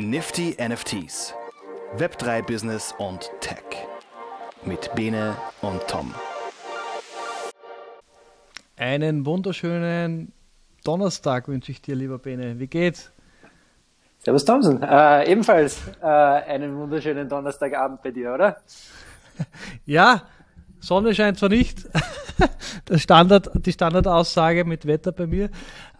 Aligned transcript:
Nifty 0.00 0.56
NFTs. 0.58 1.34
Web3 1.98 2.42
Business 2.46 2.94
und 2.96 3.30
Tech. 3.42 3.62
Mit 4.64 4.90
Bene 4.94 5.36
und 5.60 5.86
Tom. 5.88 6.14
Einen 8.78 9.26
wunderschönen 9.26 10.32
Donnerstag 10.84 11.48
wünsche 11.48 11.70
ich 11.72 11.82
dir, 11.82 11.94
lieber 11.96 12.18
Bene. 12.18 12.58
Wie 12.58 12.66
geht's? 12.66 13.12
Servus 14.20 14.46
Thompson. 14.46 14.82
Äh, 14.82 15.30
ebenfalls 15.30 15.82
äh, 16.00 16.06
einen 16.06 16.74
wunderschönen 16.78 17.28
Donnerstagabend 17.28 18.00
bei 18.02 18.10
dir, 18.10 18.32
oder? 18.32 18.56
ja, 19.84 20.22
Sonne 20.78 21.14
scheint 21.14 21.38
zwar 21.38 21.50
nicht, 21.50 21.86
das 22.90 23.02
Standard, 23.02 23.50
die 23.54 23.72
Standardaussage 23.72 24.64
mit 24.64 24.84
Wetter 24.86 25.12
bei 25.12 25.26
mir, 25.26 25.48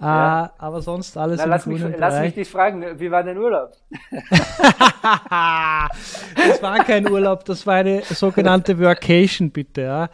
ja. 0.01 0.47
äh, 0.47 0.49
aber 0.59 0.83
sonst 0.83 1.17
alles 1.17 1.39
Na, 1.39 1.45
lass 1.47 1.67
mich, 1.67 1.81
lass 1.97 2.21
mich 2.21 2.35
dich 2.35 2.49
fragen, 2.49 2.99
wie 2.99 3.11
war 3.11 3.23
dein 3.23 3.39
Urlaub? 3.39 3.73
das 4.11 4.29
war 6.63 6.85
kein 6.85 7.09
Urlaub, 7.09 7.45
das 7.45 7.67
war 7.67 7.75
eine 7.77 8.03
sogenannte 8.03 8.79
Workation, 8.79 9.51
bitte. 9.51 9.83
Ja. 9.83 10.05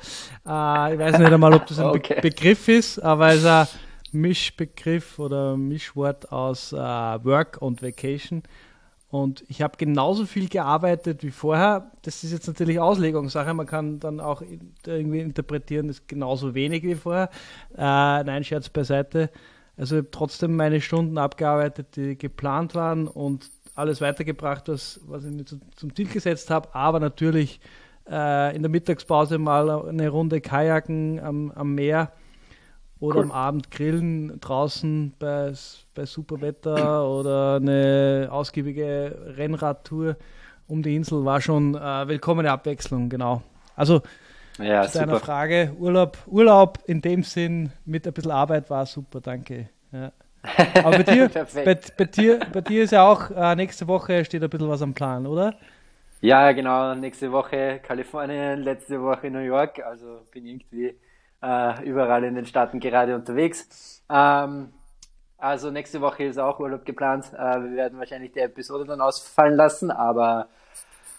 Äh, 0.90 0.94
ich 0.94 1.00
weiß 1.00 1.18
nicht 1.18 1.32
einmal, 1.32 1.54
ob 1.54 1.66
das 1.66 1.78
ein 1.78 1.86
okay. 1.86 2.16
Be 2.16 2.28
Begriff 2.28 2.68
ist, 2.68 2.98
aber 2.98 3.28
es 3.28 3.38
ist 3.38 3.46
ein 3.46 3.66
Mischbegriff 4.12 5.18
oder 5.18 5.56
Mischwort 5.56 6.30
aus 6.30 6.72
äh, 6.72 6.76
Work 6.76 7.58
und 7.60 7.82
Vacation. 7.82 8.42
Und 9.22 9.44
ich 9.48 9.62
habe 9.62 9.78
genauso 9.78 10.26
viel 10.26 10.48
gearbeitet 10.48 11.22
wie 11.22 11.30
vorher. 11.30 11.90
Das 12.02 12.22
ist 12.22 12.32
jetzt 12.32 12.46
natürlich 12.46 12.78
Auslegungssache. 12.78 13.54
Man 13.54 13.66
kann 13.66 13.98
dann 13.98 14.20
auch 14.20 14.42
irgendwie 14.84 15.20
interpretieren, 15.20 15.88
das 15.88 16.00
ist 16.00 16.08
genauso 16.08 16.54
wenig 16.54 16.82
wie 16.82 16.96
vorher. 16.96 17.30
Äh, 17.74 17.78
nein, 18.24 18.44
Scherz 18.44 18.68
beiseite. 18.68 19.30
Also 19.78 20.02
trotzdem 20.02 20.56
meine 20.56 20.82
Stunden 20.82 21.16
abgearbeitet, 21.16 21.96
die 21.96 22.18
geplant 22.18 22.74
waren 22.74 23.08
und 23.08 23.50
alles 23.74 24.02
weitergebracht, 24.02 24.68
was, 24.68 25.00
was 25.06 25.24
ich 25.24 25.32
mir 25.32 25.44
zu, 25.46 25.60
zum 25.76 25.94
Ziel 25.94 26.08
gesetzt 26.08 26.50
habe. 26.50 26.74
Aber 26.74 27.00
natürlich 27.00 27.60
äh, 28.10 28.54
in 28.54 28.62
der 28.62 28.70
Mittagspause 28.70 29.38
mal 29.38 29.88
eine 29.88 30.10
Runde 30.10 30.42
Kajaken 30.42 31.20
am, 31.20 31.50
am 31.52 31.74
Meer 31.74 32.12
oder 33.00 33.18
cool. 33.18 33.24
am 33.24 33.32
Abend 33.32 33.70
grillen 33.70 34.40
draußen 34.40 35.12
bei, 35.18 35.52
bei 35.94 36.06
super 36.06 36.40
Wetter 36.40 37.08
oder 37.08 37.56
eine 37.56 38.28
ausgiebige 38.30 39.34
Rennradtour 39.36 40.16
um 40.68 40.82
die 40.82 40.96
Insel 40.96 41.24
war 41.24 41.40
schon 41.40 41.74
äh, 41.74 42.08
willkommene 42.08 42.50
Abwechslung, 42.50 43.08
genau. 43.08 43.42
Also 43.74 44.02
ja, 44.58 44.82
zu 44.88 44.98
deiner 44.98 45.20
Frage, 45.20 45.72
Urlaub, 45.78 46.18
Urlaub 46.26 46.78
in 46.86 47.00
dem 47.00 47.22
Sinn 47.22 47.72
mit 47.84 48.06
ein 48.06 48.12
bisschen 48.12 48.32
Arbeit 48.32 48.70
war 48.70 48.86
super, 48.86 49.20
danke. 49.20 49.68
Ja. 49.92 50.12
Aber 50.82 50.98
bei 50.98 51.02
dir, 51.02 51.28
bei, 51.64 51.78
bei, 51.96 52.04
dir, 52.04 52.40
bei 52.52 52.60
dir 52.62 52.84
ist 52.84 52.92
ja 52.92 53.06
auch 53.06 53.30
äh, 53.30 53.54
nächste 53.54 53.86
Woche 53.86 54.24
steht 54.24 54.42
ein 54.42 54.50
bisschen 54.50 54.68
was 54.68 54.82
am 54.82 54.94
Plan, 54.94 55.26
oder? 55.26 55.54
Ja, 56.20 56.50
genau. 56.52 56.94
Nächste 56.94 57.30
Woche 57.30 57.80
Kalifornien, 57.82 58.60
letzte 58.62 59.00
Woche 59.02 59.30
New 59.30 59.40
York. 59.40 59.80
Also 59.84 60.22
bin 60.32 60.46
irgendwie 60.46 60.94
äh, 61.42 61.84
überall 61.84 62.24
in 62.24 62.34
den 62.34 62.46
Staaten 62.46 62.80
gerade 62.80 63.14
unterwegs. 63.14 64.02
Ähm, 64.08 64.72
also 65.38 65.70
nächste 65.70 66.00
Woche 66.00 66.24
ist 66.24 66.38
auch 66.38 66.58
Urlaub 66.60 66.84
geplant. 66.84 67.26
Äh, 67.34 67.62
wir 67.62 67.76
werden 67.76 67.98
wahrscheinlich 67.98 68.32
die 68.32 68.40
Episode 68.40 68.84
dann 68.84 69.00
ausfallen 69.00 69.54
lassen, 69.54 69.90
aber 69.90 70.48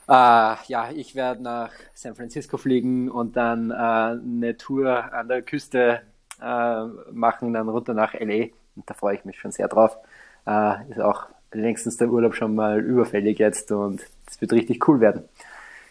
äh, 0.07 0.55
ja, 0.67 0.89
ich 0.93 1.15
werde 1.15 1.43
nach 1.43 1.71
San 1.93 2.15
Francisco 2.15 2.57
fliegen 2.57 3.09
und 3.11 3.35
dann 3.35 3.71
äh, 3.71 3.73
eine 3.73 4.57
Tour 4.57 5.13
an 5.13 5.27
der 5.27 5.41
Küste 5.41 6.01
äh, 6.41 6.83
machen, 7.11 7.53
dann 7.53 7.69
runter 7.69 7.93
nach 7.93 8.13
LA. 8.13 8.47
Und 8.75 8.89
da 8.89 8.93
freue 8.93 9.15
ich 9.15 9.25
mich 9.25 9.39
schon 9.39 9.51
sehr 9.51 9.67
drauf. 9.67 9.97
Äh, 10.45 10.89
ist 10.89 11.01
auch 11.01 11.27
längstens 11.51 11.97
der 11.97 12.09
Urlaub 12.09 12.35
schon 12.35 12.55
mal 12.55 12.79
überfällig 12.79 13.39
jetzt 13.39 13.71
und 13.71 14.01
es 14.27 14.39
wird 14.41 14.53
richtig 14.53 14.87
cool 14.87 14.99
werden. 14.99 15.23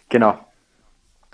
Genau. 0.08 0.38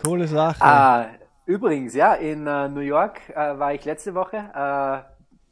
Coole 0.03 0.27
Sache. 0.27 0.63
Ah, 0.63 1.07
Übrigens, 1.45 1.95
ja, 1.95 2.15
in 2.15 2.47
äh, 2.47 2.69
New 2.69 2.81
York 2.81 3.21
äh, 3.31 3.59
war 3.59 3.75
ich 3.75 3.85
letzte 3.85 4.15
Woche 4.15 4.37
äh, 4.37 5.03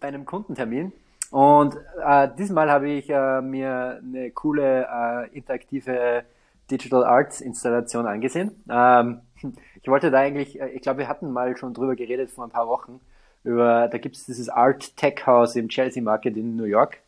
bei 0.01 0.09
einem 0.09 0.25
Kundentermin 0.25 0.93
und 1.31 1.77
äh, 2.05 2.29
diesmal 2.39 2.71
habe 2.71 2.91
ich 2.91 3.11
äh, 3.11 3.41
mir 3.41 4.01
eine 4.01 4.31
coole 4.31 4.87
äh, 4.87 5.37
interaktive 5.37 6.25
Digital 6.71 7.05
Arts 7.05 7.41
Installation 7.41 8.07
angesehen. 8.07 8.63
Ähm, 8.71 9.21
ich 9.83 9.89
wollte 9.89 10.13
da 10.13 10.19
eigentlich, 10.19 10.61
ich 10.61 10.83
glaube, 10.83 11.01
wir 11.01 11.09
hatten 11.09 11.33
mal 11.33 11.57
schon 11.57 11.75
drüber 11.75 11.97
geredet 11.97 12.31
vor 12.31 12.45
ein 12.45 12.51
paar 12.51 12.69
Wochen. 12.69 13.01
Über, 13.43 13.89
da 13.89 13.99
gibt 13.99 14.17
es 14.17 14.27
dieses 14.27 14.49
Art 14.49 14.97
Tech 14.97 15.27
House 15.27 15.57
im 15.57 15.69
Chelsea 15.69 16.03
Market 16.03 16.37
in 16.37 16.55
New 16.55 16.65
York. 16.65 16.99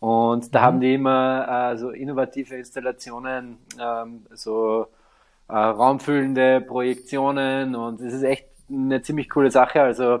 Und 0.00 0.54
da 0.54 0.60
mhm. 0.60 0.64
haben 0.64 0.80
die 0.80 0.94
immer 0.94 1.76
so 1.76 1.90
innovative 1.90 2.54
Installationen, 2.54 3.58
ähm, 3.78 4.24
so 4.32 4.86
äh, 5.48 5.54
raumfüllende 5.54 6.60
Projektionen 6.60 7.74
und 7.74 8.00
es 8.00 8.14
ist 8.14 8.22
echt 8.22 8.46
eine 8.70 9.02
ziemlich 9.02 9.28
coole 9.28 9.50
Sache. 9.50 9.82
Also 9.82 10.20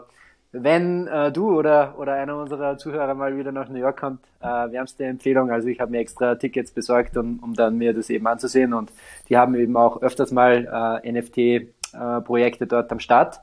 wenn 0.52 1.08
äh, 1.08 1.32
du 1.32 1.58
oder, 1.58 1.94
oder 1.98 2.14
einer 2.14 2.36
unserer 2.36 2.78
Zuhörer 2.78 3.14
mal 3.14 3.36
wieder 3.36 3.50
nach 3.50 3.68
New 3.68 3.78
York 3.78 3.98
kommt, 3.98 4.20
äh, 4.40 4.46
wärmste 4.46 5.04
Empfehlung. 5.04 5.50
Also 5.50 5.66
ich 5.68 5.80
habe 5.80 5.90
mir 5.90 5.98
extra 5.98 6.36
Tickets 6.36 6.70
besorgt, 6.70 7.16
um, 7.16 7.40
um 7.42 7.54
dann 7.54 7.76
mir 7.76 7.92
das 7.92 8.08
eben 8.08 8.26
anzusehen 8.26 8.72
und 8.72 8.92
die 9.28 9.36
haben 9.36 9.56
eben 9.56 9.76
auch 9.76 10.00
öfters 10.00 10.30
mal 10.30 11.00
äh, 11.04 11.12
NFT-Projekte 11.12 12.64
äh, 12.64 12.68
dort 12.68 12.92
am 12.92 13.00
Start, 13.00 13.40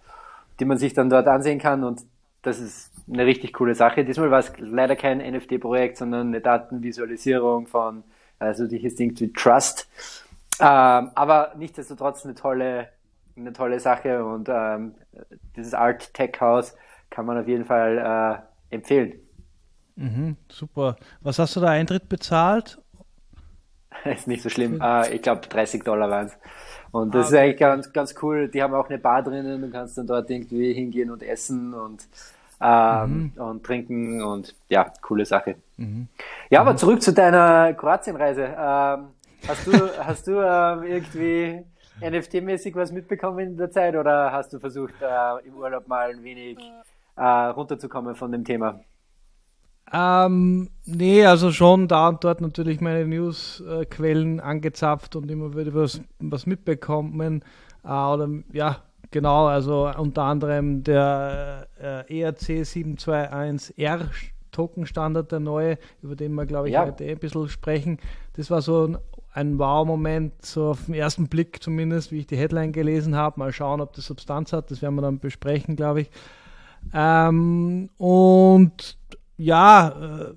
die 0.59 0.65
man 0.65 0.77
sich 0.77 0.93
dann 0.93 1.09
dort 1.09 1.27
ansehen 1.27 1.59
kann 1.59 1.83
und 1.83 2.01
das 2.43 2.59
ist 2.59 2.91
eine 3.11 3.25
richtig 3.25 3.53
coole 3.53 3.75
Sache. 3.75 4.05
Diesmal 4.05 4.31
war 4.31 4.39
es 4.39 4.53
leider 4.57 4.95
kein 4.95 5.17
NFT-Projekt, 5.17 5.97
sondern 5.97 6.27
eine 6.27 6.41
Datenvisualisierung 6.41 7.67
von, 7.67 8.03
also 8.39 8.67
die 8.67 8.77
hieß 8.77 8.99
irgendwie 8.99 9.33
Trust. 9.33 9.87
Ähm, 10.61 11.11
aber 11.16 11.53
nichtsdestotrotz 11.57 12.23
eine 12.25 12.35
tolle, 12.35 12.89
eine 13.35 13.53
tolle 13.53 13.79
Sache 13.79 14.23
und 14.23 14.47
ähm, 14.49 14.95
dieses 15.55 15.73
Art 15.73 16.13
Tech 16.13 16.39
House 16.39 16.75
kann 17.09 17.25
man 17.25 17.38
auf 17.38 17.47
jeden 17.47 17.66
Fall 17.66 18.44
äh, 18.72 18.75
empfehlen. 18.75 19.13
Mhm, 19.95 20.38
super. 20.49 20.95
Was 21.22 21.39
hast 21.39 21.55
du 21.55 21.59
da 21.59 21.69
Eintritt 21.69 22.07
bezahlt? 22.09 22.79
ist 24.05 24.27
nicht 24.27 24.41
so 24.41 24.49
schlimm. 24.49 24.79
Äh, 24.81 25.16
ich 25.16 25.22
glaube 25.22 25.41
30 25.47 25.83
Dollar 25.83 26.09
waren 26.09 26.27
es. 26.27 26.38
Und 26.91 27.16
das 27.16 27.28
ah, 27.28 27.29
ist 27.29 27.35
eigentlich 27.35 27.59
ganz, 27.59 27.93
ganz 27.93 28.16
cool. 28.22 28.49
Die 28.49 28.61
haben 28.61 28.73
auch 28.73 28.89
eine 28.89 28.97
Bar 28.97 29.23
drinnen. 29.23 29.61
Du 29.61 29.69
kannst 29.69 29.97
dann 29.97 30.07
dort 30.07 30.29
irgendwie 30.29 30.73
hingehen 30.73 31.09
und 31.09 31.23
essen 31.23 31.73
und, 31.73 32.07
ähm, 32.59 33.31
mhm. 33.35 33.41
und 33.41 33.63
trinken 33.63 34.22
und 34.22 34.55
ja, 34.69 34.91
coole 35.01 35.25
Sache. 35.25 35.55
Mhm. 35.78 36.07
Ja, 36.49 36.61
aber 36.61 36.73
mhm. 36.73 36.78
zurück 36.78 37.01
zu 37.01 37.13
deiner 37.13 37.73
Kroatienreise. 37.73 38.55
Ähm, 38.57 39.07
Hast 39.47 39.68
du, 39.68 39.72
hast 39.97 40.28
du 40.28 40.40
ähm, 40.40 40.84
irgendwie 40.84 41.66
NFT-mäßig 42.02 42.75
was 42.75 42.91
mitbekommen 42.91 43.40
in 43.40 43.57
der 43.57 43.72
Zeit 43.72 43.96
oder 43.96 44.31
hast 44.31 44.53
du 44.53 44.59
versucht, 44.59 44.94
äh, 45.02 45.47
im 45.47 45.56
Urlaub 45.56 45.88
mal 45.88 46.12
ein 46.12 46.24
wenig 46.24 46.57
äh, 47.16 47.24
runterzukommen 47.24 48.16
von 48.16 48.31
dem 48.31 48.44
Thema? 48.44 48.79
Ähm, 49.94 50.69
nee, 50.85 51.25
also 51.25 51.52
schon 51.52 51.88
da 51.88 52.07
und 52.07 52.24
dort 52.24 52.40
natürlich 52.40 52.79
meine 52.79 53.06
Newsquellen 53.06 54.40
angezapft 54.40 55.16
und 55.16 55.29
immer 55.29 55.56
wieder 55.56 55.73
was, 55.73 56.02
was 56.19 56.46
mitbekommen. 56.46 57.44
Äh, 57.84 57.88
oder 57.88 58.29
ja, 58.53 58.78
genau, 59.09 59.47
also 59.47 59.91
unter 59.97 60.23
anderem 60.23 60.84
der 60.84 61.68
äh, 61.79 62.22
ERC 62.22 62.63
721R 62.63 64.06
Token-Standard, 64.52 65.31
der 65.31 65.40
neue, 65.40 65.78
über 66.02 66.16
den 66.16 66.34
wir, 66.35 66.46
glaube 66.46 66.68
ich, 66.68 66.73
ja. 66.73 66.85
heute 66.85 67.06
ein 67.06 67.18
bisschen 67.18 67.50
sprechen. 67.50 68.00
Das 68.34 68.52
war 68.52 68.62
so 68.62 68.88
ein 68.88 68.97
ein 69.33 69.57
Wow-Moment, 69.57 70.45
so 70.45 70.71
auf 70.71 70.85
den 70.85 70.93
ersten 70.95 71.27
Blick 71.27 71.63
zumindest, 71.63 72.11
wie 72.11 72.19
ich 72.19 72.27
die 72.27 72.37
Headline 72.37 72.73
gelesen 72.73 73.15
habe. 73.15 73.39
Mal 73.39 73.53
schauen, 73.53 73.81
ob 73.81 73.93
das 73.93 74.05
Substanz 74.05 74.51
hat. 74.51 74.71
Das 74.71 74.81
werden 74.81 74.95
wir 74.95 75.01
dann 75.01 75.19
besprechen, 75.19 75.75
glaube 75.75 76.01
ich. 76.01 76.09
Ähm, 76.93 77.89
und 77.97 78.97
ja, 79.37 80.33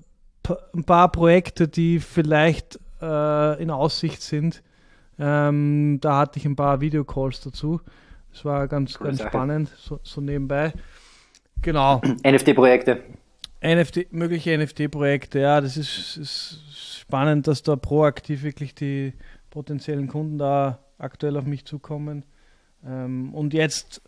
äh, 0.47 0.53
ein 0.73 0.83
paar 0.83 1.11
Projekte, 1.11 1.67
die 1.67 1.99
vielleicht 1.99 2.79
äh, 3.01 3.61
in 3.61 3.69
Aussicht 3.69 4.21
sind. 4.21 4.63
Ähm, 5.19 5.99
da 6.01 6.17
hatte 6.17 6.39
ich 6.39 6.45
ein 6.45 6.55
paar 6.55 6.81
Videocalls 6.81 7.41
dazu. 7.41 7.81
Das 8.31 8.45
war 8.45 8.67
ganz, 8.67 8.97
Coole 8.97 9.09
ganz 9.09 9.19
Sache. 9.19 9.29
spannend, 9.29 9.71
so, 9.77 9.99
so 10.03 10.21
nebenbei. 10.21 10.73
Genau. 11.61 12.01
NFT-Projekte. 12.25 13.01
NFT, 13.63 14.11
mögliche 14.13 14.57
NFT-Projekte, 14.57 15.39
ja, 15.39 15.59
das 15.59 15.75
ist, 15.77 16.17
ist 16.17 16.61
spannend, 17.07 17.47
dass 17.47 17.63
da 17.63 17.75
proaktiv 17.75 18.43
wirklich 18.43 18.73
die 18.75 19.13
potenziellen 19.49 20.07
Kunden 20.07 20.37
da 20.37 20.79
aktuell 20.97 21.37
auf 21.37 21.45
mich 21.45 21.65
zukommen. 21.65 22.25
Ähm, 22.85 23.33
und 23.33 23.53
jetzt, 23.53 24.01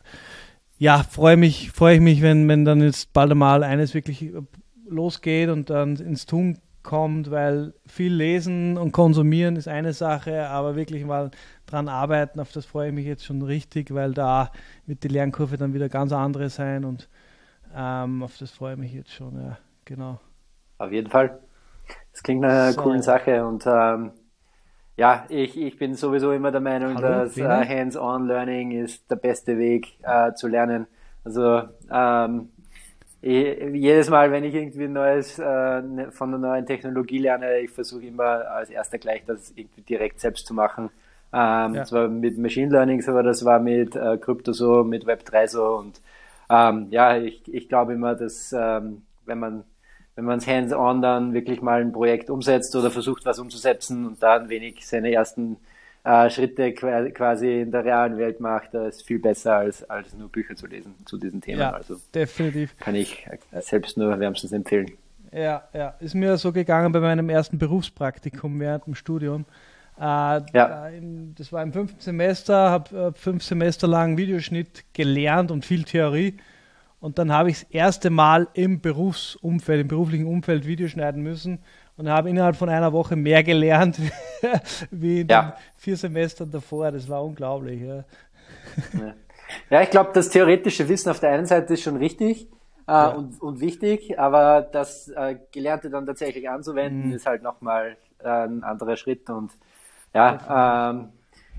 ja, 0.78 1.04
freue 1.04 1.38
mich, 1.38 1.72
freue 1.72 1.96
ich 1.96 2.02
mich, 2.02 2.22
wenn, 2.22 2.48
wenn 2.48 2.66
dann 2.66 2.82
jetzt 2.82 3.14
bald 3.14 3.32
einmal 3.32 3.64
eines 3.64 3.94
wirklich 3.94 4.34
losgeht 4.88 5.50
und 5.50 5.70
dann 5.70 5.96
ins 5.98 6.26
Tun 6.26 6.60
kommt, 6.82 7.30
weil 7.30 7.74
viel 7.86 8.14
lesen 8.14 8.78
und 8.78 8.94
konsumieren 8.94 9.58
ist 9.58 9.68
eine 9.68 9.94
Sache, 9.94 10.48
aber 10.48 10.76
wirklich 10.76 11.04
mal 11.04 11.32
dran 11.66 11.90
arbeiten, 11.90 12.40
auf 12.40 12.52
das 12.54 12.66
freue 12.66 12.90
ich 12.90 12.96
mich 12.96 13.06
jetzt 13.06 13.26
schon 13.26 13.42
richtig, 13.42 13.94
weil 13.94 14.14
da 14.14 14.52
wird 14.86 15.04
die 15.04 15.10
Lernkurve 15.10 15.58
dann 15.58 15.74
wieder 15.74 15.90
ganz 15.90 16.14
andere 16.14 16.50
sein 16.50 16.86
und 16.86 17.10
ähm, 17.76 18.24
auf 18.24 18.38
das 18.38 18.52
freue 18.52 18.74
ich 18.74 18.80
mich 18.80 18.94
jetzt 18.94 19.12
schon, 19.12 19.36
ja, 19.36 19.58
genau. 19.84 20.20
Auf 20.78 20.92
jeden 20.92 21.10
Fall. 21.10 21.40
Das 22.18 22.24
klingt 22.24 22.42
nach 22.42 22.50
einer 22.50 22.72
so. 22.72 22.82
coolen 22.82 23.04
Sache 23.04 23.46
und 23.46 23.68
ähm, 23.68 24.10
ja, 24.96 25.26
ich, 25.30 25.56
ich 25.56 25.78
bin 25.78 25.94
sowieso 25.94 26.32
immer 26.32 26.50
der 26.50 26.62
Meinung, 26.62 26.96
Hallo, 26.96 27.26
dass 27.26 27.38
äh, 27.38 27.44
Hands-on-Learning 27.44 28.72
ist 28.72 29.12
der 29.12 29.18
beste 29.18 29.60
Weg 29.60 30.00
äh, 30.02 30.34
zu 30.34 30.48
lernen. 30.48 30.88
Also 31.24 31.62
ähm, 31.92 32.50
ich, 33.22 33.60
jedes 33.72 34.10
Mal, 34.10 34.32
wenn 34.32 34.44
ich 34.46 34.56
irgendwie 34.56 34.88
Neues 34.88 35.38
äh, 35.38 35.44
ne, 35.84 36.12
von 36.12 36.34
einer 36.34 36.40
neuen 36.40 36.66
Technologie 36.66 37.20
lerne, 37.20 37.60
ich 37.60 37.70
versuche 37.70 38.08
immer 38.08 38.50
als 38.50 38.72
erster 38.72 38.98
gleich 38.98 39.24
das 39.28 39.54
irgendwie 39.56 39.82
direkt 39.82 40.20
selbst 40.20 40.48
zu 40.48 40.56
machen. 40.56 40.90
Ähm, 41.32 41.76
ja. 41.76 41.82
Das 41.82 41.92
war 41.92 42.08
mit 42.08 42.40
Machine 42.40 42.72
Learning 42.72 43.00
so, 43.04 43.22
das 43.22 43.46
war 43.46 43.60
mit 43.60 43.96
äh, 43.96 44.18
Krypto 44.18 44.54
so, 44.54 44.84
mit 44.84 45.06
Web3 45.06 45.48
so 45.50 45.66
und 45.76 46.02
ähm, 46.50 46.88
ja, 46.90 47.16
ich, 47.16 47.44
ich 47.54 47.70
glaube 47.70 47.94
immer, 47.94 48.16
dass 48.16 48.56
ähm, 48.58 49.04
wenn 49.28 49.38
man 49.38 49.66
wenn 50.18 50.26
man 50.26 50.40
es 50.40 50.48
hands-on 50.48 51.02
dann 51.02 51.34
wirklich 51.34 51.62
mal 51.62 51.80
ein 51.80 51.92
Projekt 51.92 52.32
umsetzt 52.32 52.76
oder 52.76 52.90
versucht, 52.90 53.24
was 53.26 53.38
umzusetzen 53.38 54.06
und 54.08 54.22
da 54.22 54.38
ein 54.38 54.50
wenig 54.50 54.86
seine 54.86 55.14
ersten 55.14 55.58
äh, 56.04 56.28
Schritte 56.32 56.74
quasi 56.74 57.62
in 57.62 57.72
der 57.72 57.86
realen 57.86 58.18
Welt 58.18 58.40
macht, 58.40 58.74
das 58.74 58.98
ist 58.98 59.04
viel 59.04 59.20
besser 59.20 59.58
als, 59.58 59.88
als 59.88 60.16
nur 60.16 60.30
Bücher 60.30 60.56
zu 60.56 60.66
lesen 60.66 60.96
zu 61.06 61.20
diesen 61.20 61.40
Themen. 61.40 61.60
Ja, 61.60 61.70
also 61.72 61.98
definitiv. 62.16 62.76
Kann 62.80 62.96
ich 62.96 63.28
selbst 63.62 63.96
nur 63.96 64.20
wärmstens 64.20 64.52
empfehlen. 64.54 64.92
Ja, 65.32 65.68
ja, 65.72 65.94
ist 66.00 66.16
mir 66.16 66.38
so 66.38 66.52
gegangen 66.52 66.92
bei 66.92 67.00
meinem 67.00 67.30
ersten 67.30 67.60
Berufspraktikum 67.60 68.60
während 68.60 68.88
dem 68.88 68.96
Studium. 68.96 69.46
Äh, 70.00 70.02
ja. 70.02 70.90
Das 71.36 71.54
war 71.54 71.62
im 71.62 71.74
fünften 71.74 72.02
Semester, 72.02 72.72
habe 72.72 72.98
äh, 72.98 73.12
fünf 73.14 73.44
Semester 73.44 73.88
lang 73.88 74.18
Videoschnitt 74.18 74.84
gelernt 74.94 75.52
und 75.52 75.64
viel 75.64 75.84
Theorie. 75.84 76.38
Und 77.00 77.20
dann 77.20 77.32
habe 77.32 77.50
ich 77.50 77.62
das 77.62 77.70
erste 77.70 78.10
Mal 78.10 78.48
im 78.54 78.82
Berufsumfeld, 78.82 79.82
im 79.82 79.88
beruflichen 79.88 80.26
Umfeld 80.26 80.66
Video 80.66 80.88
schneiden 80.88 81.22
müssen 81.22 81.60
und 81.96 82.10
habe 82.10 82.30
innerhalb 82.30 82.56
von 82.56 82.70
einer 82.70 82.92
Woche 82.92 83.16
mehr 83.16 83.44
gelernt 83.44 84.00
wie 84.92 85.22
in 85.22 85.28
ja. 85.28 85.42
den 85.42 85.54
vier 85.78 85.98
Semestern 85.98 86.50
davor. 86.50 86.92
Das 86.92 87.08
war 87.08 87.24
unglaublich. 87.24 87.82
Ja, 87.82 88.04
ja 89.70 89.82
ich 89.82 89.90
glaube, 89.90 90.12
das 90.14 90.30
theoretische 90.30 90.90
Wissen 90.90 91.10
auf 91.10 91.20
der 91.20 91.32
einen 91.32 91.46
Seite 91.46 91.74
ist 91.74 91.84
schon 91.84 91.98
richtig 91.98 92.48
äh, 92.88 92.92
ja. 92.92 93.08
und, 93.10 93.42
und, 93.42 93.60
wichtig, 93.60 94.18
aber 94.20 94.62
das 94.62 95.10
äh, 95.10 95.38
Gelernte 95.52 95.90
dann 95.90 96.06
tatsächlich 96.06 96.50
anzuwenden, 96.50 97.10
mhm. 97.10 97.14
ist 97.14 97.26
halt 97.26 97.44
nochmal 97.44 97.98
äh, 98.24 98.28
ein 98.28 98.64
anderer 98.64 98.96
Schritt. 98.96 99.30
Und 99.30 99.52
ja, 100.14 100.90
ähm, 100.90 101.10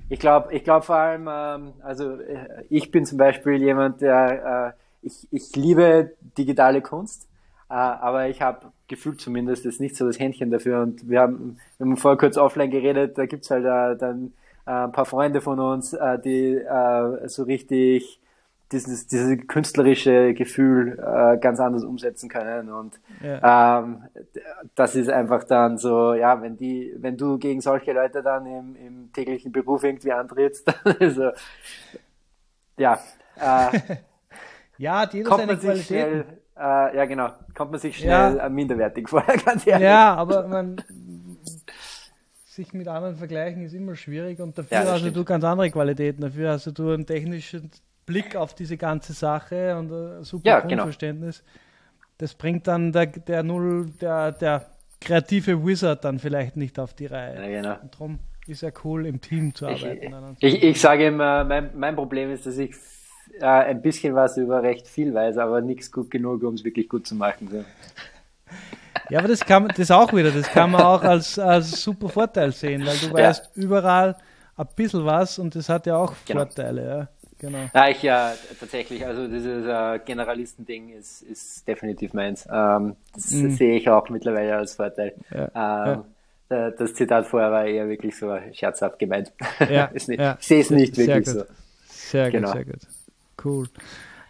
ich 0.09 0.19
glaube, 0.19 0.53
ich 0.55 0.65
glaube 0.65 0.87
vor 0.87 0.97
allem, 0.97 1.29
ähm, 1.31 1.73
also 1.83 2.13
äh, 2.13 2.65
ich 2.71 2.91
bin 2.91 3.05
zum 3.05 3.19
Beispiel 3.19 3.63
jemand, 3.63 4.01
der 4.01 4.75
äh, 4.75 4.88
ich, 5.03 5.27
ich 5.31 5.57
liebe 5.57 6.13
digitale 6.37 6.83
Kunst, 6.83 7.29
äh, 7.71 7.75
aber 7.75 8.29
ich 8.29 8.43
habe 8.43 8.73
gefühlt 8.89 9.21
zumindest 9.21 9.65
jetzt 9.65 9.81
nicht 9.81 9.97
so 9.97 10.07
das 10.07 10.19
Händchen 10.19 10.51
dafür. 10.51 10.83
Und 10.83 11.09
wir 11.09 11.21
haben, 11.21 11.59
wir 11.77 11.87
haben 11.87 11.97
vorher 11.97 12.19
kurz 12.19 12.37
offline 12.37 12.71
geredet, 12.71 13.19
da 13.19 13.27
gibt's 13.27 13.51
halt 13.51 13.65
äh, 13.65 13.99
dann 13.99 14.33
äh, 14.67 14.71
ein 14.71 14.93
paar 14.93 15.07
Freunde 15.07 15.41
von 15.41 15.61
uns, 15.61 15.93
äh, 15.93 16.19
die 16.19 16.55
äh, 16.55 17.29
so 17.29 17.45
richtig 17.45 18.21
dieses, 18.73 19.07
dieses 19.07 19.47
künstlerische 19.47 20.35
Gefühl 20.35 20.99
äh, 20.99 21.39
ganz 21.39 21.59
anders 21.59 21.85
umsetzen 21.85 22.29
können. 22.29 22.71
Und 22.71 23.01
ja. 23.23 23.81
ähm, 23.81 24.05
das 24.75 24.95
ist 24.95 25.09
einfach 25.09 25.45
dann 25.45 25.79
so, 25.79 26.15
ja, 26.15 26.43
wenn 26.43 26.57
die, 26.57 26.95
wenn 26.99 27.17
du 27.17 27.39
gegen 27.39 27.61
solche 27.61 27.93
Leute 27.93 28.23
dann 28.23 28.47
im, 28.47 28.77
im 28.77 29.13
täglichen 29.13 29.53
Beruf 29.53 29.85
irgendwie 29.85 30.13
antrittst, 30.13 30.67
dann 30.85 30.97
ist 30.97 31.17
so, 31.17 31.31
ja, 32.77 32.99
äh, 33.41 33.97
Ja, 34.79 35.01
hat 35.01 35.15
jeder 35.15 35.29
kommt 35.29 35.41
seine 35.41 35.53
man 35.53 35.77
sich 35.77 35.87
schnell, 35.87 36.25
äh, 36.57 36.97
ja 36.97 37.05
genau, 37.05 37.31
kommt 37.55 37.73
man 37.73 37.81
sich 37.81 37.99
schnell 37.99 38.37
ja. 38.37 38.49
minderwertig 38.49 39.09
vor, 39.09 39.23
ganz 39.45 39.67
ehrlich. 39.67 39.85
Ja, 39.85 40.15
aber 40.15 40.49
man, 40.49 40.77
sich 42.59 42.73
mit 42.73 42.89
anderen 42.89 43.17
vergleichen 43.17 43.63
ist 43.63 43.73
immer 43.73 43.95
schwierig 43.95 44.41
und 44.41 44.59
dafür 44.59 44.79
ja, 44.79 44.85
hast 44.85 45.01
stimmt. 45.01 45.17
du 45.17 45.25
ganz 45.25 45.45
andere 45.45 45.71
Qualitäten. 45.71 46.23
Dafür 46.23 46.51
hast 46.51 46.67
du 46.79 46.91
einen 46.91 47.07
technischen 47.07 47.71
Blick 48.05 48.35
auf 48.35 48.55
diese 48.55 48.77
ganze 48.77 49.13
Sache 49.13 49.77
und 49.79 49.93
ein 49.93 50.25
super 50.25 50.49
ja, 50.49 50.61
genau. 50.61 50.83
Grundverständnis. 50.83 51.39
Genau. 51.39 51.61
Das 52.19 52.35
bringt 52.35 52.67
dann 52.67 52.93
der, 52.93 53.07
der 53.07 53.45
Null, 53.45 53.91
der, 54.01 54.33
der 54.33 54.67
kreative 55.01 55.65
Wizard 55.65 56.05
dann 56.05 56.19
vielleicht 56.19 56.57
nicht 56.57 56.81
auf 56.81 56.95
die 56.95 57.07
Reihe. 57.07 57.37
Ja, 57.37 57.63
genau. 57.63 57.81
Und 57.81 57.95
darum 57.95 58.19
ist 58.49 58.63
ja 58.63 58.71
cool, 58.83 59.07
im 59.07 59.21
Team 59.21 59.55
zu 59.55 59.69
arbeiten. 59.69 60.37
Ich, 60.41 60.55
ich, 60.55 60.63
ich 60.65 60.81
sage 60.81 61.07
immer, 61.07 61.45
mein, 61.45 61.71
mein 61.77 61.95
Problem 61.95 62.33
ist, 62.33 62.45
dass 62.45 62.59
ich 62.59 62.75
äh, 63.41 63.45
ein 63.45 63.83
bisschen 63.83 64.15
was 64.15 64.37
über 64.37 64.63
recht 64.63 64.87
viel 64.89 65.15
weiß, 65.15 65.39
aber 65.39 65.61
nichts 65.61 65.91
gut 65.91 66.11
genug, 66.11 66.43
um 66.43 66.55
es 66.55 66.65
wirklich 66.65 66.89
gut 66.89 67.07
zu 67.07 67.15
machen. 67.15 67.49
So. 67.51 67.65
Ja, 69.11 69.21
aber 69.21 69.29
das 69.29 69.45
kann 69.45 69.65
man, 69.65 69.73
das 69.77 69.91
auch 69.91 70.13
wieder, 70.13 70.31
das 70.31 70.49
kann 70.49 70.71
man 70.71 70.83
auch 70.83 71.03
als, 71.03 71.39
als 71.39 71.83
super 71.83 72.09
Vorteil 72.09 72.53
sehen, 72.53 72.85
weil 72.85 72.97
du 72.97 73.13
weißt 73.13 73.51
ja. 73.55 73.63
überall 73.63 74.17
ein 74.57 74.67
bisschen 74.77 75.05
was 75.05 75.39
und 75.39 75.55
das 75.55 75.69
hat 75.69 75.87
ja 75.87 75.97
auch 75.97 76.13
genau. 76.27 76.41
Vorteile, 76.41 76.87
ja. 76.87 77.09
Genau. 77.41 77.59
Ja, 77.73 77.89
ich 77.89 78.03
ja 78.03 78.35
tatsächlich, 78.59 79.07
also 79.07 79.29
dieses 79.29 79.65
äh, 79.65 80.01
Generalisten-Ding 80.05 80.89
ist, 80.91 81.23
ist 81.23 81.69
definitiv 81.69 82.13
meins. 82.13 82.47
Ähm, 82.51 82.97
das 83.15 83.31
mhm. 83.31 83.51
sehe 83.53 83.77
ich 83.77 83.89
auch 83.89 84.09
mittlerweile 84.09 84.57
als 84.57 84.75
Vorteil. 84.75 85.15
Ja. 85.33 85.45
Ähm, 85.45 86.05
ja. 86.51 86.71
Das 86.71 86.95
Zitat 86.95 87.27
vorher 87.27 87.53
war 87.53 87.65
eher 87.65 87.89
wirklich 87.89 88.17
so 88.17 88.37
scherzhaft 88.53 88.99
gemeint. 88.99 89.33
Ja. 89.71 89.91
nicht, 89.93 90.09
ich 90.09 90.47
sehe 90.47 90.61
es 90.61 90.71
nicht 90.71 90.97
wirklich 90.97 91.27
sehr 91.27 91.41
so. 91.41 91.45
Sehr 91.87 92.31
genau. 92.31 92.49
gut, 92.49 92.57
sehr 92.57 92.65
gut. 92.65 92.98
Cool. 93.43 93.69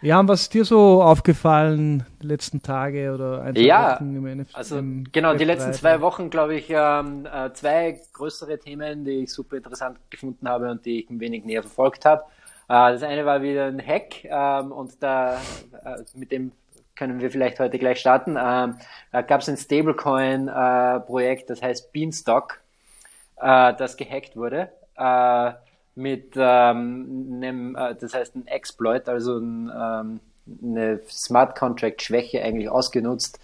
Ja, 0.01 0.19
und 0.19 0.29
was 0.29 0.43
ist 0.43 0.53
dir 0.53 0.63
so 0.63 1.03
aufgefallen 1.03 2.05
die 2.21 2.27
letzten 2.27 2.61
Tage 2.61 3.13
oder 3.13 3.41
ein, 3.41 3.53
zwei 3.53 3.61
ja, 3.61 3.95
Wochen 3.95 4.15
im 4.15 4.25
NF 4.25 4.47
also 4.53 4.81
genau, 5.11 5.33
die 5.33 5.43
letzten 5.43 5.73
zwei 5.73 5.99
Wochen, 5.99 6.29
glaube 6.29 6.55
ich, 6.55 6.69
ähm, 6.69 7.25
äh, 7.25 7.51
zwei 7.51 7.99
größere 8.13 8.59
Themen, 8.59 9.03
die 9.03 9.23
ich 9.23 9.33
super 9.33 9.57
interessant 9.57 9.97
gefunden 10.09 10.47
habe 10.47 10.71
und 10.71 10.85
die 10.85 11.01
ich 11.01 11.09
ein 11.09 11.19
wenig 11.19 11.43
näher 11.43 11.63
verfolgt 11.63 12.05
habe. 12.05 12.23
Äh, 12.69 12.93
das 12.93 13.03
eine 13.03 13.25
war 13.25 13.41
wieder 13.41 13.65
ein 13.65 13.85
Hack 13.85 14.23
ähm, 14.23 14.71
und 14.71 15.03
da 15.03 15.33
äh, 15.33 16.03
mit 16.15 16.31
dem 16.31 16.53
können 16.95 17.19
wir 17.19 17.29
vielleicht 17.29 17.59
heute 17.59 17.77
gleich 17.77 17.99
starten. 17.99 18.37
Ähm, 18.39 18.75
da 19.11 19.21
gab 19.21 19.41
es 19.41 19.49
ein 19.49 19.57
Stablecoin-Projekt, 19.57 21.43
äh, 21.43 21.47
das 21.47 21.61
heißt 21.61 21.91
Beanstalk, 21.91 22.61
äh, 23.37 23.73
das 23.73 23.97
gehackt 23.97 24.37
wurde. 24.37 24.69
Mit 25.95 26.33
ähm, 26.35 27.39
einem, 27.41 27.75
äh, 27.75 27.95
das 27.95 28.13
heißt 28.13 28.35
ein 28.35 28.47
Exploit, 28.47 29.09
also 29.09 29.37
ein, 29.37 29.71
ähm, 29.75 30.19
eine 30.63 31.01
Smart 31.09 31.57
Contract 31.57 32.01
Schwäche 32.01 32.41
eigentlich 32.41 32.69
ausgenutzt 32.69 33.39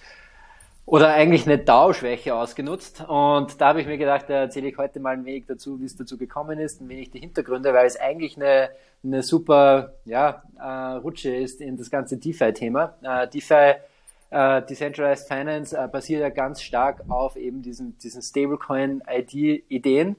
oder 0.85 1.13
eigentlich 1.13 1.47
eine 1.47 1.57
DAO-Schwäche 1.57 2.35
ausgenutzt. 2.35 3.03
Und 3.07 3.59
da 3.59 3.69
habe 3.69 3.81
ich 3.81 3.87
mir 3.87 3.97
gedacht, 3.97 4.25
da 4.29 4.41
erzähle 4.41 4.69
ich 4.69 4.77
heute 4.77 4.99
mal 4.99 5.13
ein 5.13 5.25
wenig 5.25 5.45
dazu, 5.47 5.79
wie 5.79 5.85
es 5.85 5.95
dazu 5.95 6.17
gekommen 6.17 6.59
ist, 6.59 6.79
ein 6.79 6.89
wenig 6.89 7.09
die 7.09 7.19
Hintergründe, 7.19 7.73
weil 7.73 7.87
es 7.87 7.99
eigentlich 7.99 8.37
eine, 8.37 8.69
eine 9.03 9.23
super 9.23 9.93
ja, 10.05 10.43
äh, 10.59 10.97
Rutsche 10.97 11.35
ist 11.35 11.59
in 11.59 11.77
das 11.77 11.89
ganze 11.89 12.17
DeFi-Thema. 12.17 12.93
Äh, 13.01 13.27
DeFi, 13.29 13.73
äh, 14.29 14.61
Decentralized 14.61 15.27
Finance, 15.27 15.75
äh, 15.75 15.87
basiert 15.87 16.21
ja 16.21 16.29
ganz 16.29 16.61
stark 16.61 17.01
auf 17.09 17.35
eben 17.35 17.63
diesen, 17.63 17.97
diesen 17.97 18.21
Stablecoin-ID-Ideen. 18.21 20.15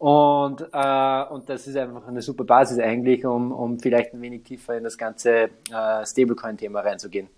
Und, 0.00 0.62
äh, 0.72 1.22
und 1.24 1.46
das 1.50 1.66
ist 1.66 1.76
einfach 1.76 2.08
eine 2.08 2.22
super 2.22 2.44
Basis 2.44 2.78
eigentlich, 2.78 3.26
um, 3.26 3.52
um 3.52 3.78
vielleicht 3.78 4.14
ein 4.14 4.22
wenig 4.22 4.44
tiefer 4.44 4.78
in 4.78 4.84
das 4.84 4.96
ganze 4.96 5.50
äh, 5.70 6.06
Stablecoin-Thema 6.06 6.80
reinzugehen. 6.80 7.28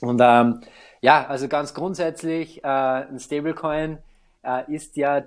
Und 0.00 0.20
ähm, 0.22 0.60
ja, 1.00 1.26
also 1.26 1.48
ganz 1.48 1.74
grundsätzlich, 1.74 2.62
äh, 2.62 2.68
ein 2.68 3.18
Stablecoin 3.18 3.98
äh, 4.44 4.72
ist 4.72 4.96
ja 4.96 5.24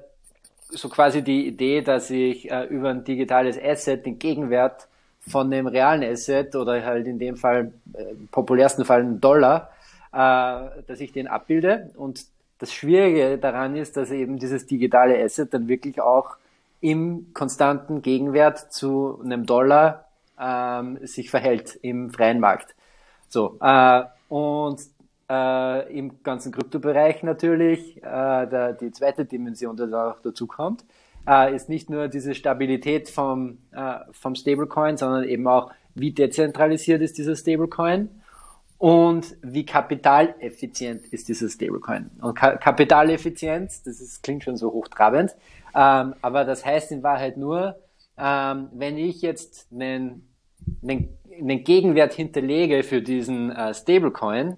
so 0.69 0.88
quasi 0.88 1.24
die 1.24 1.45
Idee, 1.45 1.81
dass 1.81 2.09
ich 2.09 2.50
äh, 2.50 2.63
über 2.67 2.89
ein 2.89 3.03
digitales 3.03 3.62
Asset 3.62 4.05
den 4.05 4.17
Gegenwert 4.17 4.88
von 5.19 5.51
dem 5.51 5.67
realen 5.67 6.09
Asset 6.09 6.55
oder 6.55 6.81
halt 6.85 7.05
in 7.05 7.19
dem 7.19 7.35
Fall, 7.35 7.74
äh, 7.95 8.13
populärsten 8.31 8.85
Fall 8.85 9.01
einen 9.01 9.19
Dollar, 9.19 9.71
äh, 10.13 10.81
dass 10.88 11.01
ich 11.01 11.12
den 11.12 11.27
abbilde 11.27 11.91
und 11.97 12.24
das 12.59 12.74
Schwierige 12.74 13.38
daran 13.38 13.75
ist, 13.75 13.97
dass 13.97 14.09
eben 14.09 14.39
dieses 14.39 14.65
digitale 14.65 15.21
Asset 15.21 15.53
dann 15.53 15.67
wirklich 15.67 16.00
auch 16.00 16.38
im 16.82 17.34
konstanten 17.34 18.01
Gegenwert 18.01 18.72
zu 18.72 19.20
einem 19.24 19.46
Dollar 19.46 20.05
ähm, 20.39 21.00
sich 21.05 21.29
verhält 21.29 21.77
im 21.82 22.12
freien 22.12 22.39
Markt. 22.39 22.75
So 23.27 23.58
äh, 23.62 24.03
und 24.29 24.82
äh, 25.29 25.98
im 25.98 26.24
ganzen 26.24 26.51
Kryptobereich 26.51 27.24
natürlich 27.24 27.98
äh, 27.98 28.01
der, 28.01 28.74
die 28.74 28.91
zweite 28.91 29.25
Dimension, 29.25 29.75
die 29.75 29.89
da 29.89 30.12
auch 30.12 30.20
dazu 30.22 30.48
kommt, 30.48 30.86
äh, 31.27 31.55
ist 31.55 31.70
nicht 31.70 31.89
nur 31.89 32.08
diese 32.08 32.36
Stabilität 32.36 33.10
vom, 33.10 33.58
äh, 33.72 33.96
vom 34.12 34.36
Stablecoin, 34.36 34.98
sondern 34.98 35.24
eben 35.24 35.48
auch, 35.48 35.72
wie 35.96 36.12
dezentralisiert 36.12 37.01
ist 37.01 37.17
dieser 37.17 37.36
Stablecoin 37.36 38.10
und 38.77 39.38
wie 39.41 39.65
kapitaleffizient 39.65 41.08
ist 41.08 41.27
dieser 41.27 41.50
Stablecoin. 41.50 42.12
Und 42.22 42.36
Ka 42.36 42.58
Kapitaleffizienz, 42.58 43.84
das 43.84 44.01
ist, 44.01 44.22
klingt 44.22 44.44
schon 44.44 44.58
so 44.58 44.72
hochtrabend, 44.72 45.36
ähm, 45.75 46.15
aber 46.22 46.46
das 46.46 46.65
heißt 46.65 46.91
in 46.91 47.03
Wahrheit 47.03 47.38
nur, 47.38 47.75
ähm, 48.17 48.70
wenn 48.74 48.98
ich 48.98 49.22
jetzt 49.22 49.67
einen, 49.72 50.27
einen, 50.82 51.63
Gegenwert 51.63 52.13
hinterlege 52.13 52.84
für 52.84 53.01
diesen 53.01 53.51
äh, 53.51 53.74
Stablecoin, 53.74 54.55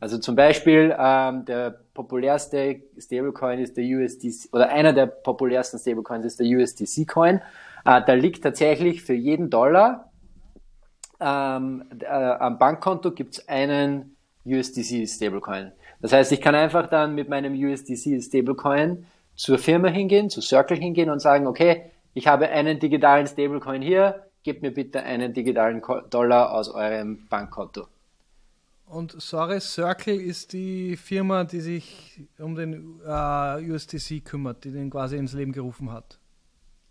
also 0.00 0.18
zum 0.18 0.36
Beispiel 0.36 0.94
ähm, 0.98 1.44
der 1.44 1.70
populärste 1.94 2.82
Stablecoin 2.98 3.60
ist 3.60 3.76
der 3.76 3.84
USDC, 3.84 4.52
oder 4.52 4.68
einer 4.68 4.92
der 4.92 5.06
populärsten 5.06 5.78
Stablecoins 5.78 6.26
ist 6.26 6.40
der 6.40 6.46
USDC-Coin. 6.46 7.40
Äh, 7.84 8.02
da 8.04 8.12
liegt 8.12 8.42
tatsächlich 8.42 9.02
für 9.02 9.14
jeden 9.14 9.48
Dollar 9.48 10.10
ähm, 11.20 11.84
äh, 12.00 12.06
am 12.06 12.58
Bankkonto 12.58 13.12
gibt's 13.12 13.48
einen 13.48 14.16
USDC-Stablecoin. 14.44 15.72
Das 16.00 16.12
heißt, 16.12 16.32
ich 16.32 16.40
kann 16.40 16.54
einfach 16.54 16.88
dann 16.88 17.14
mit 17.14 17.28
meinem 17.28 17.54
USDC-Stablecoin 17.54 19.04
zur 19.36 19.58
Firma 19.58 19.88
hingehen, 19.88 20.30
zu 20.30 20.40
Circle 20.40 20.78
hingehen 20.78 21.10
und 21.10 21.20
sagen, 21.20 21.46
okay, 21.46 21.92
ich 22.14 22.26
habe 22.26 22.48
einen 22.48 22.80
digitalen 22.80 23.26
Stablecoin 23.26 23.82
hier, 23.82 24.26
gebt 24.42 24.62
mir 24.62 24.72
bitte 24.72 25.02
einen 25.02 25.34
digitalen 25.34 25.82
Dollar 26.10 26.52
aus 26.52 26.68
eurem 26.70 27.28
Bankkonto. 27.28 27.86
Und 28.86 29.20
sorry, 29.20 29.60
Circle 29.60 30.20
ist 30.20 30.52
die 30.52 30.96
Firma, 30.96 31.44
die 31.44 31.60
sich 31.60 32.20
um 32.38 32.54
den 32.54 33.00
äh, 33.04 33.70
USDC 33.70 34.24
kümmert, 34.24 34.64
die 34.64 34.70
den 34.70 34.90
quasi 34.90 35.16
ins 35.16 35.32
Leben 35.32 35.52
gerufen 35.52 35.92
hat. 35.92 36.18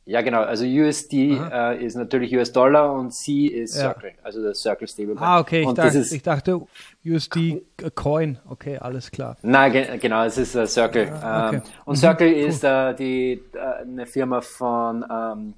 Ja, 0.07 0.21
genau. 0.21 0.43
Also 0.43 0.65
USD 0.65 1.39
äh, 1.51 1.83
ist 1.83 1.95
natürlich 1.95 2.35
US-Dollar 2.35 2.93
und 2.93 3.11
C 3.11 3.47
ist 3.47 3.73
Circle, 3.73 4.11
ja. 4.11 4.15
also 4.23 4.43
das 4.43 4.61
Circle 4.61 4.87
Stablecoin. 4.87 5.23
Ah, 5.23 5.39
okay. 5.39 5.63
Ich, 5.63 5.73
dachte, 5.73 5.97
ich 5.99 6.21
dachte 6.21 6.61
USD 7.03 7.63
Coin. 7.95 8.37
Okay, 8.47 8.77
alles 8.77 9.09
klar. 9.09 9.35
Nein, 9.41 9.71
ge 9.71 9.97
genau, 9.97 10.23
es 10.23 10.37
ist 10.37 10.55
uh, 10.55 10.67
Circle. 10.67 11.11
Ah, 11.11 11.47
okay. 11.47 11.55
ähm, 11.55 11.61
und 11.85 11.95
Circle 11.95 12.29
mhm, 12.29 12.49
ist 12.49 12.63
uh, 12.63 12.93
die, 12.93 13.41
uh, 13.55 13.81
eine 13.81 14.05
Firma 14.05 14.41
von 14.41 15.03
ähm, 15.11 15.53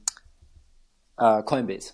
Coinbase. 1.45 1.93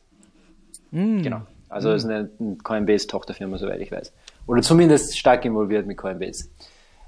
Mhm. 0.91 1.23
Genau. 1.23 1.41
Also 1.69 1.89
mhm. 1.89 1.95
ist 1.95 2.05
eine 2.05 2.29
Coinbase-Tochterfirma, 2.63 3.57
soweit 3.57 3.81
ich 3.81 3.91
weiß. 3.91 4.13
Oder 4.45 4.61
zumindest 4.61 5.17
stark 5.17 5.43
involviert 5.45 5.87
mit 5.87 5.97
Coinbase. 5.97 6.49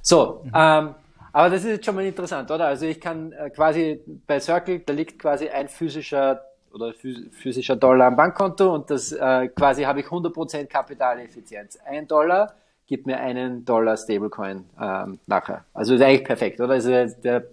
So, 0.01 0.41
mhm. 0.43 0.51
ähm, 0.55 0.95
aber 1.35 1.49
das 1.49 1.65
ist 1.65 1.69
jetzt 1.69 1.85
schon 1.85 1.95
mal 1.95 2.05
interessant, 2.05 2.49
oder? 2.49 2.67
Also 2.67 2.85
ich 2.85 3.01
kann 3.01 3.33
äh, 3.33 3.49
quasi 3.49 3.99
bei 4.25 4.39
Circle, 4.39 4.79
da 4.79 4.93
liegt 4.93 5.19
quasi 5.19 5.49
ein 5.49 5.67
physischer 5.67 6.45
oder 6.71 6.93
physischer 6.93 7.75
Dollar 7.75 8.07
am 8.07 8.15
Bankkonto 8.15 8.73
und 8.73 8.89
das 8.89 9.11
äh, 9.11 9.49
quasi 9.49 9.83
habe 9.83 9.99
ich 9.99 10.05
100% 10.05 10.67
Kapitaleffizienz. 10.67 11.77
Ein 11.85 12.07
Dollar 12.07 12.53
gibt 12.87 13.05
mir 13.05 13.19
einen 13.19 13.65
Dollar 13.65 13.97
Stablecoin 13.97 14.63
ähm, 14.79 15.19
nachher. 15.27 15.65
Also 15.73 15.95
ist 15.95 16.01
eigentlich 16.01 16.23
perfekt, 16.23 16.61
oder? 16.61 16.75
Also 16.75 16.89
der, 16.89 17.43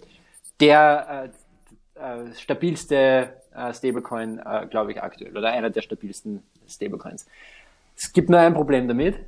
der 0.61 1.31
äh, 1.97 2.29
äh, 2.29 2.33
stabilste 2.35 3.33
äh, 3.53 3.73
Stablecoin, 3.73 4.39
äh, 4.39 4.65
glaube 4.67 4.93
ich, 4.93 5.03
aktuell 5.03 5.37
oder 5.37 5.51
einer 5.51 5.69
der 5.69 5.81
stabilsten 5.81 6.41
Stablecoins. 6.69 7.25
Es 7.97 8.13
gibt 8.13 8.29
nur 8.29 8.39
ein 8.39 8.53
Problem 8.53 8.87
damit 8.87 9.19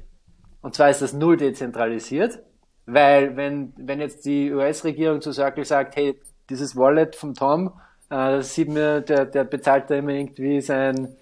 und 0.62 0.76
zwar 0.76 0.90
ist 0.90 1.02
das 1.02 1.12
null 1.12 1.36
dezentralisiert 1.36 2.40
weil 2.86 3.36
wenn, 3.36 3.74
wenn 3.78 4.00
jetzt 4.00 4.26
die 4.26 4.52
US-Regierung 4.52 5.22
zu 5.22 5.32
Circle 5.32 5.66
sagt, 5.66 5.96
hey, 5.96 6.20
dieses 6.50 6.76
Wallet 6.76 7.16
vom 7.16 7.34
Tom, 7.34 7.68
äh, 8.10 8.38
das 8.38 8.54
sieht 8.54 8.70
mir, 8.70 9.02
der, 9.02 9.26
der 9.26 9.44
bezahlt 9.44 9.90
da 9.90 9.96
immer 9.96 10.12
irgendwie 10.12 10.62
sein, 10.62 11.16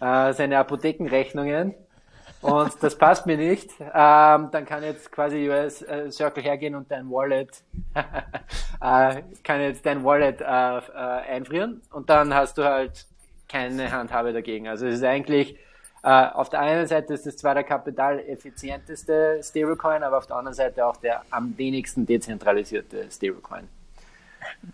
äh, 0.00 0.32
seine 0.32 0.58
Apothekenrechnungen 0.58 1.74
und 2.40 2.72
das 2.82 2.96
passt 2.96 3.26
mir 3.26 3.36
nicht, 3.36 3.70
ähm, 3.80 4.48
dann 4.52 4.64
kann 4.64 4.84
jetzt 4.84 5.10
quasi 5.10 5.48
US 5.48 5.82
äh, 5.82 6.10
Circle 6.10 6.42
hergehen 6.42 6.76
und 6.76 6.90
dein 6.90 7.10
Wallet 7.10 7.62
äh, 7.94 9.22
kann 9.42 9.60
jetzt 9.60 9.84
dein 9.84 10.04
Wallet 10.04 10.40
äh, 10.40 10.44
äh, 10.44 10.80
einfrieren 11.30 11.82
und 11.90 12.08
dann 12.10 12.32
hast 12.32 12.58
du 12.58 12.64
halt 12.64 13.06
keine 13.48 13.90
Handhabe 13.90 14.32
dagegen. 14.32 14.68
Also 14.68 14.86
es 14.86 14.96
ist 14.96 15.04
eigentlich 15.04 15.58
äh, 16.02 16.08
auf 16.08 16.48
der 16.48 16.60
einen 16.60 16.86
Seite 16.86 17.14
ist 17.14 17.26
es 17.26 17.36
zwar 17.36 17.54
der 17.54 17.64
kapitaleffizienteste 17.64 19.40
Stablecoin, 19.42 20.02
aber 20.02 20.18
auf 20.18 20.26
der 20.26 20.36
anderen 20.36 20.54
Seite 20.54 20.86
auch 20.86 20.96
der 20.96 21.22
am 21.30 21.56
wenigsten 21.56 22.06
dezentralisierte 22.06 23.10
Stablecoin. 23.10 23.68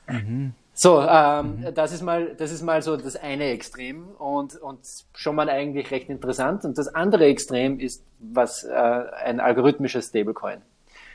Mhm. 0.09 0.55
So, 0.77 1.01
ähm, 1.01 1.61
mhm. 1.61 1.75
das 1.75 1.93
ist 1.93 2.03
mal, 2.03 2.35
das 2.35 2.51
ist 2.51 2.63
mal 2.63 2.83
so 2.83 2.97
das 2.97 3.17
eine 3.17 3.51
Extrem 3.51 4.09
und, 4.19 4.57
und 4.57 4.81
schon 5.15 5.37
mal 5.37 5.49
eigentlich 5.49 5.91
recht 5.93 6.09
interessant. 6.11 6.65
Und 6.65 6.77
das 6.77 6.89
andere 6.89 7.27
Extrem 7.27 7.79
ist 7.79 8.05
was, 8.19 8.65
äh, 8.65 8.73
ein 8.73 9.41
algorithmischer 9.41 10.03
Stablecoin. 10.03 10.63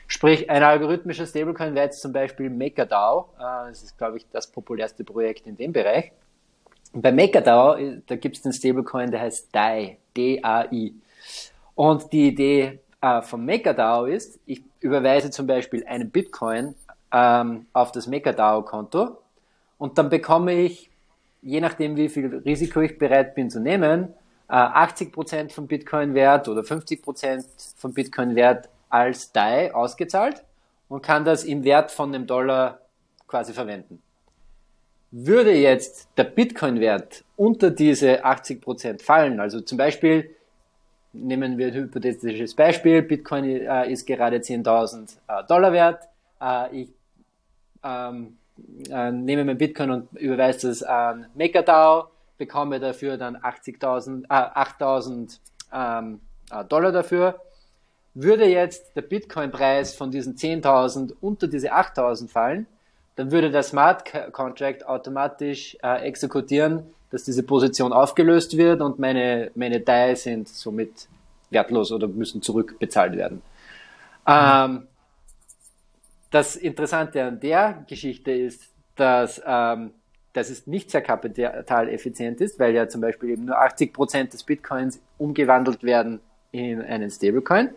Sprich, 0.06 0.50
ein 0.50 0.62
algorithmischer 0.62 1.26
Stablecoin 1.26 1.74
wäre 1.74 1.84
jetzt 1.84 2.00
zum 2.00 2.12
Beispiel 2.12 2.50
MakerDAO. 2.50 3.28
Äh, 3.38 3.68
das 3.68 3.82
ist, 3.82 3.98
glaube 3.98 4.16
ich, 4.16 4.26
das 4.32 4.50
populärste 4.50 5.04
Projekt 5.04 5.46
in 5.46 5.56
dem 5.56 5.72
Bereich. 5.72 6.10
Bei 6.92 7.12
MakerDAO, 7.12 8.00
da 8.06 8.16
gibt 8.16 8.36
es 8.36 8.42
den 8.42 8.52
Stablecoin, 8.52 9.10
der 9.10 9.20
heißt 9.20 9.54
DAI, 9.54 9.98
D-A-I. 10.16 10.94
Und 11.76 12.12
die 12.12 12.28
Idee 12.28 12.80
äh, 13.00 13.22
von 13.22 13.44
MakerDAO 13.44 14.06
ist, 14.06 14.40
ich 14.46 14.62
überweise 14.80 15.30
zum 15.30 15.46
Beispiel 15.46 15.84
einen 15.86 16.10
Bitcoin 16.10 16.74
ähm, 17.12 17.66
auf 17.72 17.92
das 17.92 18.06
MakerDAO-Konto 18.06 19.18
und 19.78 19.98
dann 19.98 20.08
bekomme 20.08 20.52
ich, 20.52 20.90
je 21.42 21.60
nachdem 21.60 21.96
wie 21.96 22.08
viel 22.08 22.42
Risiko 22.44 22.80
ich 22.80 22.98
bereit 22.98 23.34
bin 23.34 23.50
zu 23.50 23.60
nehmen, 23.60 24.12
äh, 24.48 24.52
80% 24.52 25.52
vom 25.52 25.68
Bitcoin-Wert 25.68 26.48
oder 26.48 26.62
50% 26.62 27.44
vom 27.76 27.94
Bitcoin-Wert 27.94 28.68
als 28.88 29.32
DAI 29.32 29.72
ausgezahlt 29.72 30.44
und 30.88 31.02
kann 31.02 31.24
das 31.24 31.44
im 31.44 31.62
Wert 31.62 31.92
von 31.92 32.12
einem 32.12 32.26
Dollar 32.26 32.80
quasi 33.28 33.52
verwenden. 33.52 34.02
Würde 35.12 35.52
jetzt 35.52 36.08
der 36.16 36.24
Bitcoin-Wert 36.24 37.24
unter 37.36 37.70
diese 37.70 38.24
80% 38.24 39.02
fallen, 39.02 39.40
also 39.40 39.60
zum 39.60 39.76
Beispiel, 39.76 40.30
nehmen 41.12 41.58
wir 41.58 41.68
ein 41.68 41.74
hypothetisches 41.74 42.54
Beispiel, 42.54 43.02
Bitcoin 43.02 43.44
äh, 43.44 43.90
ist 43.90 44.06
gerade 44.06 44.36
10.000 44.36 45.16
äh, 45.26 45.44
Dollar 45.48 45.72
wert, 45.72 46.04
äh, 46.40 46.82
ich 46.82 46.88
ähm, 47.82 48.36
äh, 48.90 49.10
nehme 49.10 49.44
mein 49.44 49.58
Bitcoin 49.58 49.90
und 49.90 50.12
überweise 50.12 50.70
es 50.70 50.82
an 50.82 51.26
MakerDAO, 51.34 52.08
bekomme 52.38 52.80
dafür 52.80 53.16
dann 53.16 53.36
80.000, 53.36 54.24
äh, 54.24 54.28
8.000 54.28 55.38
ähm, 55.72 56.20
äh, 56.50 56.64
Dollar 56.64 56.92
dafür. 56.92 57.40
Würde 58.14 58.46
jetzt 58.46 58.96
der 58.96 59.02
Bitcoin-Preis 59.02 59.94
von 59.94 60.10
diesen 60.10 60.36
10.000 60.36 61.14
unter 61.20 61.46
diese 61.46 61.72
8.000 61.72 62.28
fallen, 62.28 62.66
dann 63.20 63.30
würde 63.32 63.50
der 63.50 63.62
Smart 63.62 64.02
Contract 64.32 64.86
automatisch 64.86 65.76
äh, 65.82 66.06
exekutieren, 66.06 66.84
dass 67.10 67.22
diese 67.22 67.42
Position 67.42 67.92
aufgelöst 67.92 68.56
wird 68.56 68.80
und 68.80 68.98
meine, 68.98 69.50
meine 69.54 69.78
DAI 69.80 70.14
sind 70.14 70.48
somit 70.48 71.06
wertlos 71.50 71.92
oder 71.92 72.08
müssen 72.08 72.40
zurückbezahlt 72.40 73.14
werden. 73.18 73.42
Ähm, 74.26 74.86
das 76.30 76.56
Interessante 76.56 77.22
an 77.22 77.40
der 77.40 77.84
Geschichte 77.86 78.30
ist, 78.30 78.70
dass, 78.96 79.42
ähm, 79.44 79.90
dass 80.32 80.48
es 80.48 80.66
nicht 80.66 80.90
sehr 80.90 81.02
kapitaleffizient 81.02 82.40
ist, 82.40 82.58
weil 82.58 82.74
ja 82.74 82.88
zum 82.88 83.02
Beispiel 83.02 83.28
eben 83.28 83.44
nur 83.44 83.58
80 83.58 83.92
Prozent 83.92 84.32
des 84.32 84.44
Bitcoins 84.44 84.98
umgewandelt 85.18 85.82
werden 85.82 86.20
in 86.52 86.80
einen 86.80 87.10
Stablecoin. 87.10 87.68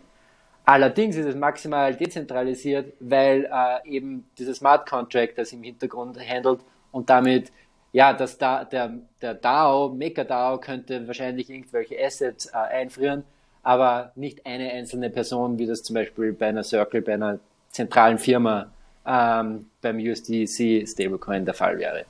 Allerdings 0.66 1.16
ist 1.16 1.26
es 1.26 1.34
maximal 1.34 1.94
dezentralisiert, 1.94 2.94
weil 3.00 3.44
äh, 3.52 3.88
eben 3.88 4.24
dieses 4.38 4.58
Smart 4.58 4.88
Contract 4.88 5.36
das 5.36 5.52
im 5.52 5.62
Hintergrund 5.62 6.18
handelt 6.18 6.60
und 6.90 7.10
damit, 7.10 7.52
ja, 7.92 8.14
dass 8.14 8.38
da, 8.38 8.64
der, 8.64 8.94
der 9.20 9.34
DAO, 9.34 9.90
MakerDAO 9.90 10.58
könnte 10.58 11.06
wahrscheinlich 11.06 11.50
irgendwelche 11.50 12.02
Assets 12.02 12.46
äh, 12.46 12.56
einfrieren, 12.56 13.24
aber 13.62 14.12
nicht 14.14 14.46
eine 14.46 14.70
einzelne 14.72 15.10
Person, 15.10 15.58
wie 15.58 15.66
das 15.66 15.82
zum 15.82 15.94
Beispiel 15.94 16.32
bei 16.32 16.46
einer 16.46 16.62
Circle, 16.62 17.02
bei 17.02 17.14
einer 17.14 17.40
zentralen 17.68 18.18
Firma 18.18 18.70
ähm, 19.06 19.66
beim 19.82 19.98
USDC 19.98 20.88
Stablecoin 20.88 21.44
der 21.44 21.54
Fall 21.54 21.78
wäre. 21.78 22.06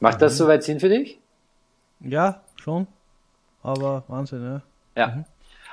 Macht 0.00 0.20
das 0.20 0.34
mhm. 0.34 0.38
soweit 0.38 0.64
Sinn 0.64 0.80
für 0.80 0.88
dich? 0.88 1.20
Ja, 2.00 2.42
schon. 2.56 2.88
Aber 3.62 4.02
Wahnsinn, 4.08 4.42
ja. 4.42 4.62
Ja. 4.96 5.14
Mhm. 5.14 5.24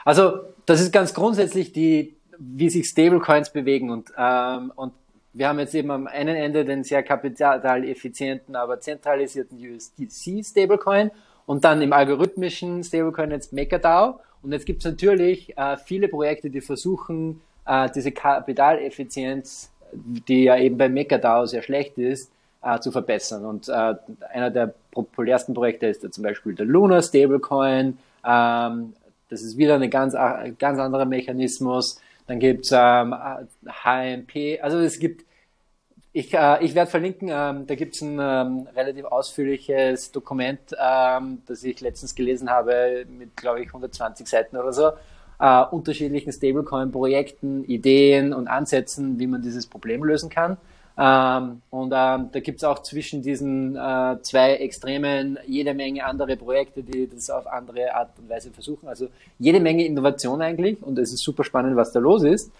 Also 0.05 0.39
das 0.65 0.81
ist 0.81 0.91
ganz 0.91 1.13
grundsätzlich 1.13 1.73
die, 1.73 2.15
wie 2.37 2.69
sich 2.69 2.87
Stablecoins 2.87 3.51
bewegen 3.51 3.89
und, 3.89 4.11
ähm, 4.17 4.71
und 4.75 4.93
wir 5.33 5.47
haben 5.47 5.59
jetzt 5.59 5.73
eben 5.75 5.91
am 5.91 6.07
einen 6.07 6.35
Ende 6.35 6.65
den 6.65 6.83
sehr 6.83 7.03
kapitaleffizienten, 7.03 8.55
aber 8.55 8.81
zentralisierten 8.81 9.57
USDC 9.57 10.43
Stablecoin 10.45 11.11
und 11.45 11.63
dann 11.63 11.81
im 11.81 11.93
algorithmischen 11.93 12.83
Stablecoin 12.83 13.31
jetzt 13.31 13.53
MakerDAO. 13.53 14.19
Und 14.41 14.51
jetzt 14.51 14.65
gibt 14.65 14.79
es 14.83 14.91
natürlich 14.91 15.57
äh, 15.57 15.77
viele 15.77 16.07
Projekte, 16.07 16.49
die 16.49 16.61
versuchen, 16.61 17.41
äh, 17.65 17.89
diese 17.95 18.11
Kapitaleffizienz, 18.11 19.71
die 19.93 20.45
ja 20.45 20.57
eben 20.57 20.77
bei 20.77 20.89
MakerDAO 20.89 21.45
sehr 21.45 21.61
schlecht 21.61 21.97
ist, 21.97 22.31
äh, 22.61 22.79
zu 22.79 22.91
verbessern. 22.91 23.45
Und 23.45 23.69
äh, 23.69 23.95
einer 24.33 24.49
der 24.49 24.73
populärsten 24.91 25.53
Projekte 25.53 25.87
ist 25.87 26.03
da 26.03 26.11
zum 26.11 26.23
Beispiel 26.23 26.55
der 26.55 26.65
Luna 26.65 27.01
Stablecoin, 27.01 27.97
ähm, 28.27 28.93
das 29.31 29.41
ist 29.41 29.57
wieder 29.57 29.75
ein 29.79 29.89
ganz, 29.89 30.13
ganz 30.13 30.77
anderer 30.79 31.05
Mechanismus. 31.05 31.99
Dann 32.27 32.39
gibt's 32.39 32.71
ähm, 32.71 33.15
HMP, 33.83 34.59
also 34.61 34.77
es 34.79 34.99
gibt, 34.99 35.25
ich, 36.13 36.33
äh, 36.33 36.63
ich 36.63 36.75
werde 36.75 36.91
verlinken, 36.91 37.29
ähm, 37.31 37.65
da 37.65 37.75
gibt's 37.75 38.01
ein 38.01 38.19
ähm, 38.21 38.67
relativ 38.75 39.05
ausführliches 39.05 40.11
Dokument, 40.11 40.59
ähm, 40.79 41.41
das 41.47 41.63
ich 41.63 41.79
letztens 41.81 42.13
gelesen 42.13 42.49
habe 42.49 43.05
mit, 43.17 43.35
glaube 43.37 43.61
ich, 43.61 43.67
120 43.67 44.27
Seiten 44.27 44.57
oder 44.57 44.73
so. 44.73 44.91
äh, 45.39 45.63
unterschiedlichen 45.71 46.31
Stablecoin-Projekten, 46.31 47.63
Ideen 47.65 48.33
und 48.33 48.47
Ansätzen, 48.47 49.19
wie 49.19 49.27
man 49.27 49.41
dieses 49.41 49.65
Problem 49.65 50.03
lösen 50.03 50.29
kann. 50.29 50.57
Ähm, 51.03 51.63
und 51.71 51.93
ähm, 51.95 52.29
da 52.31 52.39
gibt's 52.41 52.63
auch 52.63 52.83
zwischen 52.83 53.23
diesen 53.23 53.75
äh, 53.75 54.17
zwei 54.21 54.53
Extremen 54.57 55.39
jede 55.47 55.73
Menge 55.73 56.05
andere 56.05 56.37
Projekte, 56.37 56.83
die 56.83 57.09
das 57.09 57.31
auf 57.31 57.47
andere 57.47 57.95
Art 57.95 58.11
und 58.19 58.29
Weise 58.29 58.51
versuchen. 58.51 58.87
Also 58.87 59.07
jede 59.39 59.59
Menge 59.59 59.83
Innovation 59.83 60.43
eigentlich 60.43 60.77
und 60.83 60.99
es 60.99 61.11
ist 61.11 61.23
super 61.23 61.43
spannend, 61.43 61.75
was 61.75 61.91
da 61.91 61.99
los 61.99 62.21
ist. 62.21 62.51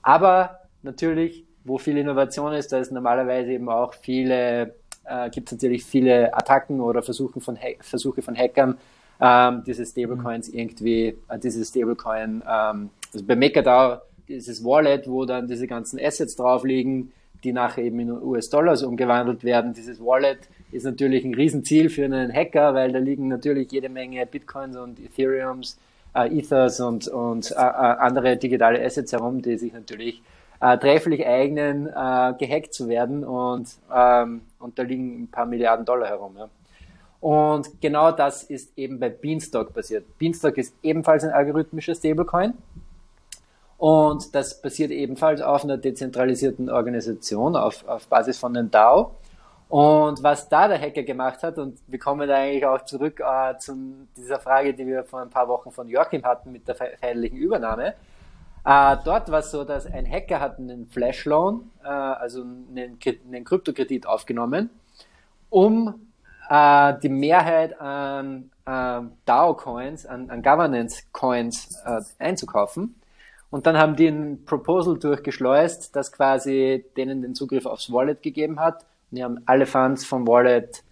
Aber 0.00 0.60
natürlich, 0.84 1.44
wo 1.64 1.76
viel 1.76 1.98
Innovation 1.98 2.52
ist, 2.52 2.70
da 2.70 2.78
ist 2.78 2.92
normalerweise 2.92 3.50
eben 3.50 3.68
auch 3.68 3.92
viele, 3.94 4.74
äh, 5.04 5.28
gibt 5.30 5.48
es 5.48 5.54
natürlich 5.54 5.84
viele 5.84 6.32
Attacken 6.32 6.80
oder 6.80 7.02
Versuche 7.02 7.40
von, 7.40 7.58
Versuche 7.80 8.22
von 8.22 8.36
Hackern, 8.36 8.78
ähm, 9.20 9.64
diese 9.66 9.84
Stablecoins 9.84 10.52
mhm. 10.52 10.58
irgendwie, 10.58 11.18
äh, 11.28 11.38
diese 11.42 11.64
Stablecoin, 11.64 12.44
ähm, 12.48 12.90
also 13.12 13.26
bei 13.26 13.34
MakerDAO 13.34 14.02
dieses 14.28 14.62
Wallet, 14.62 15.08
wo 15.08 15.24
dann 15.24 15.48
diese 15.48 15.66
ganzen 15.66 15.98
Assets 15.98 16.36
drauf 16.36 16.62
liegen, 16.62 17.12
die 17.44 17.52
nachher 17.52 17.84
eben 17.84 18.00
in 18.00 18.10
US-Dollars 18.10 18.82
umgewandelt 18.82 19.44
werden. 19.44 19.72
Dieses 19.72 20.00
Wallet 20.00 20.48
ist 20.72 20.84
natürlich 20.84 21.24
ein 21.24 21.34
Riesenziel 21.34 21.88
für 21.88 22.04
einen 22.04 22.32
Hacker, 22.32 22.74
weil 22.74 22.92
da 22.92 22.98
liegen 22.98 23.28
natürlich 23.28 23.70
jede 23.72 23.88
Menge 23.88 24.24
Bitcoins 24.26 24.76
und 24.76 24.98
Ethereums, 25.00 25.78
äh, 26.14 26.28
Ethers 26.38 26.80
und, 26.80 27.08
und 27.08 27.50
äh, 27.52 27.54
äh 27.54 27.56
andere 27.56 28.36
digitale 28.36 28.84
Assets 28.84 29.12
herum, 29.12 29.40
die 29.40 29.56
sich 29.56 29.72
natürlich 29.72 30.22
äh, 30.60 30.76
trefflich 30.78 31.26
eignen, 31.26 31.86
äh, 31.86 32.34
gehackt 32.38 32.74
zu 32.74 32.88
werden 32.88 33.24
und, 33.24 33.68
ähm, 33.94 34.42
und 34.58 34.78
da 34.78 34.82
liegen 34.82 35.22
ein 35.22 35.28
paar 35.28 35.46
Milliarden 35.46 35.84
Dollar 35.84 36.08
herum. 36.08 36.36
Ja. 36.36 36.48
Und 37.20 37.80
genau 37.80 38.12
das 38.12 38.44
ist 38.44 38.76
eben 38.76 38.98
bei 38.98 39.08
Beanstalk 39.08 39.72
passiert. 39.74 40.04
Beanstalk 40.18 40.58
ist 40.58 40.74
ebenfalls 40.82 41.24
ein 41.24 41.30
algorithmischer 41.30 41.94
Stablecoin. 41.94 42.54
Und 43.78 44.34
das 44.34 44.60
basiert 44.60 44.90
ebenfalls 44.90 45.40
auf 45.40 45.62
einer 45.62 45.78
dezentralisierten 45.78 46.68
Organisation, 46.68 47.56
auf, 47.56 47.86
auf 47.86 48.08
Basis 48.08 48.36
von 48.36 48.56
einem 48.56 48.70
DAO. 48.70 49.12
Und 49.68 50.22
was 50.22 50.48
da 50.48 50.66
der 50.66 50.80
Hacker 50.80 51.04
gemacht 51.04 51.42
hat, 51.42 51.58
und 51.58 51.78
wir 51.86 51.98
kommen 51.98 52.26
da 52.26 52.36
eigentlich 52.36 52.66
auch 52.66 52.84
zurück 52.84 53.20
äh, 53.20 53.56
zu 53.58 54.08
dieser 54.16 54.40
Frage, 54.40 54.74
die 54.74 54.86
wir 54.86 55.04
vor 55.04 55.20
ein 55.20 55.30
paar 55.30 55.46
Wochen 55.46 55.70
von 55.70 55.88
Joachim 55.88 56.24
hatten 56.24 56.50
mit 56.50 56.66
der 56.66 56.74
feierlichen 56.74 57.38
Übernahme. 57.38 57.94
Äh, 58.64 58.96
dort 59.04 59.30
war 59.30 59.40
es 59.40 59.50
so, 59.50 59.64
dass 59.64 59.86
ein 59.86 60.10
Hacker 60.10 60.40
hat 60.40 60.58
einen 60.58 60.88
Flash 60.88 61.24
Loan, 61.26 61.70
äh, 61.84 61.88
also 61.88 62.42
einen, 62.42 62.98
einen 63.26 63.44
Kryptokredit 63.44 64.06
aufgenommen, 64.06 64.70
um 65.50 66.08
äh, 66.48 66.94
die 67.02 67.10
Mehrheit 67.10 67.78
an 67.80 68.50
äh, 68.66 69.00
DAO-Coins, 69.26 70.06
an, 70.06 70.30
an 70.30 70.42
Governance-Coins 70.42 71.82
äh, 71.84 72.00
einzukaufen. 72.18 72.94
Und 73.50 73.66
dann 73.66 73.78
haben 73.78 73.96
die 73.96 74.08
ein 74.08 74.44
Proposal 74.44 74.98
durchgeschleust, 74.98 75.96
das 75.96 76.12
quasi 76.12 76.84
denen 76.96 77.22
den 77.22 77.34
Zugriff 77.34 77.66
aufs 77.66 77.90
Wallet 77.92 78.22
gegeben 78.22 78.60
hat. 78.60 78.82
Und 79.10 79.16
die 79.16 79.24
haben 79.24 79.42
alle 79.46 79.66
Funds 79.66 80.04
vom 80.04 80.26
Wallet 80.28 80.82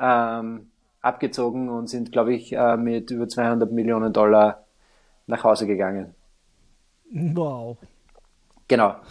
ähm, 0.00 0.70
abgezogen 1.00 1.68
und 1.68 1.88
sind, 1.88 2.12
glaube 2.12 2.34
ich, 2.34 2.52
äh, 2.52 2.76
mit 2.76 3.10
über 3.10 3.28
200 3.28 3.72
Millionen 3.72 4.12
Dollar 4.12 4.64
nach 5.26 5.42
Hause 5.42 5.66
gegangen. 5.66 6.14
Wow. 7.12 7.76
Genau. 8.68 8.96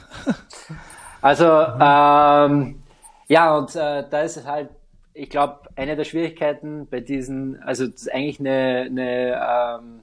Also, 1.21 1.45
ähm, 1.45 2.83
ja, 3.27 3.57
und 3.57 3.75
äh, 3.75 4.03
da 4.07 4.21
ist 4.21 4.37
es 4.37 4.45
halt 4.45 4.69
ich 5.15 5.29
glaube, 5.29 5.61
eine 5.75 5.95
der 5.95 6.03
Schwierigkeiten 6.03 6.87
bei 6.87 6.99
diesen, 6.99 7.61
also 7.63 7.87
das 7.87 8.01
ist 8.01 8.13
eigentlich 8.13 8.39
eine, 8.39 8.85
eine 8.87 9.79
ähm, 9.79 10.01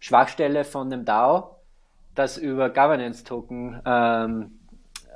Schwachstelle 0.00 0.64
von 0.64 0.90
dem 0.90 1.04
DAO, 1.04 1.53
das 2.14 2.38
über 2.38 2.70
Governance-Token 2.70 3.80
ähm, 3.84 4.58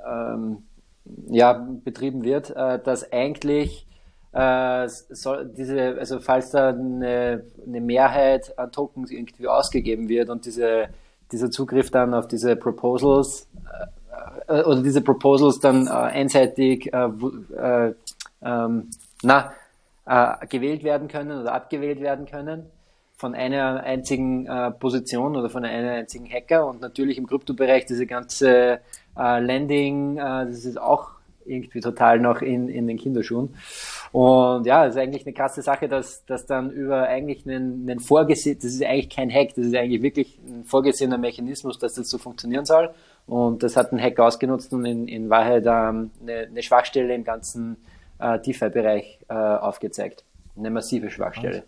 ähm, 0.07 0.62
ja, 1.28 1.52
betrieben 1.85 2.25
wird, 2.25 2.50
äh, 2.50 2.78
dass 2.78 3.12
eigentlich 3.12 3.87
äh, 4.33 4.88
soll 4.88 5.47
diese, 5.57 5.97
also 5.99 6.21
falls 6.21 6.50
da 6.50 6.69
eine, 6.69 7.45
eine 7.67 7.80
Mehrheit 7.80 8.58
an 8.58 8.71
Tokens 8.73 9.11
irgendwie 9.11 9.49
ausgegeben 9.49 10.08
wird 10.08 10.28
und 10.28 10.45
diese, 10.45 10.89
dieser 11.32 11.50
Zugriff 11.50 11.91
dann 11.91 12.15
auf 12.15 12.28
diese 12.28 12.56
Proposals 12.56 13.49
äh, 14.49 14.61
äh 14.61 14.65
oder 14.65 14.82
diese 14.82 15.00
Proposals 15.00 15.61
dann 15.61 15.87
äh, 15.87 15.91
einseitig 15.91 16.93
äh, 16.93 17.08
äh, 17.56 17.95
ähm, 18.43 18.91
na, 19.23 19.52
äh, 20.04 20.47
gewählt 20.47 20.84
werden 20.84 21.08
können 21.08 21.41
oder 21.41 21.54
abgewählt 21.54 22.00
werden 22.00 22.26
können 22.26 22.67
von 23.19 23.35
einer 23.35 23.83
einzigen 23.83 24.47
äh, 24.47 24.71
Position 24.71 25.37
oder 25.37 25.50
von 25.50 25.65
einem 25.65 25.89
einzigen 25.89 26.31
Hacker 26.31 26.67
und 26.69 26.81
natürlich 26.81 27.19
im 27.19 27.26
Kryptobereich 27.26 27.85
diese 27.85 28.07
ganze 28.07 28.78
äh, 29.19 29.41
Landing, 29.41 30.19
äh, 30.19 30.47
das 30.47 30.65
ist 30.65 30.81
auch 30.81 31.11
irgendwie 31.45 31.81
total 31.81 32.21
noch 32.21 32.43
in, 32.43 32.69
in 32.69 32.87
den 32.87 32.97
Kinderschuhen. 32.97 33.57
Und 34.13 34.67
ja, 34.67 34.85
das 34.85 34.95
ist 34.95 35.00
eigentlich 35.00 35.26
eine 35.26 35.33
krasse 35.33 35.63
Sache, 35.63 35.89
dass, 35.89 36.25
dass 36.26 36.47
dann 36.47 36.71
über 36.71 37.09
eigentlich 37.09 37.45
einen, 37.45 37.91
einen 37.91 37.99
vorgesehen, 37.99 38.57
das 38.63 38.73
ist 38.73 38.85
eigentlich 38.85 39.11
kein 39.11 39.33
Hack, 39.33 39.49
das 39.57 39.67
ist 39.67 39.75
eigentlich 39.75 40.02
wirklich 40.02 40.39
ein 40.47 40.63
vorgesehener 40.63 41.19
Mechanismus, 41.19 41.76
dass 41.81 41.95
das 41.95 42.09
so 42.09 42.19
funktionieren 42.19 42.67
soll. 42.67 42.91
Und 43.26 43.65
das 43.65 43.76
hat 43.76 43.93
ein 43.93 44.00
Hack 44.00 44.21
ausgenutzt 44.21 44.73
und 44.73 44.85
in, 44.85 45.09
in 45.09 45.28
Wahrheit 45.28 45.65
ähm, 45.67 46.13
eine, 46.23 46.47
eine 46.47 46.63
Schwachstelle 46.63 47.13
im 47.17 47.25
ganzen 47.25 47.78
äh, 48.21 48.39
DeFi-Bereich 48.39 49.19
äh, 49.28 49.35
aufgezeigt. 49.35 50.25
Eine 50.57 50.71
massive 50.71 51.11
Schwachstelle. 51.11 51.65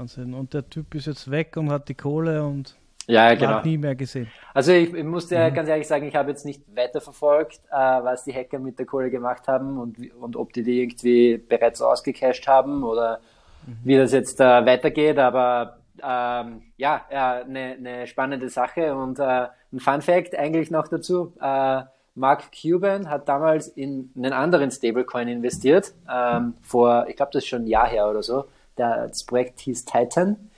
Wahnsinn. 0.00 0.34
Und 0.34 0.54
der 0.54 0.68
Typ 0.68 0.94
ist 0.94 1.06
jetzt 1.06 1.30
weg 1.30 1.56
und 1.56 1.70
hat 1.70 1.88
die 1.88 1.94
Kohle 1.94 2.42
und 2.42 2.76
ja, 3.06 3.34
genau. 3.34 3.54
Hat 3.54 3.64
nie 3.64 3.76
mehr 3.76 3.96
gesehen. 3.96 4.30
Also 4.54 4.72
ich, 4.72 4.94
ich 4.94 5.04
musste 5.04 5.36
mhm. 5.36 5.54
ganz 5.54 5.68
ehrlich 5.68 5.88
sagen, 5.88 6.06
ich 6.06 6.14
habe 6.14 6.30
jetzt 6.30 6.44
nicht 6.44 6.62
weiterverfolgt, 6.76 7.60
äh, 7.70 7.74
was 7.74 8.22
die 8.24 8.32
Hacker 8.32 8.60
mit 8.60 8.78
der 8.78 8.86
Kohle 8.86 9.10
gemacht 9.10 9.48
haben 9.48 9.78
und, 9.78 9.96
und 10.14 10.36
ob 10.36 10.52
die 10.52 10.62
die 10.62 10.80
irgendwie 10.82 11.36
bereits 11.36 11.82
ausgecasht 11.82 12.46
haben 12.46 12.84
oder 12.84 13.20
mhm. 13.66 13.78
wie 13.82 13.96
das 13.96 14.12
jetzt 14.12 14.40
äh, 14.40 14.64
weitergeht. 14.64 15.18
Aber 15.18 15.78
ähm, 16.00 16.62
ja, 16.76 17.04
eine, 17.10 17.76
eine 17.78 18.06
spannende 18.06 18.48
Sache 18.48 18.94
und 18.94 19.18
äh, 19.18 19.48
ein 19.72 19.80
Fun 19.80 20.02
Fact 20.02 20.36
eigentlich 20.38 20.70
noch 20.70 20.86
dazu. 20.86 21.32
Äh, 21.40 21.82
Mark 22.14 22.50
Cuban 22.52 23.10
hat 23.10 23.28
damals 23.28 23.66
in 23.66 24.12
einen 24.16 24.32
anderen 24.32 24.70
Stablecoin 24.70 25.26
investiert, 25.26 25.94
ähm, 26.08 26.54
vor, 26.60 27.06
ich 27.08 27.16
glaube, 27.16 27.32
das 27.32 27.42
ist 27.42 27.48
schon 27.48 27.62
ein 27.62 27.66
Jahr 27.66 27.88
her 27.88 28.08
oder 28.08 28.22
so. 28.22 28.44
Das 28.80 29.24
Projekt 29.24 29.60
hieß 29.60 29.84
Titan. 29.84 30.50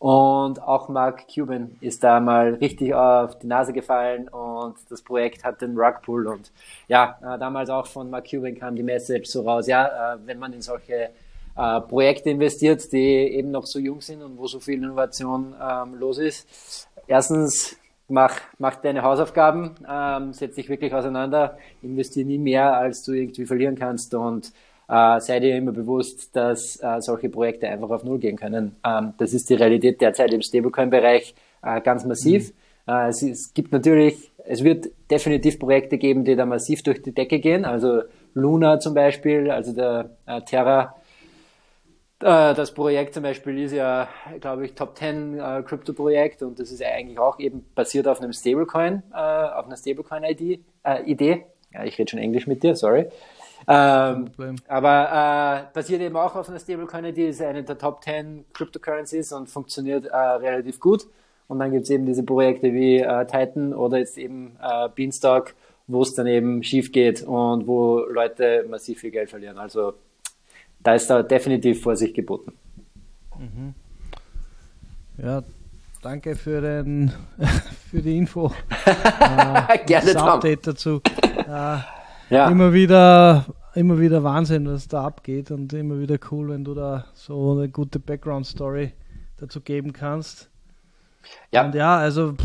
Und 0.00 0.62
auch 0.62 0.88
Mark 0.88 1.26
Cuban 1.28 1.76
ist 1.82 2.02
da 2.02 2.20
mal 2.20 2.54
richtig 2.54 2.94
auf 2.94 3.38
die 3.38 3.46
Nase 3.46 3.74
gefallen 3.74 4.28
und 4.28 4.76
das 4.88 5.02
Projekt 5.02 5.44
hat 5.44 5.60
den 5.60 5.76
Rugpull 5.76 6.26
und 6.26 6.52
ja, 6.88 7.18
äh, 7.20 7.38
damals 7.38 7.68
auch 7.68 7.86
von 7.86 8.08
Mark 8.08 8.30
Cuban 8.30 8.54
kam 8.54 8.74
die 8.74 8.82
Message 8.82 9.28
so 9.28 9.42
raus, 9.42 9.66
ja, 9.66 10.14
äh, 10.14 10.18
wenn 10.24 10.38
man 10.38 10.54
in 10.54 10.62
solche 10.62 11.10
äh, 11.54 11.80
Projekte 11.82 12.30
investiert, 12.30 12.90
die 12.92 12.98
eben 12.98 13.50
noch 13.50 13.66
so 13.66 13.78
jung 13.78 14.00
sind 14.00 14.22
und 14.22 14.38
wo 14.38 14.46
so 14.46 14.58
viel 14.58 14.82
Innovation 14.82 15.54
ähm, 15.60 15.94
los 15.96 16.16
ist. 16.16 16.88
Erstens 17.06 17.76
mach, 18.08 18.40
mach 18.56 18.76
deine 18.76 19.02
Hausaufgaben, 19.02 19.74
ähm, 19.86 20.32
setz 20.32 20.54
dich 20.54 20.70
wirklich 20.70 20.94
auseinander, 20.94 21.58
investiere 21.82 22.26
nie 22.26 22.38
mehr, 22.38 22.74
als 22.74 23.02
du 23.02 23.12
irgendwie 23.12 23.44
verlieren 23.44 23.76
kannst 23.76 24.14
und 24.14 24.50
äh, 24.90 25.20
sei 25.20 25.38
dir 25.38 25.56
immer 25.56 25.72
bewusst, 25.72 26.34
dass 26.34 26.76
äh, 26.82 27.00
solche 27.00 27.28
Projekte 27.28 27.68
einfach 27.68 27.90
auf 27.90 28.02
Null 28.02 28.18
gehen 28.18 28.36
können. 28.36 28.74
Ähm, 28.84 29.14
das 29.18 29.32
ist 29.32 29.48
die 29.48 29.54
Realität 29.54 30.00
derzeit 30.00 30.32
im 30.32 30.42
Stablecoin-Bereich 30.42 31.34
äh, 31.62 31.80
ganz 31.80 32.04
massiv. 32.04 32.52
Mhm. 32.86 32.92
Äh, 32.92 33.08
es, 33.08 33.22
es, 33.22 33.54
gibt 33.54 33.72
natürlich, 33.72 34.32
es 34.44 34.64
wird 34.64 34.88
definitiv 35.10 35.60
Projekte 35.60 35.96
geben, 35.96 36.24
die 36.24 36.34
da 36.34 36.44
massiv 36.44 36.82
durch 36.82 37.02
die 37.02 37.14
Decke 37.14 37.38
gehen. 37.38 37.64
Also 37.64 38.02
Luna 38.34 38.80
zum 38.80 38.94
Beispiel, 38.94 39.50
also 39.50 39.72
der 39.72 40.10
äh, 40.26 40.40
Terra 40.42 40.96
äh, 42.20 42.54
das 42.54 42.74
Projekt 42.74 43.14
zum 43.14 43.22
Beispiel 43.22 43.58
ist 43.62 43.72
ja, 43.72 44.08
glaube 44.40 44.66
ich, 44.66 44.74
Top 44.74 44.96
10 44.98 45.38
äh, 45.38 45.62
Krypto-Projekt 45.62 46.42
und 46.42 46.58
das 46.58 46.70
ist 46.70 46.82
eigentlich 46.82 47.18
auch 47.18 47.38
eben 47.38 47.64
basiert 47.74 48.08
auf 48.08 48.20
einem 48.20 48.32
Stablecoin, 48.32 49.02
äh, 49.12 49.16
auf 49.16 49.66
einer 49.66 49.76
Stablecoin-Idee. 49.76 50.60
Äh, 50.82 51.02
Idee. 51.04 51.46
Ja, 51.72 51.84
ich 51.84 51.98
rede 51.98 52.10
schon 52.10 52.18
Englisch 52.18 52.46
mit 52.46 52.62
dir, 52.62 52.74
sorry. 52.74 53.06
Ähm, 53.68 54.30
aber 54.68 55.68
äh, 55.68 55.74
basiert 55.74 56.00
eben 56.00 56.16
auch 56.16 56.34
auf 56.34 56.48
einer 56.48 56.58
Stablecoin-Idee, 56.58 57.28
ist 57.28 57.42
eine 57.42 57.62
der 57.62 57.78
Top 57.78 58.02
10 58.02 58.46
Cryptocurrencies 58.52 59.32
und 59.32 59.48
funktioniert 59.48 60.06
äh, 60.06 60.16
relativ 60.16 60.80
gut. 60.80 61.06
Und 61.48 61.58
dann 61.58 61.72
gibt 61.72 61.84
es 61.84 61.90
eben 61.90 62.06
diese 62.06 62.22
Projekte 62.22 62.72
wie 62.72 62.98
äh, 62.98 63.26
Titan 63.26 63.74
oder 63.74 63.98
jetzt 63.98 64.16
eben 64.18 64.56
äh, 64.62 64.88
Beanstalk, 64.94 65.54
wo 65.88 66.02
es 66.02 66.14
dann 66.14 66.26
eben 66.26 66.62
schief 66.62 66.92
geht 66.92 67.22
und 67.22 67.66
wo 67.66 67.98
Leute 68.08 68.64
massiv 68.68 69.00
viel 69.00 69.10
Geld 69.10 69.30
verlieren. 69.30 69.58
Also 69.58 69.94
da 70.82 70.94
ist 70.94 71.08
da 71.10 71.22
definitiv 71.22 71.82
Vorsicht 71.82 72.14
geboten. 72.14 72.52
Mhm. 73.38 73.74
Ja, 75.18 75.42
danke 76.02 76.36
für, 76.36 76.60
den, 76.60 77.12
für 77.90 78.00
die 78.00 78.16
Info. 78.16 78.52
äh, 78.86 79.78
Gerne 79.86 80.14
das 80.14 80.22
Update 80.22 80.66
dazu. 80.66 81.00
Ja. 82.30 82.48
Immer 82.48 82.72
wieder, 82.72 83.44
immer 83.74 83.98
wieder 83.98 84.22
Wahnsinn, 84.22 84.68
was 84.68 84.86
da 84.86 85.04
abgeht 85.04 85.50
und 85.50 85.72
immer 85.72 85.98
wieder 85.98 86.16
cool, 86.30 86.48
wenn 86.50 86.64
du 86.64 86.74
da 86.74 87.06
so 87.12 87.52
eine 87.52 87.68
gute 87.68 87.98
Background-Story 87.98 88.92
dazu 89.36 89.60
geben 89.60 89.92
kannst. 89.92 90.48
Ja. 91.50 91.66
Und 91.66 91.74
ja, 91.74 91.96
also 91.98 92.36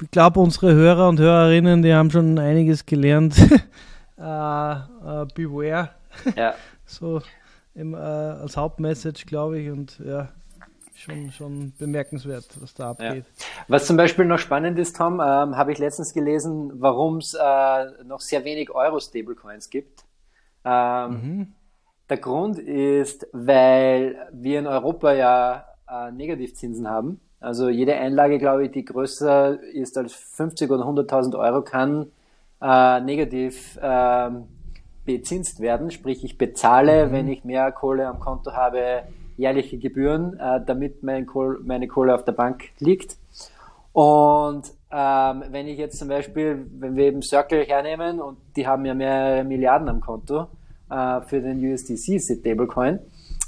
ich 0.00 0.10
glaube, 0.10 0.40
unsere 0.40 0.74
Hörer 0.74 1.08
und 1.08 1.20
Hörerinnen, 1.20 1.82
die 1.82 1.92
haben 1.92 2.10
schon 2.10 2.38
einiges 2.38 2.86
gelernt. 2.86 3.36
uh, 4.16 4.22
uh, 4.24 5.26
beware. 5.34 5.90
Ja. 6.34 6.54
so 6.86 7.20
im, 7.74 7.92
uh, 7.92 7.96
als 7.96 8.56
Hauptmessage, 8.56 9.26
glaube 9.26 9.60
ich. 9.60 9.70
Und 9.70 10.00
ja, 10.04 10.30
schon, 11.00 11.32
schon 11.32 11.72
bemerkenswert, 11.78 12.46
was 12.60 12.74
da 12.74 12.90
abgeht. 12.90 13.24
Ja. 13.24 13.44
Was 13.68 13.86
zum 13.86 13.96
Beispiel 13.96 14.24
noch 14.24 14.38
spannend 14.38 14.78
ist, 14.78 14.96
Tom, 14.96 15.14
ähm, 15.14 15.56
habe 15.56 15.72
ich 15.72 15.78
letztens 15.78 16.12
gelesen, 16.12 16.72
warum 16.74 17.18
es 17.18 17.34
äh, 17.34 18.04
noch 18.04 18.20
sehr 18.20 18.44
wenig 18.44 18.70
Euro-Stablecoins 18.70 19.70
gibt. 19.70 20.04
Ähm, 20.64 21.10
mhm. 21.10 21.52
Der 22.08 22.18
Grund 22.18 22.58
ist, 22.58 23.26
weil 23.32 24.16
wir 24.32 24.58
in 24.58 24.66
Europa 24.66 25.12
ja 25.12 25.64
äh, 25.88 26.10
Negativzinsen 26.12 26.88
haben. 26.88 27.20
Also 27.40 27.68
jede 27.68 27.94
Einlage, 27.94 28.38
glaube 28.38 28.66
ich, 28.66 28.72
die 28.72 28.84
größer 28.84 29.62
ist 29.62 29.96
als 29.96 30.12
50 30.12 30.70
oder 30.70 30.84
100.000 30.84 31.38
Euro, 31.38 31.62
kann 31.62 32.08
äh, 32.60 33.00
negativ 33.00 33.78
äh, 33.80 34.30
bezinst 35.06 35.60
werden. 35.60 35.90
Sprich, 35.90 36.24
ich 36.24 36.36
bezahle, 36.36 37.06
mhm. 37.06 37.12
wenn 37.12 37.28
ich 37.28 37.44
mehr 37.44 37.72
Kohle 37.72 38.06
am 38.06 38.20
Konto 38.20 38.52
habe, 38.52 39.04
jährliche 39.36 39.78
Gebühren, 39.78 40.38
äh, 40.38 40.60
damit 40.64 41.02
mein 41.02 41.26
Kohl, 41.26 41.60
meine 41.64 41.88
Kohle 41.88 42.14
auf 42.14 42.24
der 42.24 42.32
Bank 42.32 42.70
liegt. 42.78 43.16
Und 43.92 44.64
ähm, 44.92 45.44
wenn 45.50 45.66
ich 45.66 45.78
jetzt 45.78 45.98
zum 45.98 46.08
Beispiel, 46.08 46.66
wenn 46.78 46.96
wir 46.96 47.06
eben 47.06 47.22
Circle 47.22 47.64
hernehmen 47.64 48.20
und 48.20 48.38
die 48.56 48.66
haben 48.66 48.84
ja 48.84 48.94
mehrere 48.94 49.44
Milliarden 49.44 49.88
am 49.88 50.00
Konto 50.00 50.46
äh, 50.90 51.20
für 51.22 51.40
den 51.40 51.58
USDC 51.64 52.20
Stablecoin, 52.20 52.98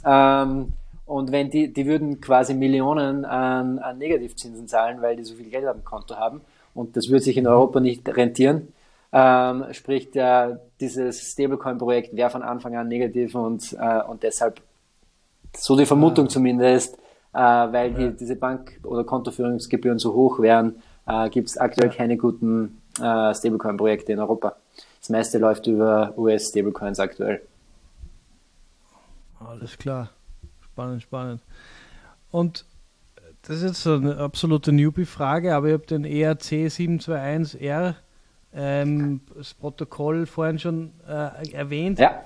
ähm, 0.05 0.73
und 1.05 1.33
wenn 1.33 1.51
die, 1.51 1.73
die 1.73 1.87
würden 1.87 2.21
quasi 2.21 2.55
Millionen 2.55 3.25
an, 3.25 3.79
an 3.79 3.99
Negativzinsen 3.99 4.69
zahlen, 4.69 5.03
weil 5.03 5.17
die 5.17 5.25
so 5.25 5.35
viel 5.35 5.51
Geld 5.51 5.67
am 5.67 5.85
Konto 5.85 6.17
haben. 6.17 6.41
Und 6.75 6.97
das 6.97 7.09
würde 7.09 7.21
sich 7.21 7.37
in 7.37 7.47
Europa 7.47 7.81
nicht 7.81 8.09
rentieren. 8.17 8.69
Ähm, 9.13 9.67
sprich, 9.73 10.11
der, 10.11 10.61
dieses 10.81 11.33
Stablecoin-Projekt 11.33 12.17
wäre 12.17 12.31
von 12.31 12.43
Anfang 12.43 12.77
an 12.77 12.89
negativ 12.89 13.35
und, 13.35 13.77
äh, 13.79 14.03
und 14.03 14.23
deshalb 14.23 14.63
so 15.57 15.77
die 15.77 15.87
Vermutung 15.87 16.27
ah. 16.27 16.29
zumindest, 16.29 16.97
äh, 17.33 17.39
weil 17.39 17.93
die, 17.93 18.17
diese 18.17 18.37
Bank- 18.37 18.81
oder 18.85 19.05
Kontoführungsgebühren 19.05 19.99
so 19.99 20.15
hoch 20.15 20.41
wären, 20.41 20.83
äh, 21.07 21.29
gibt 21.31 21.49
es 21.49 21.57
aktuell 21.57 21.91
keine 21.91 22.17
guten 22.17 22.81
äh, 22.99 23.35
Stablecoin-Projekte 23.35 24.13
in 24.13 24.19
Europa. 24.19 24.57
Das 25.01 25.11
meiste 25.11 25.39
läuft 25.39 25.67
über 25.67 26.15
US-Stablecoins 26.17 27.01
aktuell. 27.01 27.43
Alles 29.41 29.77
klar. 29.77 30.11
Spannend, 30.61 31.03
spannend. 31.03 31.43
Und 32.31 32.65
das 33.43 33.57
ist 33.57 33.63
jetzt 33.63 33.83
so 33.83 33.95
eine 33.95 34.17
absolute 34.19 34.73
Newbie-Frage, 34.73 35.55
aber 35.55 35.67
ich 35.69 35.73
habe 35.75 35.87
den 35.87 36.05
ERC 36.05 36.69
721R, 36.69 37.95
ähm, 38.55 39.21
das 39.35 39.55
Protokoll 39.55 40.27
vorhin 40.27 40.59
schon 40.59 40.93
äh, 41.07 41.51
erwähnt. 41.53 41.99
Ja. 41.99 42.23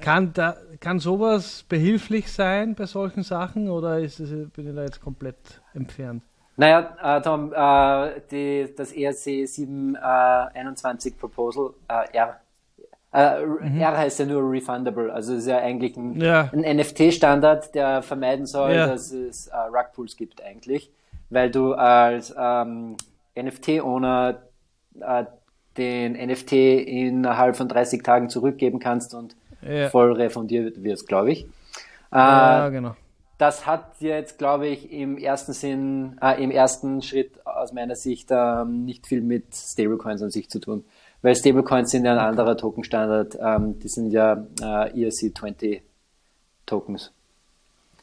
Kann, 0.00 0.32
da, 0.32 0.56
kann 0.80 0.98
sowas 0.98 1.64
behilflich 1.68 2.32
sein 2.32 2.74
bei 2.74 2.86
solchen 2.86 3.22
Sachen 3.22 3.70
oder 3.70 4.00
ist 4.00 4.20
das, 4.20 4.28
bin 4.28 4.68
ich 4.68 4.74
da 4.74 4.82
jetzt 4.82 5.00
komplett 5.00 5.62
entfernt? 5.72 6.22
Naja, 6.56 6.96
äh, 7.02 7.22
Tom, 7.22 7.52
äh, 7.52 8.20
die, 8.30 8.74
das 8.76 8.92
ERC 8.92 9.48
721 9.48 11.18
Proposal, 11.18 11.74
äh, 11.88 12.16
R, 12.16 12.40
äh, 13.12 13.44
mhm. 13.44 13.80
R 13.80 13.96
heißt 13.96 14.20
ja 14.20 14.26
nur 14.26 14.50
refundable, 14.50 15.12
also 15.12 15.34
ist 15.34 15.46
ja 15.46 15.58
eigentlich 15.58 15.96
ein, 15.96 16.20
ja. 16.20 16.50
ein 16.52 16.76
NFT-Standard, 16.76 17.74
der 17.74 18.02
vermeiden 18.02 18.46
soll, 18.46 18.72
ja. 18.72 18.86
dass 18.86 19.10
es 19.12 19.48
äh, 19.48 19.56
Rugpools 19.56 20.16
gibt 20.16 20.42
eigentlich, 20.42 20.92
weil 21.30 21.50
du 21.50 21.74
als 21.74 22.34
ähm, 22.36 22.96
NFT-Owner 23.36 24.42
äh, 25.00 25.24
den 25.76 26.12
NFT 26.12 26.52
innerhalb 26.52 27.56
von 27.56 27.68
30 27.68 28.02
Tagen 28.02 28.28
zurückgeben 28.28 28.78
kannst 28.78 29.14
und 29.14 29.34
ja. 29.66 29.90
voll 29.90 30.12
refundiert 30.12 30.82
wirst, 30.82 31.08
glaube 31.08 31.32
ich. 31.32 31.44
Äh, 32.12 32.18
ja, 32.18 32.68
genau. 32.68 32.96
Das 33.38 33.66
hat 33.66 34.00
jetzt, 34.00 34.38
glaube 34.38 34.68
ich, 34.68 34.92
im 34.92 35.18
ersten 35.18 35.52
Sinn, 35.52 36.18
äh, 36.22 36.42
im 36.42 36.50
ersten 36.50 37.02
Schritt 37.02 37.44
aus 37.46 37.72
meiner 37.72 37.96
Sicht 37.96 38.28
ähm, 38.30 38.84
nicht 38.84 39.06
viel 39.06 39.20
mit 39.20 39.54
Stablecoins 39.54 40.22
an 40.22 40.30
sich 40.30 40.48
zu 40.48 40.60
tun 40.60 40.84
weil 41.24 41.34
Stablecoins 41.34 41.90
sind 41.90 42.04
ja 42.04 42.12
ein 42.12 42.18
anderer 42.18 42.54
Tokenstandard, 42.54 43.38
ähm, 43.40 43.78
die 43.78 43.88
sind 43.88 44.10
ja 44.10 44.46
äh, 44.60 44.92
ERC20 44.92 45.80
Tokens. 46.66 47.12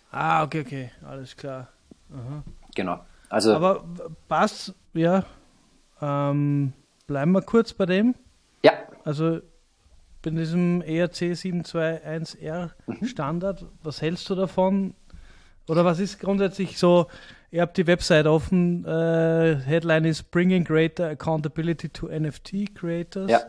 Ah, 0.10 0.44
okay, 0.44 0.62
okay, 0.62 0.92
alles 1.08 1.38
klar. 1.38 1.68
Aha. 2.12 2.44
Genau. 2.74 3.00
Also, 3.30 3.54
Aber 3.54 3.86
passt, 4.28 4.74
ja. 4.94 5.24
Ähm, 6.02 6.74
bleiben 7.06 7.32
wir 7.34 7.44
kurz 7.44 7.74
bei 7.74 7.86
dem. 7.86 8.16
Ja. 8.64 8.72
Also 9.06 9.42
bei 10.22 10.32
diesem 10.32 10.82
ERC 10.82 11.34
721R 11.34 12.72
mhm. 12.88 13.06
Standard, 13.06 13.66
was 13.84 14.02
hältst 14.02 14.30
du 14.30 14.36
davon? 14.36 14.94
Oder 15.68 15.86
was 15.86 16.00
ist 16.00 16.20
grundsätzlich 16.20 16.78
so 16.78 17.08
Ihr 17.52 17.62
habt 17.62 17.78
die 17.78 17.86
Website 17.86 18.28
offen. 18.28 18.86
Äh, 18.86 19.58
Headline 19.58 20.06
ist 20.06 20.32
Bringing 20.32 20.64
Greater 20.64 21.10
Accountability 21.10 21.90
to 21.90 22.08
NFT 22.08 22.74
Creators. 22.74 23.30
Ja. 23.30 23.42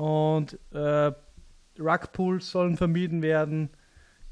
Und 0.00 0.56
äh, 0.72 1.10
Rugpools 1.78 2.48
sollen 2.48 2.76
vermieden 2.76 3.22
werden. 3.22 3.70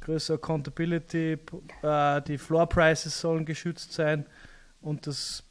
Größere 0.01 0.37
Accountability. 0.37 1.39
Äh, 1.83 2.23
die 2.23 2.39
Floor 2.39 2.69
Prices 2.69 3.21
sollen 3.21 3.45
geschützt 3.45 3.93
sein. 3.93 4.27
Und 4.81 5.09
das 5.09 5.43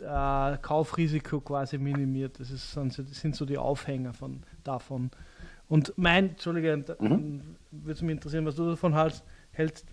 äh, 0.00 0.58
Kaufrisiko 0.58 1.40
quasi 1.40 1.78
minimiert. 1.78 2.38
Das, 2.38 2.50
ist, 2.50 2.76
das 2.76 2.96
sind 2.96 3.34
so 3.34 3.46
die 3.46 3.56
Aufhänger 3.56 4.12
von, 4.12 4.42
davon. 4.62 5.10
Und 5.70 5.94
mein, 5.96 6.30
Entschuldige, 6.30 6.84
mhm. 6.98 7.42
würde 7.70 7.92
es 7.92 8.02
mich 8.02 8.10
interessieren, 8.10 8.44
was 8.44 8.56
du 8.56 8.68
davon 8.68 8.92
hältst. 9.52 9.86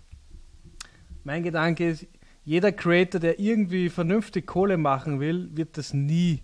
Mein 1.22 1.44
Gedanke 1.44 1.90
ist, 1.90 2.08
jeder 2.44 2.72
Creator, 2.72 3.20
der 3.20 3.38
irgendwie 3.38 3.88
vernünftig 3.88 4.44
Kohle 4.44 4.76
machen 4.76 5.20
will, 5.20 5.48
wird 5.52 5.78
das 5.78 5.94
nie, 5.94 6.42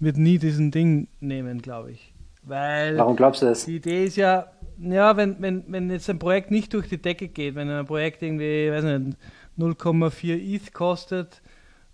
wird 0.00 0.18
nie 0.18 0.36
diesen 0.36 0.70
Ding 0.70 1.08
nehmen, 1.18 1.62
glaube 1.62 1.92
ich. 1.92 2.12
Weil 2.42 2.98
Warum 2.98 3.16
glaubst 3.16 3.40
du 3.40 3.46
das? 3.46 3.64
Die 3.64 3.76
Idee 3.76 4.04
ist 4.04 4.16
ja, 4.16 4.52
ja, 4.78 5.16
wenn, 5.16 5.40
wenn, 5.40 5.64
wenn 5.68 5.90
jetzt 5.90 6.10
ein 6.10 6.18
Projekt 6.18 6.50
nicht 6.50 6.74
durch 6.74 6.88
die 6.88 7.00
Decke 7.00 7.28
geht, 7.28 7.54
wenn 7.54 7.70
ein 7.70 7.86
Projekt 7.86 8.22
irgendwie, 8.22 8.70
weiß 8.70 8.84
nicht, 8.84 9.16
0,4 9.58 10.56
ETH 10.56 10.74
kostet 10.74 11.40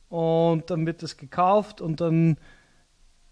und 0.08 0.68
dann 0.70 0.87
wird 0.87 1.04
das 1.04 1.16
gekauft 1.16 1.80
und 1.80 2.00
dann 2.00 2.37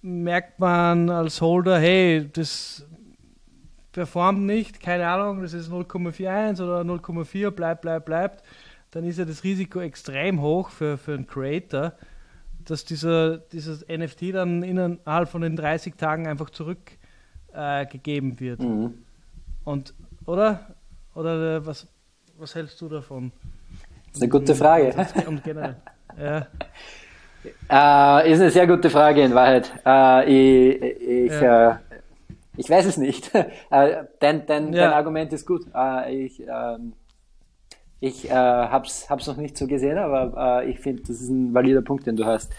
merkt 0.00 0.60
man 0.60 1.10
als 1.10 1.40
Holder, 1.40 1.80
hey, 1.80 2.28
das 2.32 2.86
performt 3.92 4.40
nicht, 4.40 4.80
keine 4.80 5.06
Ahnung, 5.06 5.42
das 5.42 5.52
ist 5.52 5.70
0,41 5.70 6.62
oder 6.62 6.80
0,4, 6.80 7.50
bleibt, 7.50 7.82
bleibt, 7.82 8.06
bleibt 8.06 8.42
dann 8.92 9.04
ist 9.04 9.18
ja 9.18 9.24
das 9.24 9.42
Risiko 9.42 9.80
extrem 9.80 10.40
hoch 10.40 10.68
für, 10.68 10.96
für 10.96 11.14
einen 11.14 11.26
Creator, 11.26 11.94
dass 12.64 12.84
dieser, 12.84 13.38
dieses 13.38 13.84
NFT 13.88 14.34
dann 14.34 14.62
innerhalb 14.62 15.28
von 15.28 15.40
den 15.40 15.56
30 15.56 15.96
Tagen 15.96 16.28
einfach 16.28 16.50
zurückgegeben 16.50 18.32
äh, 18.32 18.40
wird. 18.40 18.60
Mhm. 18.60 18.94
Und, 19.64 19.94
oder? 20.26 20.76
Oder 21.14 21.56
äh, 21.56 21.66
was, 21.66 21.88
was 22.38 22.54
hältst 22.54 22.80
du 22.80 22.88
davon? 22.88 23.32
Das 24.08 24.16
ist 24.16 24.22
eine 24.22 24.30
gute 24.30 24.54
Frage. 24.54 24.94
Und 25.26 25.42
generell. 25.42 25.76
ja. 26.18 26.46
Äh, 28.24 28.30
ist 28.30 28.40
eine 28.40 28.50
sehr 28.50 28.66
gute 28.66 28.90
Frage 28.90 29.22
in 29.22 29.34
Wahrheit. 29.34 29.72
Äh, 29.86 30.24
ich, 30.26 30.82
ich, 30.82 31.40
ja. 31.40 31.80
Ich 32.56 32.68
weiß 32.68 32.86
es 32.86 32.96
nicht. 32.96 33.30
Äh, 33.70 34.04
dein, 34.20 34.44
dein, 34.46 34.72
ja. 34.72 34.84
dein 34.84 34.92
Argument 34.92 35.32
ist 35.32 35.46
gut. 35.46 35.66
Äh, 35.74 36.24
ich, 36.24 36.40
ähm, 36.40 36.92
ich 38.00 38.28
äh, 38.28 38.34
hab's, 38.34 39.08
hab's 39.08 39.26
noch 39.26 39.36
nicht 39.36 39.56
so 39.56 39.66
gesehen, 39.66 39.96
aber 39.96 40.64
ich 40.66 40.78
finde, 40.80 41.02
das 41.02 41.20
ist 41.20 41.30
ein 41.30 41.54
valider 41.54 41.80
Punkt, 41.80 42.06
den 42.06 42.16
du 42.16 42.26
hast. 42.26 42.52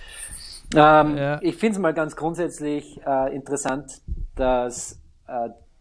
Ähm, 0.75 1.17
ja. 1.17 1.39
Ich 1.41 1.57
finde 1.57 1.73
es 1.73 1.79
mal 1.79 1.93
ganz 1.93 2.15
grundsätzlich 2.15 2.99
interessant, 3.31 4.01
dass, 4.35 4.99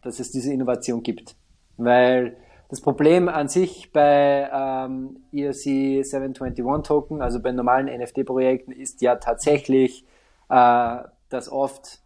dass 0.02 0.20
es 0.20 0.30
diese 0.32 0.52
Innovation 0.52 1.02
gibt. 1.02 1.36
Weil 1.78 2.36
das 2.72 2.80
Problem 2.80 3.28
an 3.28 3.48
sich 3.48 3.92
bei 3.92 4.48
ähm, 4.50 5.18
ERC 5.30 6.04
721 6.06 6.64
Token, 6.86 7.20
also 7.20 7.38
bei 7.38 7.52
normalen 7.52 7.86
NFT-Projekten, 7.86 8.72
ist 8.72 9.02
ja 9.02 9.16
tatsächlich, 9.16 10.06
äh, 10.48 10.96
dass 11.28 11.52
oft 11.52 12.01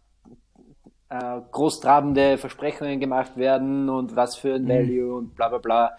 äh, 1.09 1.39
großtrabende 1.51 2.37
Versprechungen 2.37 2.99
gemacht 2.99 3.37
werden 3.37 3.89
und 3.89 4.15
was 4.15 4.35
für 4.35 4.55
ein 4.55 4.63
mhm. 4.63 4.69
Value 4.69 5.15
und 5.15 5.35
bla 5.35 5.49
bla 5.49 5.57
bla. 5.57 5.97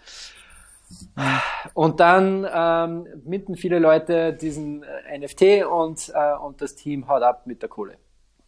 Und 1.73 1.99
dann 1.99 2.47
ähm, 2.51 3.07
minden 3.23 3.55
viele 3.55 3.79
Leute 3.79 4.33
diesen 4.33 4.83
äh, 4.83 5.19
NFT 5.19 5.65
und, 5.65 6.11
äh, 6.13 6.35
und 6.35 6.61
das 6.61 6.75
Team 6.75 7.07
haut 7.07 7.21
ab 7.21 7.45
mit 7.45 7.61
der 7.61 7.69
Kohle. 7.69 7.97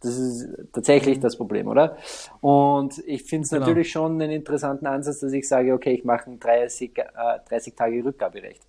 Das 0.01 0.17
ist 0.17 0.49
tatsächlich 0.73 1.19
das 1.19 1.37
Problem, 1.37 1.67
oder? 1.67 1.95
Und 2.41 2.97
ich 3.05 3.23
finde 3.23 3.43
es 3.43 3.51
genau. 3.51 3.61
natürlich 3.61 3.91
schon 3.91 4.13
einen 4.13 4.31
interessanten 4.31 4.87
Ansatz, 4.87 5.19
dass 5.19 5.31
ich 5.31 5.47
sage, 5.47 5.73
okay, 5.73 5.93
ich 5.93 6.03
mache 6.03 6.31
ein 6.31 6.39
30, 6.39 6.97
äh, 6.97 7.03
30 7.47 7.75
Tage 7.75 8.03
Rückgaberecht. 8.03 8.63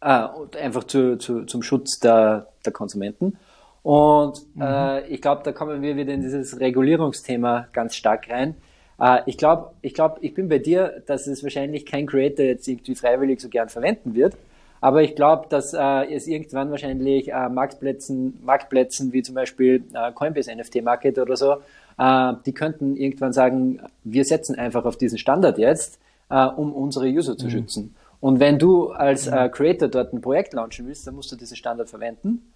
äh, 0.00 0.58
einfach 0.58 0.84
zu, 0.84 1.18
zu, 1.18 1.44
zum 1.44 1.62
Schutz 1.62 2.00
der, 2.00 2.48
der 2.64 2.72
Konsumenten. 2.72 3.36
Und 3.82 4.46
mhm. 4.54 4.62
äh, 4.62 5.06
ich 5.08 5.22
glaube, 5.22 5.42
da 5.44 5.52
kommen 5.52 5.82
wir 5.82 5.96
wieder 5.96 6.12
in 6.12 6.20
dieses 6.20 6.60
Regulierungsthema 6.60 7.68
ganz 7.72 7.94
stark 7.94 8.28
rein. 8.30 8.54
Äh, 9.00 9.20
ich 9.26 9.38
glaube, 9.38 9.72
ich, 9.80 9.94
glaub, 9.94 10.18
ich 10.20 10.34
bin 10.34 10.48
bei 10.48 10.58
dir, 10.58 11.02
dass 11.06 11.26
es 11.26 11.42
wahrscheinlich 11.42 11.86
kein 11.86 12.06
Creator 12.06 12.44
jetzt 12.44 12.68
irgendwie 12.68 12.94
freiwillig 12.94 13.40
so 13.40 13.48
gern 13.48 13.68
verwenden 13.68 14.14
wird. 14.14 14.34
Aber 14.82 15.02
ich 15.02 15.14
glaube, 15.14 15.46
dass 15.48 15.74
äh, 15.74 16.12
es 16.12 16.26
irgendwann 16.26 16.70
wahrscheinlich 16.70 17.30
äh, 17.32 17.48
Marktplätzen, 17.48 18.38
Marktplätzen 18.42 19.12
wie 19.12 19.22
zum 19.22 19.34
Beispiel 19.34 19.84
äh, 19.92 20.12
Coinbase 20.12 20.54
NFT 20.54 20.82
Market 20.82 21.18
oder 21.18 21.36
so, 21.36 21.56
äh, 21.98 22.32
die 22.46 22.52
könnten 22.52 22.96
irgendwann 22.96 23.32
sagen, 23.32 23.82
wir 24.04 24.24
setzen 24.24 24.58
einfach 24.58 24.86
auf 24.86 24.96
diesen 24.96 25.18
Standard 25.18 25.58
jetzt, 25.58 25.98
äh, 26.30 26.46
um 26.46 26.72
unsere 26.72 27.06
User 27.06 27.36
zu 27.36 27.46
mhm. 27.46 27.50
schützen. 27.50 27.94
Und 28.20 28.40
wenn 28.40 28.58
du 28.58 28.90
als 28.90 29.26
äh, 29.26 29.48
Creator 29.50 29.88
dort 29.88 30.12
ein 30.12 30.20
Projekt 30.20 30.54
launchen 30.54 30.86
willst, 30.86 31.06
dann 31.06 31.14
musst 31.14 31.30
du 31.32 31.36
diesen 31.36 31.56
Standard 31.56 31.88
verwenden. 31.88 32.49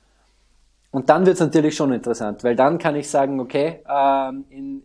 Und 0.94 1.11
dann 1.11 1.26
wird 1.26 1.35
es 1.35 1.40
natürlich 1.40 1.74
schon 1.74 1.92
interessant, 1.92 2.44
weil 2.44 2.54
dann 2.54 2.78
kann 2.78 2.94
ich 2.94 3.11
sagen, 3.11 3.40
okay, 3.40 3.80
ähm, 3.92 4.44
in, 4.48 4.83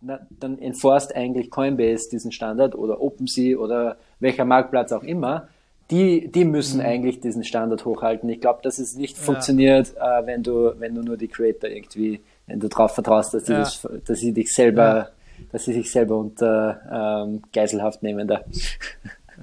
na, 0.00 0.18
dann 0.30 0.58
enforced 0.58 1.14
eigentlich 1.14 1.50
Coinbase 1.50 2.08
diesen 2.10 2.32
Standard 2.32 2.74
oder 2.74 3.02
OpenSea 3.02 3.58
oder 3.58 3.98
welcher 4.18 4.46
Marktplatz 4.46 4.92
auch 4.92 5.02
immer. 5.02 5.48
Die, 5.90 6.28
die 6.32 6.46
müssen 6.46 6.80
mhm. 6.80 6.86
eigentlich 6.86 7.20
diesen 7.20 7.44
Standard 7.44 7.84
hochhalten. 7.84 8.30
Ich 8.30 8.40
glaube, 8.40 8.60
dass 8.62 8.78
es 8.78 8.96
nicht 8.96 9.18
ja. 9.18 9.24
funktioniert, 9.24 9.94
äh, 9.98 10.24
wenn 10.24 10.42
du, 10.42 10.72
wenn 10.78 10.94
du 10.94 11.02
nur 11.02 11.18
die 11.18 11.28
Creator 11.28 11.68
irgendwie, 11.68 12.22
wenn 12.46 12.58
du 12.58 12.68
darauf 12.68 12.94
vertraust, 12.94 13.34
dass, 13.34 13.46
ja. 13.46 13.58
das, 13.58 13.86
dass 14.06 14.20
sie 14.20 14.32
dich 14.32 14.54
selber, 14.54 14.82
ja. 14.82 15.08
dass 15.52 15.66
sie 15.66 15.74
sich 15.74 15.92
selber 15.92 16.16
unter 16.16 17.26
ähm, 17.26 17.42
Geiselhaft 17.52 18.02
nehmen 18.02 18.26
da. 18.26 18.40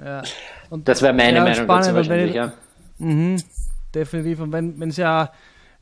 Ja. 0.04 0.24
Und 0.72 0.88
das 0.88 1.04
wäre 1.04 1.14
meine 1.14 1.42
Meinung 1.42 1.66
spannend, 1.66 1.86
dazu 1.86 1.96
wahrscheinlich, 1.98 2.34
ja. 2.34 2.52
Mhm, 2.98 3.44
definitiv. 3.94 4.40
Und 4.40 4.52
wenn 4.52 4.90
es 4.90 4.98
ja 4.98 5.30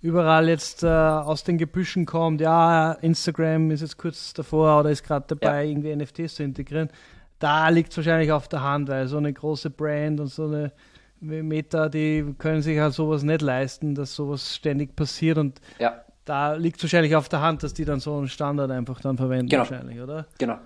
überall 0.02 0.50
jetzt 0.50 0.84
äh, 0.84 0.88
aus 0.88 1.44
den 1.44 1.58
Gebüschen 1.58 2.06
kommt, 2.06 2.42
ja, 2.42 2.94
Instagram 2.94 3.72
ist 3.72 3.82
jetzt 3.82 3.98
kurz 3.98 4.34
davor 4.34 4.80
oder 4.80 4.92
ist 4.92 5.04
gerade 5.04 5.26
dabei, 5.28 5.64
ja. 5.64 5.70
irgendwie 5.70 5.96
NFTs 5.96 6.36
zu 6.36 6.44
integrieren, 6.44 6.90
da 7.40 7.70
liegt 7.70 7.92
es 7.92 7.98
wahrscheinlich 7.98 8.32
auf 8.32 8.48
der 8.48 8.62
Hand, 8.62 8.90
weil 8.90 9.08
so 9.08 9.18
eine 9.18 9.34
große 9.34 9.70
Brand 9.70 10.20
und 10.20 10.28
so 10.28 10.46
eine 10.46 10.72
Meta, 11.20 11.90
die 11.90 12.36
können 12.38 12.62
sich 12.62 12.80
halt 12.80 12.94
sowas 12.94 13.24
nicht 13.24 13.42
leisten, 13.42 13.96
dass 13.96 14.16
sowas 14.16 14.56
ständig 14.56 14.96
passiert 14.96 15.38
und 15.38 15.60
ja. 15.80 16.02
da 16.26 16.54
liegt 16.54 16.78
es 16.78 16.84
wahrscheinlich 16.84 17.16
auf 17.16 17.28
der 17.30 17.42
Hand, 17.42 17.64
dass 17.64 17.74
die 17.74 17.86
dann 17.86 18.00
so 18.00 18.18
einen 18.18 18.28
Standard 18.28 18.70
einfach 18.70 19.02
dann 19.02 19.18
verwenden 19.18 19.50
genau. 19.50 19.62
wahrscheinlich, 19.62 20.00
oder? 20.00 20.28
Genau. 20.38 20.58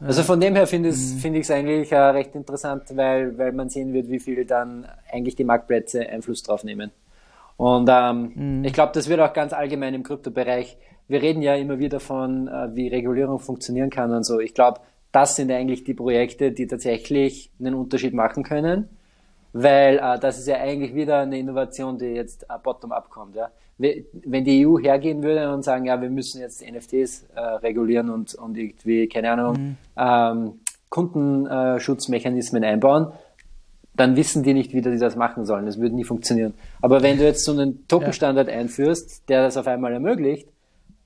Also 0.00 0.22
von 0.22 0.40
dem 0.40 0.54
her 0.54 0.68
finde 0.68 0.90
mhm. 0.90 0.94
find 0.94 1.36
ich 1.36 1.42
es 1.42 1.50
eigentlich 1.50 1.90
äh, 1.90 1.98
recht 1.98 2.34
interessant, 2.36 2.84
weil, 2.94 3.36
weil 3.36 3.52
man 3.52 3.68
sehen 3.68 3.92
wird, 3.92 4.08
wie 4.08 4.20
viel 4.20 4.44
dann 4.44 4.86
eigentlich 5.10 5.34
die 5.34 5.42
Marktplätze 5.42 6.08
Einfluss 6.08 6.44
drauf 6.44 6.62
nehmen. 6.62 6.92
Und 7.58 7.90
ähm, 7.92 8.32
mhm. 8.34 8.64
ich 8.64 8.72
glaube, 8.72 8.92
das 8.94 9.08
wird 9.08 9.20
auch 9.20 9.32
ganz 9.32 9.52
allgemein 9.52 9.92
im 9.92 10.04
Kryptobereich. 10.04 10.78
Wir 11.08 11.20
reden 11.20 11.42
ja 11.42 11.56
immer 11.56 11.78
wieder 11.80 11.98
davon, 11.98 12.46
äh, 12.46 12.74
wie 12.74 12.86
Regulierung 12.86 13.40
funktionieren 13.40 13.90
kann 13.90 14.12
und 14.12 14.24
so. 14.24 14.38
Ich 14.38 14.54
glaube, 14.54 14.80
das 15.10 15.34
sind 15.34 15.50
eigentlich 15.50 15.82
die 15.82 15.94
Projekte, 15.94 16.52
die 16.52 16.68
tatsächlich 16.68 17.50
einen 17.58 17.74
Unterschied 17.74 18.14
machen 18.14 18.44
können, 18.44 18.88
weil 19.52 19.98
äh, 19.98 20.20
das 20.20 20.38
ist 20.38 20.46
ja 20.46 20.58
eigentlich 20.58 20.94
wieder 20.94 21.18
eine 21.18 21.36
Innovation, 21.36 21.98
die 21.98 22.06
jetzt 22.06 22.44
äh, 22.44 22.58
bottom-up 22.62 23.10
kommt. 23.10 23.34
Ja. 23.34 23.50
Wenn 23.78 24.44
die 24.44 24.64
EU 24.64 24.78
hergehen 24.78 25.22
würde 25.24 25.52
und 25.52 25.64
sagen, 25.64 25.84
ja, 25.84 26.00
wir 26.00 26.10
müssen 26.10 26.40
jetzt 26.40 26.62
NFTs 26.62 27.26
äh, 27.34 27.40
regulieren 27.40 28.10
und, 28.10 28.36
und 28.36 28.56
irgendwie, 28.56 29.08
keine 29.08 29.32
Ahnung, 29.32 29.56
mhm. 29.56 29.76
ähm, 29.96 30.60
Kundenschutzmechanismen 30.90 32.62
einbauen, 32.62 33.12
dann 33.98 34.16
wissen 34.16 34.44
die 34.44 34.54
nicht, 34.54 34.72
wie 34.72 34.80
die 34.80 34.96
das 34.96 35.16
machen 35.16 35.44
sollen. 35.44 35.66
Das 35.66 35.78
würde 35.78 35.94
nie 35.96 36.04
funktionieren. 36.04 36.54
Aber 36.80 37.02
wenn 37.02 37.18
du 37.18 37.24
jetzt 37.24 37.44
so 37.44 37.52
einen 37.52 37.86
Token-Standard 37.88 38.48
einführst, 38.48 39.28
der 39.28 39.42
das 39.42 39.56
auf 39.56 39.66
einmal 39.66 39.92
ermöglicht, 39.92 40.48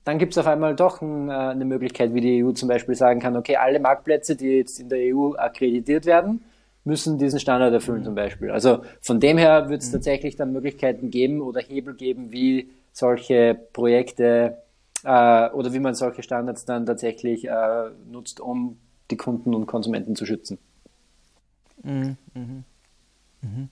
dann 0.03 0.19
gibt 0.19 0.33
es 0.33 0.37
auf 0.37 0.45
einmal 0.45 0.75
doch 0.75 1.01
ein, 1.01 1.29
äh, 1.29 1.33
eine 1.33 1.65
Möglichkeit, 1.65 2.13
wie 2.13 2.21
die 2.21 2.43
EU 2.43 2.51
zum 2.51 2.69
Beispiel 2.69 2.93
sagen 2.93 3.19
kann, 3.19 3.35
okay, 3.35 3.55
alle 3.55 3.79
Marktplätze, 3.79 4.35
die 4.35 4.57
jetzt 4.57 4.79
in 4.79 4.89
der 4.89 4.99
EU 5.15 5.33
akkreditiert 5.33 6.05
werden, 6.05 6.43
müssen 6.83 7.17
diesen 7.17 7.39
Standard 7.39 7.73
erfüllen 7.73 8.01
mhm. 8.01 8.05
zum 8.05 8.15
Beispiel. 8.15 8.51
Also 8.51 8.83
von 9.01 9.19
dem 9.19 9.39
her 9.39 9.69
wird 9.69 9.81
es 9.81 9.87
mhm. 9.87 9.93
tatsächlich 9.93 10.35
dann 10.35 10.51
Möglichkeiten 10.51 11.09
geben 11.09 11.41
oder 11.41 11.61
Hebel 11.61 11.95
geben, 11.95 12.31
wie 12.31 12.69
solche 12.91 13.57
Projekte 13.73 14.57
äh, 15.03 15.49
oder 15.49 15.73
wie 15.73 15.79
man 15.79 15.95
solche 15.95 16.21
Standards 16.21 16.65
dann 16.65 16.85
tatsächlich 16.85 17.47
äh, 17.47 17.89
nutzt, 18.11 18.39
um 18.39 18.77
die 19.09 19.17
Kunden 19.17 19.55
und 19.55 19.65
Konsumenten 19.65 20.15
zu 20.15 20.27
schützen. 20.27 20.59
Mhm. 21.81 22.17
Mhm. 23.43 23.69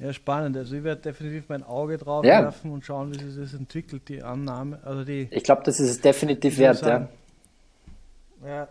Ja, 0.00 0.14
spannend. 0.14 0.56
Also 0.56 0.76
ich 0.76 0.82
werde 0.82 1.02
definitiv 1.02 1.44
mein 1.48 1.62
Auge 1.62 1.98
drauf 1.98 2.24
ja. 2.24 2.42
werfen 2.42 2.70
und 2.70 2.86
schauen, 2.86 3.12
wie 3.12 3.18
sich 3.18 3.36
das 3.38 3.52
entwickelt, 3.52 4.08
die 4.08 4.22
Annahme. 4.22 4.80
Also 4.82 5.04
die, 5.04 5.28
ich 5.30 5.44
glaube, 5.44 5.62
das 5.64 5.78
ist 5.78 5.90
es 5.90 6.00
definitiv 6.00 6.56
wert, 6.56 6.80
ja. 6.80 7.08
Ja. 8.42 8.68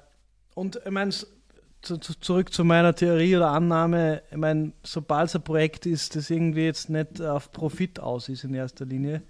Und 0.56 0.82
ich 0.84 0.92
meine, 0.92 1.12
zu, 1.12 1.98
zu, 1.98 2.20
zurück 2.20 2.52
zu 2.52 2.66
meiner 2.66 2.96
Theorie 2.96 3.38
oder 3.38 3.52
Annahme, 3.52 4.24
ich 4.32 4.38
meine, 4.38 4.72
sobald 4.84 5.30
es 5.30 5.36
ein 5.36 5.44
Projekt 5.44 5.86
ist, 5.86 6.16
das 6.16 6.32
irgendwie 6.32 6.66
jetzt 6.66 6.90
nicht 6.90 7.22
auf 7.22 7.52
Profit 7.52 8.00
aus 8.00 8.28
ist 8.28 8.44
in 8.44 8.56
erster 8.56 8.86
Linie, 8.86 9.22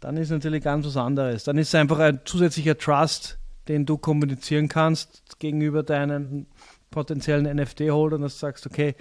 dann 0.00 0.18
ist 0.18 0.30
natürlich 0.30 0.62
ganz 0.62 0.86
was 0.86 0.98
anderes. 0.98 1.44
Dann 1.44 1.56
ist 1.56 1.68
es 1.68 1.74
einfach 1.74 1.98
ein 1.98 2.20
zusätzlicher 2.26 2.76
Trust, 2.76 3.38
den 3.68 3.86
du 3.86 3.96
kommunizieren 3.96 4.68
kannst 4.68 5.40
gegenüber 5.40 5.82
deinen 5.82 6.46
potenziellen 6.90 7.56
NFT-Holdern, 7.56 8.20
dass 8.22 8.34
du 8.34 8.38
sagst, 8.40 8.66
okay, 8.66 8.94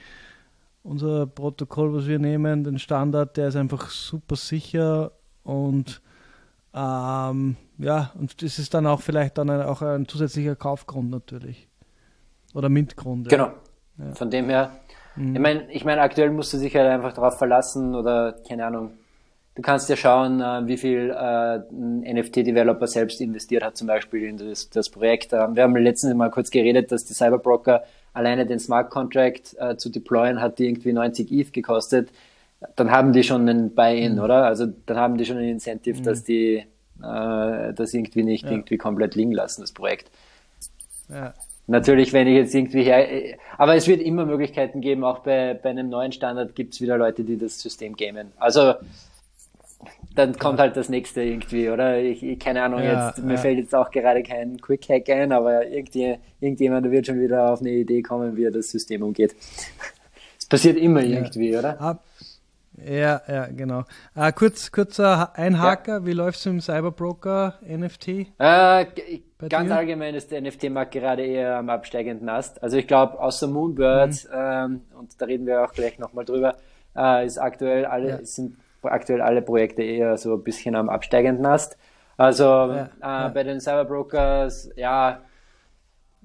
unser 0.86 1.26
Protokoll, 1.26 1.94
was 1.94 2.08
wir 2.08 2.20
nehmen, 2.20 2.64
den 2.64 2.80
Standard, 2.80 3.38
der 3.38 3.48
ist 3.48 3.56
einfach 3.56 3.90
super 3.90 4.36
sicher 4.36 5.12
und 5.44 6.02
ähm, 6.74 7.56
ja, 7.78 8.12
und 8.20 8.42
das 8.42 8.60
ist 8.60 8.74
dann 8.74 8.86
auch 8.86 9.02
vielleicht 9.02 9.38
dann 9.38 9.50
ein, 9.50 9.62
auch 9.62 9.82
ein 9.82 10.08
zusätzlicher 10.08 10.56
Kaufgrund 10.56 11.10
natürlich. 11.10 11.68
Oder 12.54 12.70
Mintgrund. 12.70 13.30
Genau. 13.30 13.52
Ja. 13.98 14.14
Von 14.14 14.30
dem 14.30 14.50
her, 14.50 14.72
mhm. 15.16 15.36
ich 15.36 15.42
meine, 15.42 15.72
ich 15.72 15.86
mein, 15.86 16.00
aktuell 16.00 16.32
musst 16.32 16.54
du 16.54 16.58
dich 16.58 16.76
halt 16.76 16.88
einfach 16.88 17.14
darauf 17.14 17.38
verlassen 17.38 17.96
oder 17.96 18.36
keine 18.48 18.66
Ahnung. 18.66 18.92
Du 19.56 19.62
kannst 19.62 19.90
ja 19.90 19.96
schauen, 19.96 20.42
äh, 20.42 20.68
wie 20.68 20.76
viel 20.76 21.12
äh, 21.12 21.60
ein 21.72 22.02
NFT-Developer 22.02 22.88
selbst 22.88 23.22
investiert 23.22 23.64
hat, 23.64 23.78
zum 23.78 23.88
Beispiel 23.88 24.24
in 24.24 24.38
das, 24.38 24.70
das 24.70 24.90
Projekt. 24.90 25.32
Ähm, 25.32 25.56
wir 25.56 25.64
haben 25.64 25.76
letztens 25.78 26.14
mal 26.14 26.30
kurz 26.30 26.52
geredet, 26.52 26.92
dass 26.92 27.06
die 27.06 27.14
Cyberbroker 27.14 27.84
alleine 28.14 28.46
den 28.46 28.60
Smart 28.60 28.90
Contract 28.90 29.56
äh, 29.58 29.78
zu 29.78 29.90
deployen, 29.90 30.42
hat 30.42 30.60
die 30.60 30.68
irgendwie 30.68 30.92
90 30.92 31.32
ETH 31.32 31.54
gekostet. 31.54 32.10
Dann 32.76 32.92
haben 32.92 33.14
die 33.14 33.24
schon 33.24 33.48
einen 33.48 33.74
Buy-in, 33.74 34.16
mhm. 34.16 34.20
oder? 34.20 34.44
Also 34.44 34.66
dann 34.86 34.98
haben 34.98 35.18
die 35.18 35.26
schon 35.26 35.38
ein 35.38 35.48
Incentive, 35.48 36.00
mhm. 36.00 36.04
dass 36.04 36.24
die 36.24 36.66
das 36.98 37.94
irgendwie 37.94 38.24
nicht 38.24 38.46
ja. 38.46 38.52
irgendwie 38.52 38.78
komplett 38.78 39.16
liegen 39.16 39.34
lassen, 39.34 39.60
das 39.60 39.74
Projekt. 39.74 40.10
Ja. 41.10 41.34
Natürlich, 41.68 42.14
wenn 42.14 42.26
ich 42.26 42.36
jetzt 42.36 42.56
irgendwie 42.56 42.84
her, 42.84 43.38
aber 43.58 43.76
es 43.76 43.86
wird 43.86 44.02
immer 44.02 44.26
Möglichkeiten 44.26 44.80
geben, 44.80 45.04
auch 45.04 45.20
bei, 45.20 45.56
bei 45.56 45.72
einem 45.72 45.90
neuen 45.90 46.14
Standard 46.14 46.56
gibt 46.56 46.74
es 46.74 46.80
wieder 46.80 46.98
Leute, 46.98 47.26
die 47.26 47.38
das 47.38 47.60
System 47.60 47.98
gamen. 47.98 48.32
Also 48.38 48.76
dann 50.16 50.38
kommt 50.38 50.60
halt 50.60 50.76
das 50.78 50.90
nächste 50.90 51.22
irgendwie, 51.22 51.70
oder? 51.70 52.00
Ich, 52.00 52.24
ich 52.24 52.40
keine 52.40 52.64
Ahnung, 52.64 52.82
ja, 52.82 53.10
jetzt, 53.10 53.24
mir 53.24 53.34
ja. 53.34 53.40
fällt 53.40 53.60
jetzt 53.60 53.76
auch 53.76 53.92
gerade 53.92 54.24
kein 54.24 54.60
Quick 54.60 54.88
Hack 54.90 55.10
ein, 55.10 55.32
aber 55.32 55.68
irgendwie, 55.68 56.18
irgendjemand 56.40 56.90
wird 56.90 57.08
schon 57.08 57.20
wieder 57.20 57.52
auf 57.52 57.62
eine 57.62 57.72
Idee 57.72 58.02
kommen, 58.02 58.36
wie 58.36 58.46
er 58.46 58.52
das 58.52 58.72
System 58.72 59.04
umgeht. 59.04 59.36
Es 60.38 60.50
passiert 60.50 60.78
immer 60.78 61.02
ja. 61.02 61.18
irgendwie, 61.18 61.58
oder? 61.58 61.82
Ab, 61.82 62.04
ja, 62.78 63.22
ja, 63.28 63.48
genau. 63.48 63.84
Äh, 64.16 64.32
kurz, 64.34 64.72
kurzer 64.72 65.36
Einhaker, 65.36 66.06
wie 66.06 66.12
läuft 66.12 66.40
es 66.40 66.46
im 66.46 66.62
Cyberbroker 66.62 67.60
NFT? 67.66 68.08
Äh, 68.08 68.86
ganz 69.50 69.70
dir? 69.70 69.76
allgemein 69.76 70.14
ist 70.14 70.32
der 70.32 70.42
NFT-Markt 70.42 70.92
gerade 70.92 71.26
eher 71.26 71.58
am 71.58 71.70
absteigenden 71.70 72.30
Ast. 72.30 72.62
Also 72.62 72.78
ich 72.78 72.88
glaube, 72.88 73.20
außer 73.20 73.48
Moonbird, 73.48 74.26
mhm. 74.26 74.30
ähm, 74.36 74.82
und 75.00 75.20
da 75.20 75.26
reden 75.26 75.46
wir 75.48 75.64
auch 75.64 75.74
gleich 75.74 75.98
nochmal 76.00 76.26
drüber, 76.26 76.58
äh, 76.96 77.26
ist 77.26 77.38
aktuell 77.38 77.86
alle, 77.86 78.26
sind 78.26 78.58
aktuell 78.88 79.22
alle 79.22 79.42
Projekte 79.42 79.84
eher 79.84 80.18
so 80.18 80.34
ein 80.34 80.44
bisschen 80.44 80.76
am 80.76 80.90
absteigenden 80.90 81.46
Ast. 81.46 81.78
Also 82.18 82.44
ja, 82.44 82.84
äh, 82.84 82.88
ja. 83.02 83.28
bei 83.30 83.44
den 83.44 83.60
Cyberbrokers, 83.60 84.70
ja, 84.76 85.22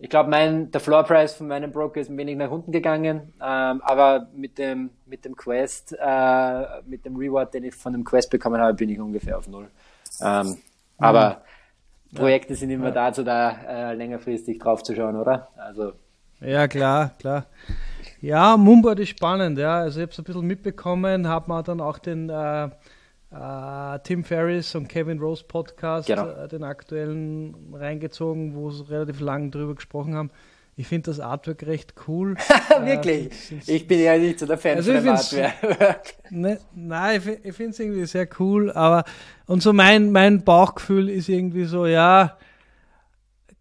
ich 0.03 0.09
glaube, 0.09 0.31
mein 0.31 0.71
der 0.71 0.81
Floor 0.81 1.05
Price 1.05 1.35
von 1.35 1.49
meinem 1.49 1.73
Broker 1.73 2.01
ist 2.01 2.09
ein 2.09 2.17
wenig 2.17 2.37
nach 2.37 2.51
unten 2.51 2.73
gegangen, 2.73 3.35
ähm, 3.43 3.83
aber 3.83 4.29
mit 4.35 4.57
dem 4.57 4.91
mit 5.05 5.27
dem 5.27 5.37
Quest, 5.37 5.95
äh, 6.01 6.83
mit 6.87 7.05
dem 7.05 7.17
Reward, 7.17 7.53
den 7.53 7.65
ich 7.65 7.75
von 7.75 7.93
dem 7.93 8.05
Quest 8.05 8.31
bekommen 8.31 8.61
habe, 8.61 8.75
bin 8.75 8.89
ich 8.89 8.99
ungefähr 8.99 9.37
auf 9.37 9.47
null. 9.47 9.69
Ähm, 10.23 10.47
mhm. 10.47 10.57
Aber 10.97 11.43
Projekte 12.15 12.55
sind 12.55 12.71
immer 12.71 12.93
dazu 12.93 13.23
da, 13.23 13.91
äh, 13.91 13.95
längerfristig 13.95 14.59
drauf 14.59 14.83
zu 14.83 14.95
schauen, 14.95 15.17
oder? 15.17 15.49
Also 15.57 15.93
ja, 16.41 16.67
klar, 16.67 17.11
klar. 17.19 17.45
Ja, 18.21 18.57
Moonboard 18.57 19.01
ist 19.01 19.11
spannend, 19.11 19.59
ja. 19.59 19.81
Also 19.81 20.01
ich 20.01 20.03
habe 20.03 20.13
es 20.13 20.19
ein 20.19 20.25
bisschen 20.25 20.47
mitbekommen, 20.47 21.27
habe 21.27 21.51
mir 21.51 21.63
dann 21.63 21.81
auch 21.81 21.99
den 21.99 22.29
äh, 22.29 22.65
äh, 22.65 23.99
Tim 24.05 24.25
Ferriss 24.25 24.75
und 24.75 24.89
Kevin 24.89 25.19
Rose 25.21 25.45
Podcast, 25.47 26.09
genau. 26.09 26.29
äh, 26.29 26.49
den 26.49 26.65
aktuellen, 26.65 27.55
reingezogen, 27.73 28.55
wo 28.55 28.71
sie 28.71 28.89
relativ 28.91 29.21
lang 29.21 29.51
drüber 29.51 29.75
gesprochen 29.75 30.15
haben. 30.15 30.31
ich 30.77 30.87
finde 30.87 31.11
das 31.11 31.21
Artwork 31.21 31.67
recht 31.67 31.95
cool. 32.09 32.35
Wirklich? 32.85 33.31
Äh, 33.53 33.77
ich 33.77 33.87
bin 33.87 34.01
ja 34.01 34.19
nicht 34.19 34.39
so 34.39 34.47
der 34.47 34.59
Fan 34.59 34.77
also 34.77 34.93
von 34.93 35.03
dem 35.03 35.15
Artwork. 35.15 36.15
Ne, 36.31 36.61
nein, 36.75 37.23
ich, 37.25 37.45
ich 37.45 37.55
finde 37.55 37.71
es 37.71 37.81
irgendwie 37.81 38.07
sehr 38.07 38.29
cool, 38.39 38.71
aber 38.73 39.05
und 39.47 39.63
so 39.63 39.73
mein, 39.73 40.13
mein 40.13 40.45
Bauchgefühl 40.45 41.09
ist 41.09 41.29
irgendwie 41.29 41.65
so, 41.65 41.87
ja, 41.87 42.37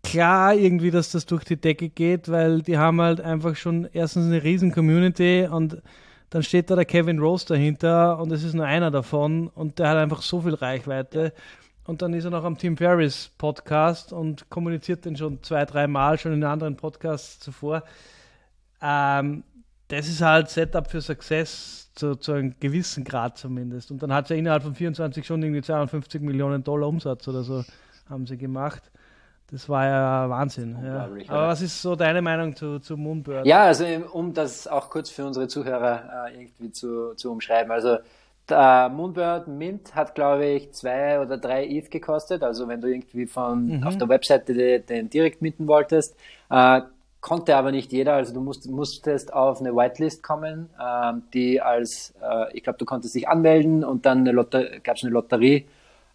klar 0.03 0.55
irgendwie, 0.55 0.91
dass 0.91 1.11
das 1.11 1.25
durch 1.25 1.43
die 1.43 1.59
Decke 1.59 1.89
geht, 1.89 2.29
weil 2.29 2.61
die 2.61 2.77
haben 2.77 3.01
halt 3.01 3.21
einfach 3.21 3.55
schon 3.55 3.87
erstens 3.93 4.25
eine 4.25 4.43
riesen 4.43 4.71
Community 4.71 5.47
und 5.49 5.81
dann 6.29 6.43
steht 6.43 6.69
da 6.69 6.75
der 6.75 6.85
Kevin 6.85 7.19
Rose 7.19 7.45
dahinter 7.45 8.19
und 8.19 8.31
es 8.31 8.43
ist 8.43 8.53
nur 8.53 8.65
einer 8.65 8.91
davon 8.91 9.47
und 9.47 9.79
der 9.79 9.89
hat 9.89 9.97
einfach 9.97 10.21
so 10.21 10.41
viel 10.41 10.53
Reichweite. 10.53 11.33
Und 11.85 12.03
dann 12.03 12.13
ist 12.13 12.23
er 12.23 12.29
noch 12.29 12.43
am 12.43 12.55
Tim 12.55 12.77
Ferriss 12.77 13.31
Podcast 13.35 14.13
und 14.13 14.47
kommuniziert 14.51 15.05
den 15.05 15.17
schon 15.17 15.41
zwei, 15.41 15.65
drei 15.65 15.87
Mal, 15.87 16.19
schon 16.19 16.33
in 16.33 16.43
anderen 16.43 16.75
Podcasts 16.75 17.39
zuvor. 17.39 17.83
Ähm, 18.79 19.43
das 19.87 20.07
ist 20.07 20.21
halt 20.21 20.49
Setup 20.49 20.87
für 20.87 21.01
Success 21.01 21.91
zu, 21.95 22.15
zu, 22.15 22.33
einem 22.33 22.53
gewissen 22.59 23.03
Grad 23.03 23.39
zumindest. 23.39 23.89
Und 23.89 24.03
dann 24.03 24.13
hat 24.13 24.29
er 24.29 24.37
innerhalb 24.37 24.61
von 24.61 24.75
24 24.75 25.25
Stunden 25.25 25.45
irgendwie 25.45 25.63
52 25.63 26.21
Millionen 26.21 26.63
Dollar 26.63 26.87
Umsatz 26.87 27.27
oder 27.27 27.41
so 27.41 27.65
haben 28.07 28.27
sie 28.27 28.37
gemacht. 28.37 28.83
Das 29.51 29.67
war 29.67 29.85
ja 29.85 30.29
Wahnsinn. 30.29 30.77
Ja. 30.83 31.09
Aber 31.27 31.47
was 31.47 31.61
ist 31.61 31.81
so 31.81 31.95
deine 31.95 32.21
Meinung 32.21 32.55
zu, 32.55 32.79
zu 32.79 32.97
Moonbird? 32.97 33.45
Ja, 33.45 33.63
also 33.63 33.85
um 34.11 34.33
das 34.33 34.67
auch 34.67 34.89
kurz 34.89 35.09
für 35.09 35.25
unsere 35.25 35.47
Zuhörer 35.47 36.27
äh, 36.27 36.41
irgendwie 36.41 36.71
zu, 36.71 37.15
zu 37.15 37.31
umschreiben. 37.31 37.71
Also 37.71 37.97
der 38.47 38.89
Moonbird 38.89 39.47
Mint 39.47 39.95
hat, 39.95 40.15
glaube 40.15 40.45
ich, 40.45 40.71
zwei 40.71 41.19
oder 41.19 41.37
drei 41.37 41.65
ETH 41.65 41.89
gekostet. 41.89 42.43
Also 42.43 42.67
wenn 42.67 42.81
du 42.81 42.87
irgendwie 42.87 43.25
von 43.25 43.79
mhm. 43.79 43.83
auf 43.83 43.97
der 43.97 44.09
Webseite 44.09 44.53
den, 44.53 44.85
den 44.85 45.09
direkt 45.09 45.41
minten 45.41 45.67
wolltest, 45.67 46.15
äh, 46.49 46.81
konnte 47.21 47.55
aber 47.55 47.71
nicht 47.71 47.91
jeder. 47.91 48.13
Also 48.13 48.33
du 48.33 48.41
musst, 48.41 48.69
musstest 48.69 49.33
auf 49.33 49.59
eine 49.59 49.75
Whitelist 49.75 50.23
kommen, 50.23 50.69
äh, 50.79 51.13
die 51.33 51.61
als, 51.61 52.13
äh, 52.21 52.55
ich 52.55 52.63
glaube, 52.63 52.77
du 52.77 52.85
konntest 52.85 53.15
dich 53.15 53.27
anmelden 53.27 53.83
und 53.83 54.05
dann 54.05 54.25
gab 54.25 54.95
es 54.95 55.03
eine 55.03 55.11
Lotterie 55.11 55.65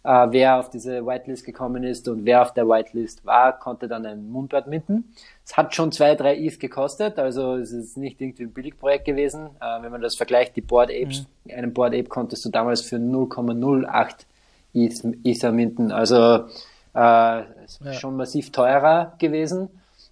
äh, 0.05 0.27
wer 0.29 0.59
auf 0.59 0.69
diese 0.69 1.05
Whitelist 1.05 1.45
gekommen 1.45 1.83
ist 1.83 2.07
und 2.07 2.25
wer 2.25 2.43
auf 2.43 2.53
der 2.53 2.67
Whitelist 2.67 3.25
war, 3.25 3.57
konnte 3.57 3.87
dann 3.87 4.05
ein 4.05 4.29
Moonbird 4.29 4.67
minten. 4.67 5.15
Es 5.43 5.57
hat 5.57 5.73
schon 5.73 5.91
zwei, 5.91 6.13
drei 6.15 6.37
ETH 6.37 6.59
gekostet, 6.59 7.17
also 7.17 7.55
es 7.55 7.71
ist 7.71 7.97
nicht 7.97 8.21
irgendwie 8.21 8.43
ein 8.43 8.53
Billigprojekt 8.53 9.05
gewesen. 9.05 9.49
Äh, 9.59 9.81
wenn 9.81 9.91
man 9.91 10.01
das 10.01 10.15
vergleicht, 10.15 10.55
die 10.55 10.61
Board 10.61 10.91
Apes, 10.91 11.25
mhm. 11.45 11.53
einen 11.55 11.73
Board 11.73 11.93
Ape 11.93 12.05
konntest 12.05 12.45
du 12.45 12.49
damals 12.49 12.81
für 12.81 12.97
0,08 12.97 14.25
ETH, 14.73 15.03
Ether 15.23 15.51
minten, 15.51 15.91
also 15.91 16.45
äh, 16.93 16.97
ja. 16.97 17.45
schon 17.93 18.15
massiv 18.15 18.51
teurer 18.51 19.13
gewesen. 19.17 19.69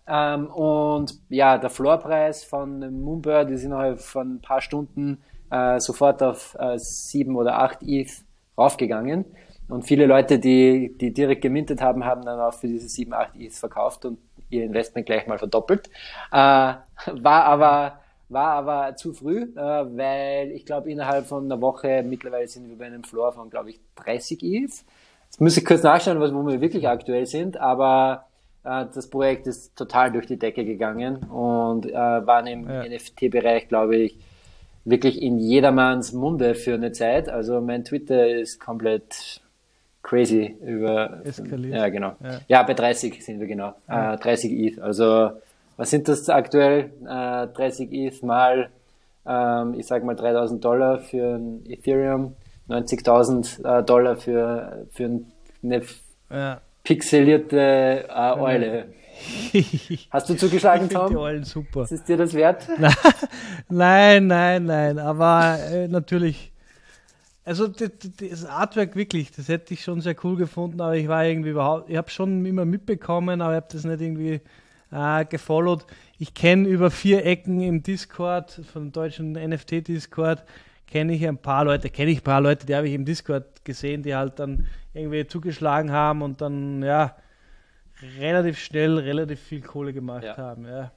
Ähm, 0.07 0.47
und 0.47 1.19
ja, 1.29 1.57
der 1.57 1.69
Floorpreis 1.69 2.43
von 2.43 3.03
Moonbird 3.03 3.51
ist 3.51 3.63
innerhalb 3.63 4.01
von 4.01 4.35
ein 4.35 4.41
paar 4.41 4.61
Stunden 4.61 5.21
äh, 5.51 5.79
sofort 5.79 6.23
auf 6.23 6.57
äh, 6.59 6.79
7 6.79 7.35
oder 7.35 7.59
8 7.59 7.83
ETH 7.83 8.11
raufgegangen. 8.57 9.25
Und 9.69 9.83
viele 9.83 10.05
Leute, 10.05 10.39
die, 10.39 10.95
die 10.97 11.13
direkt 11.13 11.41
gemintet 11.41 11.81
haben, 11.81 12.03
haben 12.05 12.23
dann 12.23 12.39
auch 12.39 12.53
für 12.53 12.67
diese 12.67 12.87
7, 12.87 13.13
8 13.13 13.35
ETH 13.39 13.53
verkauft 13.53 14.05
und 14.05 14.19
ihr 14.49 14.65
Investment 14.65 15.05
gleich 15.05 15.25
mal 15.27 15.37
verdoppelt. 15.37 15.89
Äh, 16.31 16.35
war 16.35 16.83
aber 17.23 17.99
war 18.29 18.53
aber 18.53 18.95
zu 18.95 19.13
früh, 19.13 19.43
äh, 19.43 19.55
weil 19.55 20.51
ich 20.51 20.65
glaube, 20.65 20.89
innerhalb 20.89 21.27
von 21.27 21.45
einer 21.45 21.61
Woche 21.61 22.03
mittlerweile 22.03 22.47
sind 22.47 22.67
wir 22.67 22.77
bei 22.77 22.85
einem 22.85 23.03
Floor 23.03 23.31
von, 23.31 23.49
glaube 23.49 23.69
ich, 23.69 23.79
30 23.95 24.41
ETH. 24.41 24.63
Jetzt 24.63 25.39
muss 25.39 25.55
ich 25.55 25.63
kurz 25.63 25.83
nachschauen, 25.83 26.19
was, 26.19 26.33
wo 26.33 26.45
wir 26.45 26.59
wirklich 26.59 26.87
aktuell 26.87 27.25
sind, 27.25 27.57
aber 27.57 28.25
äh, 28.63 28.85
das 28.93 29.09
Projekt 29.09 29.45
ist 29.47 29.75
total 29.75 30.11
durch 30.11 30.25
die 30.25 30.37
Decke 30.37 30.65
gegangen 30.65 31.17
und 31.23 31.85
äh, 31.85 31.93
waren 31.93 32.47
im 32.47 32.67
ja. 32.67 32.83
NFT-Bereich, 32.87 33.67
glaube 33.67 33.97
ich, 33.97 34.17
wirklich 34.85 35.21
in 35.21 35.37
jedermanns 35.37 36.11
Munde 36.11 36.55
für 36.55 36.73
eine 36.73 36.91
Zeit. 36.91 37.29
Also 37.29 37.61
mein 37.61 37.85
Twitter 37.85 38.27
ist 38.27 38.59
komplett 38.59 39.41
crazy 40.03 40.55
über. 40.61 41.21
Eskaliert. 41.23 41.75
Ja, 41.75 41.89
genau. 41.89 42.15
Ja. 42.21 42.39
ja. 42.47 42.63
bei 42.63 42.73
30 42.73 43.23
sind 43.25 43.39
wir 43.39 43.47
genau. 43.47 43.73
Ja. 43.87 44.13
Äh, 44.13 44.17
30 44.17 44.51
ETH. 44.51 44.79
Also, 44.79 45.31
was 45.77 45.89
sind 45.89 46.07
das 46.07 46.29
aktuell? 46.29 46.91
Äh, 47.03 47.47
30 47.47 47.91
ETH 47.91 48.21
mal, 48.21 48.69
ähm, 49.25 49.73
ich 49.75 49.87
sag 49.87 50.03
mal 50.03 50.15
3000 50.15 50.63
Dollar 50.63 50.99
für 50.99 51.35
ein 51.35 51.63
Ethereum, 51.67 52.35
90.000 52.69 53.79
äh, 53.79 53.83
Dollar 53.83 54.17
für, 54.17 54.85
für 54.91 55.21
eine 55.63 55.81
ja. 56.29 56.61
pixelierte 56.83 58.05
äh, 58.07 58.39
Eule. 58.39 58.85
Hast 60.11 60.29
du 60.29 60.35
zugeschlagen, 60.35 60.87
ich 60.87 60.93
Tom? 60.93 61.09
Die 61.09 61.17
Eulen 61.17 61.43
super. 61.43 61.83
Ist 61.83 62.07
dir 62.07 62.17
das 62.17 62.33
wert? 62.33 62.67
nein, 63.69 64.27
nein, 64.27 64.65
nein. 64.65 64.99
Aber 64.99 65.59
äh, 65.71 65.87
natürlich 65.87 66.52
also 67.45 67.67
das 67.67 68.45
Artwork 68.45 68.95
wirklich, 68.95 69.31
das 69.31 69.49
hätte 69.49 69.73
ich 69.73 69.83
schon 69.83 69.99
sehr 70.01 70.15
cool 70.23 70.37
gefunden, 70.37 70.79
aber 70.79 70.95
ich 70.95 71.07
war 71.07 71.25
irgendwie 71.25 71.49
überhaupt, 71.49 71.89
ich 71.89 71.97
habe 71.97 72.09
schon 72.09 72.45
immer 72.45 72.65
mitbekommen, 72.65 73.41
aber 73.41 73.53
ich 73.53 73.57
habe 73.57 73.67
das 73.71 73.83
nicht 73.83 74.01
irgendwie 74.01 74.41
äh, 74.91 75.25
gefollowt. 75.25 75.85
Ich 76.19 76.33
kenne 76.33 76.67
über 76.69 76.89
vier 76.89 77.25
Ecken 77.25 77.59
im 77.61 77.83
Discord, 77.83 78.61
vom 78.71 78.91
deutschen 78.91 79.33
NFT-Discord, 79.33 80.43
kenne 80.87 81.13
ich 81.13 81.27
ein 81.27 81.37
paar 81.37 81.65
Leute, 81.65 81.89
kenne 81.89 82.11
ich 82.11 82.19
ein 82.19 82.23
paar 82.23 82.41
Leute, 82.41 82.65
die 82.65 82.75
habe 82.75 82.87
ich 82.87 82.93
im 82.93 83.03
Discord 83.03 83.65
gesehen, 83.65 84.03
die 84.03 84.15
halt 84.15 84.39
dann 84.39 84.67
irgendwie 84.93 85.27
zugeschlagen 85.27 85.91
haben 85.91 86.21
und 86.21 86.39
dann, 86.39 86.81
ja, 86.81 87.15
relativ 88.19 88.59
schnell 88.59 88.97
relativ 88.99 89.39
viel 89.39 89.61
Kohle 89.61 89.93
gemacht 89.93 90.23
ja. 90.23 90.37
haben. 90.37 90.65
Ja. 90.65 90.91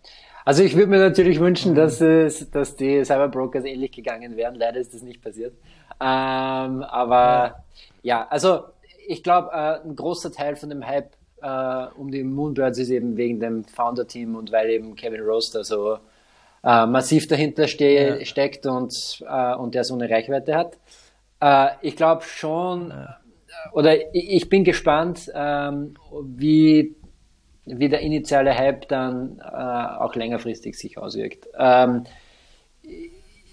Also 0.44 0.62
ich 0.62 0.76
würde 0.76 0.88
mir 0.88 0.98
natürlich 0.98 1.40
wünschen, 1.40 1.74
dass, 1.74 2.00
es, 2.00 2.50
dass 2.50 2.76
die 2.76 3.04
Cyberbrokers 3.04 3.64
ähnlich 3.64 3.92
gegangen 3.92 4.36
wären. 4.36 4.54
Leider 4.54 4.78
ist 4.78 4.94
das 4.94 5.02
nicht 5.02 5.20
passiert. 5.20 5.54
Ähm, 6.00 6.82
aber 6.82 7.64
ja, 8.02 8.26
also 8.28 8.64
ich 9.06 9.22
glaube, 9.22 9.50
äh, 9.52 9.86
ein 9.86 9.96
großer 9.96 10.32
Teil 10.32 10.56
von 10.56 10.68
dem 10.68 10.86
Hype 10.86 11.12
äh, 11.42 11.86
um 11.96 12.10
die 12.10 12.24
Moonbirds 12.24 12.78
ist 12.78 12.90
eben 12.90 13.16
wegen 13.16 13.40
dem 13.40 13.64
Founder-Team 13.64 14.34
und 14.36 14.52
weil 14.52 14.70
eben 14.70 14.96
Kevin 14.96 15.20
Roaster 15.20 15.64
so 15.64 15.98
äh, 16.64 16.86
massiv 16.86 17.28
dahinter 17.28 17.68
ste 17.68 17.84
ja. 17.84 18.24
steckt 18.24 18.66
und, 18.66 19.24
äh, 19.28 19.54
und 19.54 19.74
der 19.74 19.84
so 19.84 19.94
eine 19.94 20.10
Reichweite 20.10 20.56
hat. 20.56 20.78
Äh, 21.40 21.68
ich 21.82 21.96
glaube 21.96 22.22
schon, 22.22 22.90
ja. 22.90 23.18
oder 23.72 24.14
ich, 24.14 24.30
ich, 24.30 24.48
bin 24.48 24.64
gespannt, 24.64 25.30
ähm, 25.34 25.94
wie, 26.24 26.96
wie 27.64 27.88
der 27.88 28.00
initiale 28.00 28.56
Hype 28.56 28.88
dann 28.88 29.38
äh, 29.40 29.44
auch 29.44 30.14
längerfristig 30.14 30.76
sich 30.76 30.98
auswirkt. 30.98 31.46
Ähm, 31.56 32.04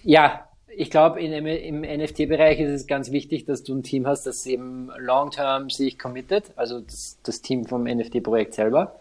ja, 0.04 0.48
ich 0.78 0.90
glaube, 0.90 1.22
im 1.22 1.82
NFT-Bereich 1.82 2.60
ist 2.60 2.72
es 2.72 2.88
ganz 2.88 3.12
wichtig, 3.12 3.46
dass 3.46 3.64
du 3.64 3.76
ein 3.76 3.84
Team 3.84 4.08
hast, 4.08 4.26
das 4.26 4.46
eben 4.46 4.92
long-term 4.98 5.70
sich 5.70 5.98
committet, 6.00 6.52
also 6.56 6.80
das, 6.80 7.18
das 7.24 7.42
Team 7.42 7.66
vom 7.66 7.84
NFT-Projekt 7.84 8.54
selber. 8.54 8.96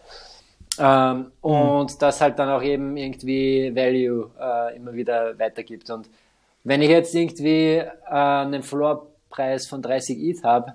Ähm, 0.79 1.17
mhm. 1.43 1.51
und 1.51 2.01
das 2.01 2.19
halt 2.19 2.39
dann 2.39 2.49
auch 2.49 2.63
eben 2.63 2.97
irgendwie 2.97 3.75
Value 3.75 4.31
äh, 4.39 4.75
immer 4.75 4.93
wieder 4.93 5.37
weitergibt. 5.37 5.89
Und 5.91 6.09
wenn 6.63 6.81
ich 6.81 6.89
jetzt 6.89 7.13
irgendwie 7.13 7.77
äh, 7.77 7.91
einen 8.09 8.63
Floorpreis 8.63 9.67
von 9.67 9.83
30 9.83 10.17
ETH 10.19 10.43
habe, 10.43 10.73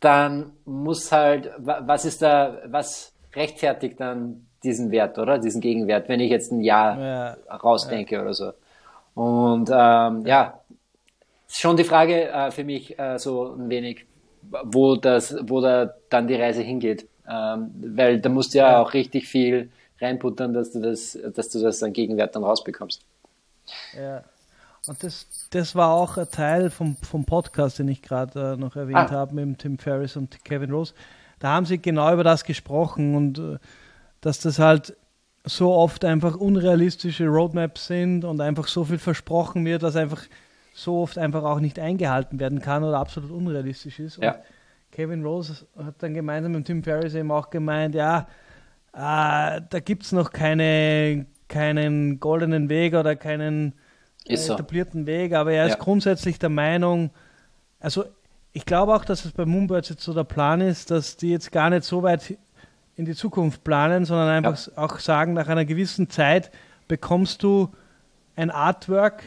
dann 0.00 0.52
muss 0.64 1.12
halt, 1.12 1.50
was 1.58 2.04
ist 2.04 2.22
da, 2.22 2.58
was 2.66 3.12
rechtfertigt 3.34 4.00
dann 4.00 4.46
diesen 4.64 4.90
Wert, 4.90 5.18
oder? 5.18 5.38
Diesen 5.38 5.60
Gegenwert, 5.60 6.08
wenn 6.08 6.20
ich 6.20 6.30
jetzt 6.30 6.50
ein 6.50 6.60
Jahr 6.60 6.98
ja, 6.98 7.36
rausdenke 7.50 8.14
ja. 8.14 8.22
oder 8.22 8.34
so. 8.34 8.52
Und 9.14 9.70
ähm, 9.72 10.26
ja, 10.26 10.60
ist 11.48 11.60
schon 11.60 11.76
die 11.76 11.84
Frage 11.84 12.28
äh, 12.28 12.50
für 12.50 12.64
mich 12.64 12.98
äh, 12.98 13.18
so 13.18 13.52
ein 13.52 13.68
wenig, 13.68 14.06
wo 14.64 14.96
das, 14.96 15.36
wo 15.42 15.60
da 15.60 15.92
dann 16.08 16.26
die 16.26 16.34
Reise 16.34 16.62
hingeht. 16.62 17.06
Ähm, 17.28 17.70
weil 17.96 18.20
da 18.20 18.28
musst 18.28 18.54
du 18.54 18.58
ja, 18.58 18.72
ja, 18.72 18.82
auch 18.82 18.94
richtig 18.94 19.28
viel 19.28 19.70
reinputtern, 20.00 20.52
dass 20.52 20.72
du 20.72 20.80
das, 20.80 21.16
dass 21.34 21.50
du 21.50 21.60
das 21.60 21.82
an 21.82 21.92
Gegenwert 21.92 22.34
dann 22.34 22.44
rausbekommst. 22.44 23.02
Ja. 23.96 24.24
Und 24.88 25.04
das, 25.04 25.48
das 25.50 25.76
war 25.76 25.92
auch 25.92 26.16
ein 26.16 26.28
Teil 26.28 26.68
vom, 26.68 26.96
vom 26.96 27.24
Podcast, 27.24 27.78
den 27.78 27.86
ich 27.86 28.02
gerade 28.02 28.54
äh, 28.54 28.56
noch 28.56 28.74
erwähnt 28.74 28.96
ah. 28.96 29.10
habe, 29.10 29.34
mit 29.34 29.60
Tim 29.60 29.78
Ferriss 29.78 30.16
und 30.16 30.44
Kevin 30.44 30.72
Rose. 30.72 30.94
Da 31.38 31.50
haben 31.50 31.66
sie 31.66 31.78
genau 31.78 32.12
über 32.12 32.24
das 32.24 32.44
gesprochen 32.44 33.14
und 33.14 33.38
äh, 33.38 33.58
dass 34.20 34.40
das 34.40 34.58
halt 34.58 34.96
so 35.44 35.72
oft 35.72 36.04
einfach 36.04 36.36
unrealistische 36.36 37.26
Roadmaps 37.26 37.86
sind 37.86 38.24
und 38.24 38.40
einfach 38.40 38.68
so 38.68 38.84
viel 38.84 38.98
versprochen 38.98 39.64
wird, 39.64 39.82
dass 39.82 39.96
einfach 39.96 40.22
so 40.72 41.00
oft 41.00 41.18
einfach 41.18 41.42
auch 41.42 41.60
nicht 41.60 41.78
eingehalten 41.78 42.38
werden 42.40 42.60
kann 42.60 42.84
oder 42.84 42.98
absolut 42.98 43.30
unrealistisch 43.30 43.98
ist. 43.98 44.18
Ja. 44.22 44.38
Kevin 44.92 45.24
Rose 45.24 45.66
hat 45.76 45.96
dann 45.98 46.14
gemeinsam 46.14 46.52
mit 46.52 46.66
Tim 46.66 46.82
Ferriss 46.82 47.14
eben 47.14 47.30
auch 47.30 47.50
gemeint, 47.50 47.94
ja, 47.94 48.28
äh, 48.92 49.60
da 49.68 49.80
gibt 49.84 50.04
es 50.04 50.12
noch 50.12 50.32
keine, 50.32 51.26
keinen 51.48 52.20
goldenen 52.20 52.68
Weg 52.68 52.94
oder 52.94 53.16
keinen 53.16 53.72
äh, 54.26 54.34
etablierten 54.34 55.06
Weg, 55.06 55.34
aber 55.34 55.52
er 55.52 55.66
ist 55.66 55.72
ja. 55.72 55.78
grundsätzlich 55.78 56.38
der 56.38 56.50
Meinung, 56.50 57.10
also 57.80 58.04
ich 58.52 58.66
glaube 58.66 58.94
auch, 58.94 59.04
dass 59.04 59.24
es 59.24 59.32
bei 59.32 59.46
Moonbirds 59.46 59.88
jetzt 59.88 60.02
so 60.02 60.12
der 60.12 60.24
Plan 60.24 60.60
ist, 60.60 60.90
dass 60.90 61.16
die 61.16 61.30
jetzt 61.30 61.52
gar 61.52 61.70
nicht 61.70 61.84
so 61.84 62.02
weit 62.02 62.36
in 62.96 63.04
die 63.04 63.14
Zukunft 63.14 63.64
planen, 63.64 64.04
sondern 64.04 64.28
einfach 64.28 64.66
ja. 64.66 64.72
auch 64.76 64.98
sagen, 64.98 65.32
nach 65.32 65.48
einer 65.48 65.64
gewissen 65.64 66.10
Zeit 66.10 66.50
bekommst 66.88 67.42
du 67.42 67.70
ein 68.36 68.50
Artwork 68.50 69.22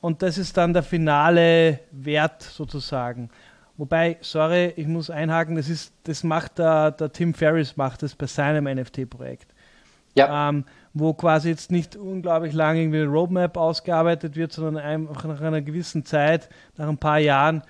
und 0.00 0.22
das 0.22 0.38
ist 0.38 0.56
dann 0.56 0.72
der 0.72 0.82
finale 0.82 1.80
Wert 1.90 2.42
sozusagen. 2.42 3.30
Wobei, 3.76 4.16
sorry, 4.20 4.72
ich 4.76 4.86
muss 4.86 5.10
einhaken, 5.10 5.54
das 5.54 5.68
ist, 5.68 5.92
das 6.04 6.24
macht 6.24 6.58
der, 6.58 6.90
der 6.92 7.12
Tim 7.12 7.34
Ferriss 7.34 7.76
macht 7.76 8.02
das 8.02 8.14
bei 8.14 8.26
seinem 8.26 8.64
NFT-Projekt. 8.64 9.54
Ja. 10.14 10.48
Ähm, 10.48 10.64
wo 10.94 11.14
quasi 11.14 11.50
jetzt 11.50 11.70
nicht 11.70 11.94
unglaublich 11.94 12.52
lange 12.52 12.80
irgendwie 12.80 13.02
eine 13.02 13.06
Roadmap 13.06 13.56
ausgearbeitet 13.56 14.34
wird, 14.34 14.52
sondern 14.52 14.82
einfach 14.82 15.24
nach 15.24 15.40
einer 15.40 15.62
gewissen 15.62 16.04
Zeit, 16.04 16.48
nach 16.76 16.88
ein 16.88 16.98
paar 16.98 17.18
Jahren, 17.18 17.62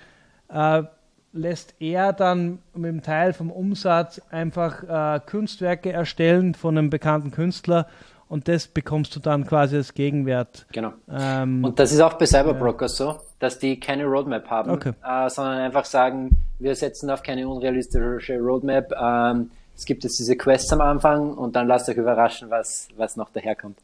äh, 0.49 0.83
lässt 1.31 1.75
er 1.79 2.13
dann 2.13 2.59
mit 2.73 2.89
dem 2.89 3.03
Teil 3.03 3.33
vom 3.33 3.51
Umsatz 3.51 4.21
einfach 4.31 4.83
äh, 4.83 5.19
Kunstwerke 5.19 5.91
erstellen 5.91 6.55
von 6.55 6.77
einem 6.77 6.89
bekannten 6.89 7.31
Künstler 7.31 7.87
und 8.29 8.47
das 8.47 8.67
bekommst 8.67 9.15
du 9.15 9.19
dann 9.19 9.45
quasi 9.45 9.75
als 9.75 9.93
Gegenwert. 9.93 10.67
Genau. 10.71 10.93
Ähm, 11.11 11.63
und 11.63 11.79
das 11.79 11.91
ist 11.91 11.99
auch 11.99 12.13
bei 12.13 12.27
Cyberbrokers 12.27 12.99
ja. 12.99 13.13
so, 13.13 13.19
dass 13.39 13.57
die 13.57 13.79
keine 13.79 14.05
Roadmap 14.05 14.47
haben, 14.49 14.71
okay. 14.71 14.93
äh, 15.03 15.29
sondern 15.29 15.59
einfach 15.59 15.85
sagen, 15.85 16.37
wir 16.59 16.75
setzen 16.75 17.09
auf 17.09 17.23
keine 17.23 17.47
unrealistische 17.47 18.37
Roadmap. 18.37 18.93
Ähm, 18.99 19.49
es 19.75 19.85
gibt 19.85 20.03
jetzt 20.03 20.19
diese 20.19 20.35
Quests 20.35 20.71
am 20.73 20.81
Anfang 20.81 21.33
und 21.33 21.55
dann 21.55 21.67
lasst 21.67 21.89
euch 21.89 21.97
überraschen, 21.97 22.49
was, 22.49 22.89
was 22.97 23.15
noch 23.15 23.31
daherkommt. 23.31 23.79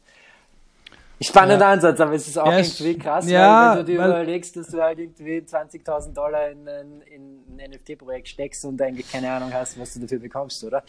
Spannender 1.20 1.64
ja. 1.64 1.72
Ansatz, 1.72 1.98
aber 2.00 2.12
es 2.12 2.28
ist 2.28 2.38
auch 2.38 2.50
ja, 2.50 2.58
irgendwie 2.58 2.98
krass, 2.98 3.28
ja, 3.28 3.70
weil 3.70 3.78
wenn 3.78 3.86
du 3.86 3.92
dir 3.92 4.04
überlegst, 4.04 4.56
dass 4.56 4.68
du 4.68 4.82
halt 4.82 4.98
irgendwie 4.98 5.38
20.000 5.38 6.12
Dollar 6.12 6.50
in, 6.50 6.66
in, 6.66 7.02
in 7.02 7.60
ein 7.60 7.70
NFT-Projekt 7.70 8.28
steckst 8.28 8.64
und 8.66 8.80
eigentlich 8.82 9.10
keine 9.10 9.30
Ahnung 9.30 9.52
hast, 9.52 9.80
was 9.80 9.94
du 9.94 10.00
dafür 10.00 10.18
bekommst, 10.18 10.62
oder? 10.64 10.82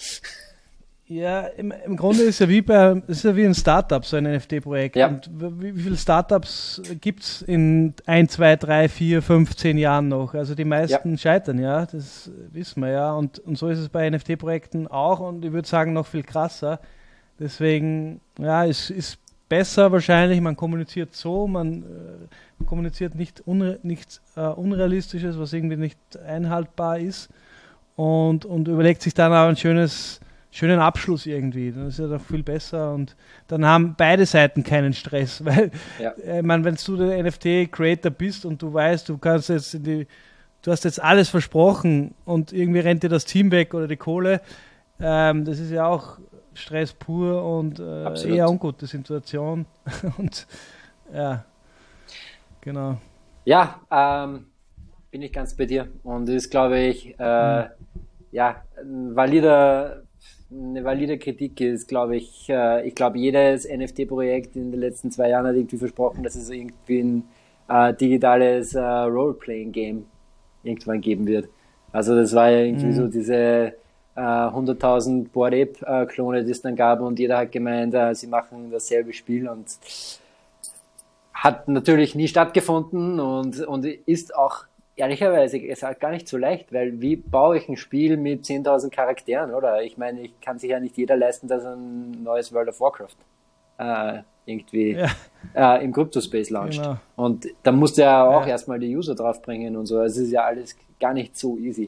Ja, 1.09 1.43
im, 1.47 1.71
im 1.85 1.95
Grunde 1.95 2.23
ist 2.23 2.39
ja 2.39 2.49
wie 2.49 2.61
bei, 2.61 3.01
ist 3.07 3.23
ja 3.23 3.33
wie 3.33 3.45
ein 3.45 3.55
Startup, 3.55 4.03
so 4.03 4.17
ein 4.17 4.25
NFT-Projekt. 4.25 4.97
Ja. 4.97 5.07
Und 5.07 5.29
wie, 5.61 5.73
wie 5.77 5.81
viele 5.81 5.95
Startups 5.95 6.81
gibt 6.99 7.23
es 7.23 7.41
in 7.41 7.93
1, 8.05 8.33
2, 8.33 8.57
3, 8.57 8.89
4, 8.89 9.21
5, 9.21 9.55
10 9.55 9.77
Jahren 9.77 10.09
noch? 10.09 10.33
Also 10.33 10.53
die 10.53 10.65
meisten 10.65 11.11
ja. 11.11 11.17
scheitern, 11.17 11.59
ja, 11.59 11.85
das 11.85 12.29
wissen 12.51 12.81
wir 12.81 12.89
ja. 12.89 13.13
Und, 13.13 13.39
und 13.39 13.57
so 13.57 13.69
ist 13.69 13.79
es 13.79 13.87
bei 13.87 14.09
NFT-Projekten 14.09 14.87
auch 14.87 15.21
und 15.21 15.45
ich 15.45 15.53
würde 15.53 15.67
sagen 15.67 15.93
noch 15.93 16.07
viel 16.07 16.23
krasser. 16.23 16.81
Deswegen, 17.39 18.19
ja, 18.37 18.65
es 18.65 18.89
ist 18.89 19.17
besser 19.49 19.91
wahrscheinlich, 19.91 20.41
man 20.41 20.55
kommuniziert 20.55 21.15
so, 21.15 21.47
man 21.47 21.83
äh, 21.83 22.65
kommuniziert 22.65 23.15
nicht 23.15 23.41
unre 23.45 23.79
nichts 23.83 24.21
äh, 24.35 24.41
Unrealistisches, 24.41 25.39
was 25.39 25.53
irgendwie 25.53 25.77
nicht 25.77 25.99
einhaltbar 26.25 26.99
ist 26.99 27.29
und, 27.95 28.45
und 28.45 28.67
überlegt 28.67 29.01
sich 29.01 29.13
dann 29.13 29.31
auch 29.31 29.47
ein 29.47 29.57
schönes 29.57 30.19
schönen 30.51 30.79
Abschluss 30.79 31.25
irgendwie. 31.25 31.71
Das 31.71 31.89
ist 31.89 31.99
ja 31.99 32.07
doch 32.07 32.21
viel 32.21 32.43
besser 32.43 32.93
und 32.93 33.15
dann 33.47 33.65
haben 33.65 33.95
beide 33.97 34.25
Seiten 34.25 34.63
keinen 34.63 34.93
Stress, 34.93 35.43
weil 35.45 35.71
ja. 35.99 36.11
äh, 36.23 36.41
man, 36.41 36.63
wenn 36.63 36.75
du 36.75 36.95
der 36.97 37.23
NFT-Creator 37.23 38.11
bist 38.11 38.45
und 38.45 38.61
du 38.61 38.73
weißt, 38.73 39.09
du 39.09 39.17
kannst 39.17 39.49
jetzt 39.49 39.73
in 39.75 39.83
die, 39.83 40.07
du 40.61 40.71
hast 40.71 40.83
jetzt 40.83 41.01
alles 41.01 41.29
versprochen 41.29 42.13
und 42.25 42.53
irgendwie 42.53 42.79
rennt 42.79 43.03
dir 43.03 43.09
das 43.09 43.25
Team 43.25 43.51
weg 43.51 43.73
oder 43.73 43.87
die 43.87 43.97
Kohle, 43.97 44.41
ähm, 44.99 45.45
das 45.45 45.59
ist 45.59 45.71
ja 45.71 45.85
auch 45.85 46.17
Stress 46.57 46.93
pur 46.93 47.43
und 47.43 47.79
äh, 47.79 48.35
eher 48.35 48.49
ungute 48.49 48.87
Situation 48.87 49.65
und 50.17 50.47
ja, 51.13 51.45
genau. 52.61 52.97
Ja, 53.45 53.79
ähm, 53.89 54.47
bin 55.11 55.21
ich 55.21 55.31
ganz 55.31 55.55
bei 55.55 55.65
dir 55.65 55.87
und 56.03 56.27
ist, 56.27 56.49
glaube 56.49 56.79
ich, 56.79 57.15
äh, 57.17 57.61
mhm. 57.61 57.69
ja, 58.31 58.63
ein 58.81 59.15
valider 59.15 60.03
eine 60.49 60.83
valide 60.83 61.17
Kritik 61.17 61.59
ist, 61.59 61.87
glaube 61.87 62.15
ich, 62.15 62.49
äh, 62.49 62.87
ich 62.87 62.95
glaube, 62.95 63.17
jedes 63.17 63.67
NFT-Projekt 63.67 64.55
in 64.55 64.71
den 64.71 64.79
letzten 64.79 65.11
zwei 65.11 65.29
Jahren 65.29 65.45
hat 65.45 65.55
irgendwie 65.55 65.77
versprochen, 65.77 66.23
dass 66.23 66.35
es 66.35 66.49
irgendwie 66.49 66.99
ein 66.99 67.23
äh, 67.67 67.93
digitales 67.93 68.73
äh, 68.73 68.79
Role-Playing-Game 68.81 70.05
irgendwann 70.63 71.01
geben 71.01 71.27
wird. 71.27 71.49
Also 71.91 72.15
das 72.15 72.33
war 72.33 72.49
ja 72.49 72.59
irgendwie 72.59 72.87
mhm. 72.87 72.93
so 72.93 73.07
diese 73.07 73.73
äh, 74.17 74.19
100.000 74.19 75.29
Board 75.29 75.53
Ape-Klone, 75.53 76.43
die 76.43 76.51
es 76.51 76.61
dann 76.61 76.75
gab 76.75 77.01
und 77.01 77.19
jeder 77.19 77.37
hat 77.37 77.51
gemeint, 77.51 77.93
äh, 77.93 78.15
sie 78.15 78.27
machen 78.27 78.71
dasselbe 78.71 79.13
Spiel 79.13 79.47
und 79.47 79.65
hat 81.33 81.67
natürlich 81.67 82.15
nie 82.15 82.27
stattgefunden 82.27 83.19
und, 83.19 83.59
und 83.59 83.85
ist 83.85 84.35
auch 84.35 84.65
ehrlicherweise 84.95 85.59
gesagt 85.59 85.99
gar 85.99 86.09
nicht 86.09 86.27
so 86.27 86.35
leicht, 86.35 86.73
weil 86.73 86.99
wie 86.99 87.15
baue 87.15 87.59
ich 87.59 87.69
ein 87.69 87.77
Spiel 87.77 88.17
mit 88.17 88.45
10.000 88.45 88.89
Charakteren, 88.89 89.53
oder? 89.53 89.83
Ich 89.83 89.97
meine, 89.99 90.21
ich 90.21 90.41
kann 90.41 90.57
sich 90.57 90.71
ja 90.71 90.79
nicht 90.79 90.97
jeder 90.97 91.15
leisten, 91.15 91.47
dass 91.47 91.63
ein 91.63 92.23
neues 92.23 92.51
World 92.51 92.69
of 92.69 92.81
Warcraft 92.81 93.15
äh, 93.77 94.23
irgendwie 94.47 94.93
ja. 95.53 95.75
äh, 95.75 95.83
im 95.83 95.93
Crypto-Space 95.93 96.49
launcht. 96.49 96.81
Genau. 96.81 96.97
Und 97.15 97.45
da 97.61 97.71
musst 97.71 97.99
du 97.99 98.01
ja 98.01 98.25
auch 98.25 98.41
ja. 98.41 98.53
erstmal 98.53 98.79
die 98.79 98.97
User 98.97 99.13
draufbringen 99.13 99.77
und 99.77 99.85
so. 99.85 99.99
Also 99.99 100.21
es 100.21 100.27
ist 100.27 100.31
ja 100.31 100.43
alles 100.45 100.75
gar 100.99 101.13
nicht 101.13 101.37
so 101.37 101.55
easy. 101.59 101.87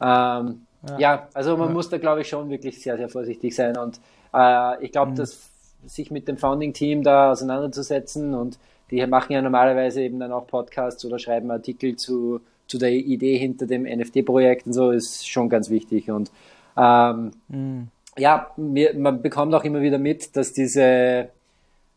Ähm, 0.00 0.66
ja. 0.88 0.98
ja. 0.98 1.28
also 1.34 1.56
man 1.56 1.72
muss 1.72 1.88
da, 1.88 1.98
glaube 1.98 2.22
ich, 2.22 2.28
schon 2.28 2.50
wirklich 2.50 2.80
sehr, 2.82 2.96
sehr 2.96 3.08
vorsichtig 3.08 3.54
sein. 3.54 3.76
Und 3.76 4.00
äh, 4.34 4.84
ich 4.84 4.92
glaube, 4.92 5.12
mhm. 5.12 5.16
dass 5.16 5.50
sich 5.86 6.10
mit 6.10 6.28
dem 6.28 6.36
Founding-Team 6.36 7.02
da 7.02 7.32
auseinanderzusetzen 7.32 8.34
und 8.34 8.58
die 8.90 9.06
machen 9.06 9.32
ja 9.32 9.40
normalerweise 9.40 10.02
eben 10.02 10.18
dann 10.18 10.32
auch 10.32 10.46
Podcasts 10.46 11.04
oder 11.04 11.18
schreiben 11.18 11.50
Artikel 11.50 11.96
zu, 11.96 12.40
zu 12.66 12.78
der 12.78 12.90
Idee 12.90 13.38
hinter 13.38 13.66
dem 13.66 13.84
NFT-Projekt 13.84 14.66
und 14.66 14.72
so, 14.72 14.90
ist 14.90 15.28
schon 15.28 15.48
ganz 15.48 15.70
wichtig. 15.70 16.10
Und 16.10 16.30
ähm, 16.76 17.30
mhm. 17.48 17.88
ja, 18.18 18.50
mir, 18.56 18.94
man 18.94 19.22
bekommt 19.22 19.54
auch 19.54 19.64
immer 19.64 19.80
wieder 19.80 19.98
mit, 19.98 20.36
dass 20.36 20.52
diese 20.52 21.28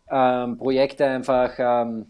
ähm, 0.09 0.57
Projekte 0.57 1.05
einfach, 1.05 1.53
ähm, 1.57 2.05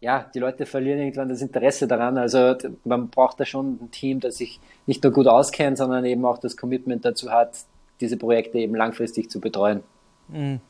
ja, 0.00 0.30
die 0.34 0.38
Leute 0.38 0.66
verlieren 0.66 0.98
irgendwann 0.98 1.28
das 1.28 1.42
Interesse 1.42 1.86
daran. 1.86 2.18
Also 2.18 2.56
man 2.84 3.08
braucht 3.08 3.40
da 3.40 3.44
schon 3.44 3.78
ein 3.80 3.90
Team, 3.90 4.20
das 4.20 4.36
sich 4.38 4.60
nicht 4.86 5.02
nur 5.02 5.12
gut 5.12 5.26
auskennt, 5.26 5.78
sondern 5.78 6.04
eben 6.04 6.24
auch 6.24 6.38
das 6.38 6.56
Commitment 6.56 7.04
dazu 7.04 7.30
hat, 7.30 7.56
diese 8.00 8.16
Projekte 8.16 8.58
eben 8.58 8.74
langfristig 8.74 9.30
zu 9.30 9.40
betreuen. 9.40 9.82
Mhm. 10.28 10.60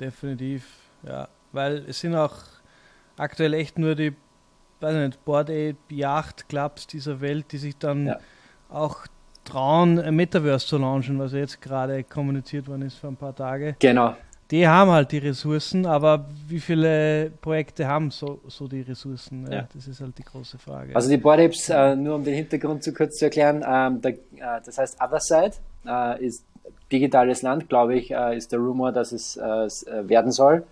Definitiv. 0.00 0.66
Ja, 1.06 1.28
weil 1.52 1.84
es 1.88 2.00
sind 2.00 2.16
auch 2.16 2.34
aktuell 3.16 3.54
echt 3.54 3.78
nur 3.78 3.94
die, 3.94 4.12
weiß 4.80 4.94
nicht, 4.96 5.24
Board 5.24 5.50
Ape 5.50 5.76
Yacht 5.90 6.48
Clubs 6.48 6.86
dieser 6.86 7.20
Welt, 7.20 7.52
die 7.52 7.58
sich 7.58 7.76
dann 7.78 8.06
ja. 8.06 8.18
auch 8.68 9.06
trauen, 9.44 10.00
ein 10.00 10.16
Metaverse 10.16 10.66
zu 10.66 10.78
launchen, 10.78 11.18
was 11.18 11.32
jetzt 11.32 11.60
gerade 11.60 12.02
kommuniziert 12.02 12.66
worden 12.66 12.82
ist 12.82 12.96
vor 12.96 13.10
ein 13.10 13.16
paar 13.16 13.34
Tagen. 13.34 13.76
Genau. 13.78 14.16
Die 14.50 14.68
haben 14.68 14.90
halt 14.90 15.10
die 15.10 15.18
Ressourcen, 15.18 15.86
aber 15.86 16.26
wie 16.48 16.60
viele 16.60 17.30
Projekte 17.40 17.86
haben 17.86 18.10
so, 18.10 18.40
so 18.46 18.68
die 18.68 18.82
Ressourcen? 18.82 19.50
Ja. 19.50 19.66
Das 19.74 19.86
ist 19.88 20.00
halt 20.00 20.16
die 20.18 20.22
große 20.22 20.58
Frage. 20.58 20.94
Also 20.94 21.08
die 21.08 21.16
Board 21.16 21.40
Apes, 21.40 21.70
äh, 21.70 21.96
nur 21.96 22.16
um 22.16 22.24
den 22.24 22.34
Hintergrund 22.34 22.82
zu 22.82 22.92
kurz 22.92 23.16
zu 23.16 23.24
erklären, 23.24 23.64
ähm, 23.66 24.02
der, 24.02 24.12
äh, 24.12 24.60
das 24.64 24.76
heißt 24.76 25.00
Otherside 25.02 25.52
äh, 25.86 26.24
ist 26.24 26.44
digitales 26.92 27.42
Land, 27.42 27.68
glaube 27.68 27.96
ich, 27.96 28.10
äh, 28.10 28.36
ist 28.36 28.52
der 28.52 28.58
Rumor, 28.58 28.92
dass 28.92 29.12
es 29.12 29.36
äh, 29.36 29.68
werden 30.08 30.30
soll. 30.30 30.64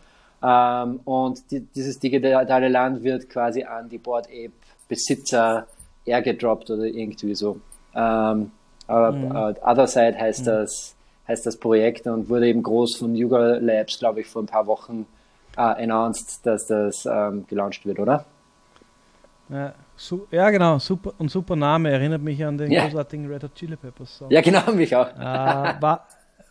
Ähm, 0.43 1.01
und 1.05 1.51
die, 1.51 1.61
dieses 1.61 1.99
digitale 1.99 2.69
Land 2.69 3.03
wird 3.03 3.31
quasi 3.31 3.63
an 3.65 3.89
die 3.89 3.99
Board 3.99 4.27
Ape 4.27 4.53
Besitzer 4.89 5.67
airgedroppt 6.05 6.71
oder 6.71 6.85
irgendwie 6.85 7.35
so. 7.35 7.61
Ähm, 7.95 8.51
aber 8.87 9.13
mhm. 9.13 9.31
uh, 9.31 9.55
Other 9.63 9.87
Side 9.87 10.19
heißt 10.19 10.43
mhm. 10.43 10.47
das 10.47 10.95
heißt 11.29 11.47
das 11.47 11.57
Projekt 11.57 12.07
und 12.07 12.29
wurde 12.29 12.49
eben 12.49 12.63
groß 12.63 12.97
von 12.97 13.15
Yuga 13.15 13.57
Labs, 13.57 13.99
glaube 13.99 14.21
ich, 14.21 14.27
vor 14.27 14.43
ein 14.43 14.47
paar 14.47 14.67
Wochen 14.67 15.07
uh, 15.57 15.61
announced, 15.61 16.45
dass 16.45 16.67
das 16.67 17.07
ähm, 17.07 17.47
gelauncht 17.49 17.87
wird, 17.87 17.99
oder? 17.99 18.25
Ja, 19.49 19.75
su 19.97 20.27
ja, 20.31 20.51
genau, 20.51 20.79
super 20.79 21.13
und 21.19 21.31
super 21.31 21.57
Name, 21.57 21.91
erinnert 21.91 22.23
mich 22.23 22.45
an 22.45 22.57
den 22.57 22.71
ja. 22.71 22.85
großartigen 22.85 23.31
Red 23.31 23.45
Hot 23.45 23.55
Chili 23.55 23.77
Peppers 23.77 24.19
Song. 24.19 24.31
Ja, 24.31 24.41
genau, 24.41 24.73
mich 24.73 24.95
auch. 24.97 25.09
Äh, 25.09 25.81
war, 25.81 26.07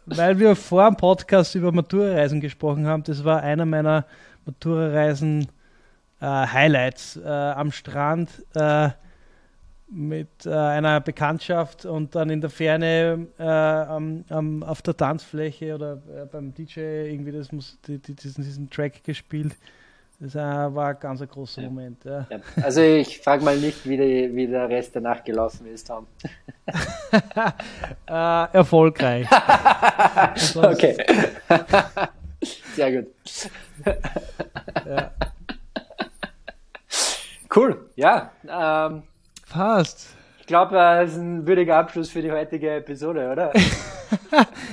weil 0.06 0.38
wir 0.40 0.56
vor 0.56 0.86
dem 0.86 0.98
Podcast 0.98 1.56
über 1.56 1.72
Matura-Reisen 1.72 2.42
gesprochen 2.42 2.88
haben, 2.88 3.04
das 3.04 3.24
war 3.24 3.42
einer 3.42 3.66
meiner 3.66 4.06
Matura-Reisen 4.46 5.48
äh, 6.20 6.26
Highlights 6.26 7.18
äh, 7.18 7.28
am 7.28 7.72
Strand 7.72 8.30
äh, 8.54 8.90
mit 9.92 10.46
äh, 10.46 10.50
einer 10.52 11.02
Bekanntschaft 11.02 11.86
und 11.86 12.16
dann 12.16 12.30
in 12.30 12.40
der 12.40 12.50
Ferne 12.50 13.28
äh, 13.38 13.44
am, 13.44 14.24
am, 14.30 14.64
auf 14.64 14.82
der 14.82 14.96
Tanzfläche 14.96 15.76
oder 15.76 16.02
äh, 16.16 16.26
beim 16.26 16.54
DJ 16.54 16.80
irgendwie 17.10 17.34
das 17.34 17.52
muss, 17.52 17.78
die, 17.86 18.00
die, 18.00 18.16
diesen, 18.16 18.44
diesen 18.44 18.70
Track 18.70 19.04
gespielt. 19.04 19.54
Das 20.20 20.36
war 20.36 20.90
ein 20.90 21.00
ganz 21.00 21.28
großer 21.28 21.64
ja. 21.64 21.70
Moment. 21.70 22.06
Ja. 22.06 22.28
Ja. 22.30 22.40
Also 22.62 22.82
ich 22.82 23.20
frage 23.20 23.44
mal 23.44 23.58
nicht, 23.58 23.90
wie, 23.90 23.98
die, 23.98 24.36
wie, 24.36 24.48
der 24.48 24.70
Rest 24.70 24.96
danach 24.96 25.24
gelaufen 25.24 25.66
ist, 25.66 25.88
Tom. 25.88 26.06
äh, 28.08 28.54
erfolgreich. 28.54 29.28
okay. 30.56 30.96
Sehr 32.76 33.02
gut. 33.02 33.08
Cool, 37.54 37.90
ja. 37.96 38.32
Ähm, 38.48 39.04
Passt. 39.52 40.16
Ich 40.40 40.48
glaube, 40.48 40.76
das 40.76 41.12
ist 41.12 41.18
ein 41.18 41.46
würdiger 41.46 41.78
Abschluss 41.78 42.10
für 42.10 42.22
die 42.22 42.32
heutige 42.32 42.72
Episode, 42.72 43.30
oder? 43.30 43.52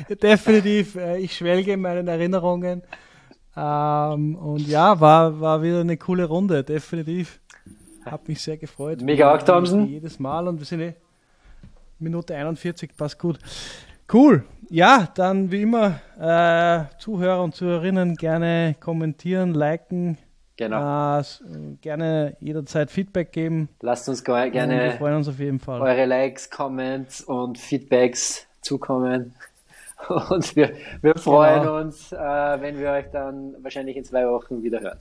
Definitiv. 0.22 0.94
Äh, 0.94 1.18
ich 1.18 1.36
schwelge 1.36 1.72
in 1.72 1.80
meinen 1.80 2.06
Erinnerungen. 2.06 2.82
Ähm, 3.56 4.36
und 4.36 4.68
ja, 4.68 5.00
war, 5.00 5.40
war 5.40 5.62
wieder 5.62 5.80
eine 5.80 5.96
coole 5.96 6.26
Runde, 6.26 6.62
definitiv. 6.62 7.40
Hat 8.04 8.28
mich 8.28 8.40
sehr 8.40 8.56
gefreut. 8.56 9.00
Mega 9.00 9.34
auch, 9.34 9.42
Thompson. 9.42 9.88
Jedes 9.88 10.20
Mal 10.20 10.46
und 10.46 10.58
wir 10.58 10.66
sind 10.66 10.80
eh 10.80 10.94
Minute 11.98 12.36
41, 12.36 12.96
passt 12.96 13.18
gut. 13.18 13.38
Cool. 14.12 14.44
Ja, 14.70 15.08
dann 15.14 15.50
wie 15.50 15.62
immer 15.62 16.00
äh, 16.20 16.84
Zuhörer 17.00 17.42
und 17.42 17.56
Zuhörerinnen 17.56 18.14
gerne 18.14 18.76
kommentieren, 18.78 19.54
liken. 19.54 20.18
Genau. 20.58 21.20
Äh, 21.20 21.22
gerne 21.80 22.36
jederzeit 22.40 22.90
Feedback 22.90 23.32
geben. 23.32 23.68
Lasst 23.80 24.08
uns 24.08 24.24
gerne 24.24 24.52
wir 24.52 24.92
freuen 24.92 25.16
uns 25.16 25.28
auf 25.28 25.38
jeden 25.38 25.60
Fall. 25.60 25.80
eure 25.80 26.04
Likes, 26.04 26.50
Comments 26.50 27.20
und 27.22 27.56
Feedbacks 27.56 28.46
zukommen. 28.60 29.34
Und 30.30 30.54
wir, 30.54 30.74
wir 31.02 31.16
freuen 31.16 31.62
genau. 31.62 31.78
uns, 31.78 32.12
äh, 32.12 32.16
wenn 32.16 32.78
wir 32.78 32.92
euch 32.92 33.06
dann 33.10 33.56
wahrscheinlich 33.64 33.96
in 33.96 34.04
zwei 34.04 34.28
Wochen 34.28 34.62
wieder 34.62 34.78
hören. 34.78 35.00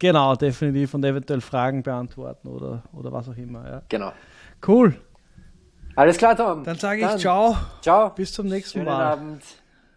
Genau, 0.00 0.34
definitiv 0.34 0.94
und 0.94 1.04
eventuell 1.04 1.40
Fragen 1.40 1.84
beantworten 1.84 2.48
oder, 2.48 2.82
oder 2.92 3.12
was 3.12 3.28
auch 3.28 3.36
immer. 3.36 3.64
Ja. 3.70 3.82
Genau. 3.88 4.12
Cool. 4.66 4.96
Alles 5.94 6.16
klar, 6.16 6.36
Tom. 6.36 6.64
Dann 6.64 6.76
sage 6.76 7.02
ich 7.02 7.16
ciao. 7.18 7.56
Ciao. 7.82 8.10
Bis 8.10 8.32
zum 8.32 8.48
nächsten 8.48 8.80
Schönen 8.80 8.86
Mal. 8.86 9.12
Abend. 9.12 9.44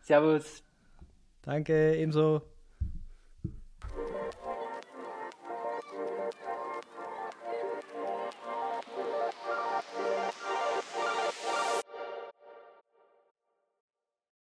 Servus. 0.01 0.61
Danke, 1.41 1.95
ebenso. 1.95 2.52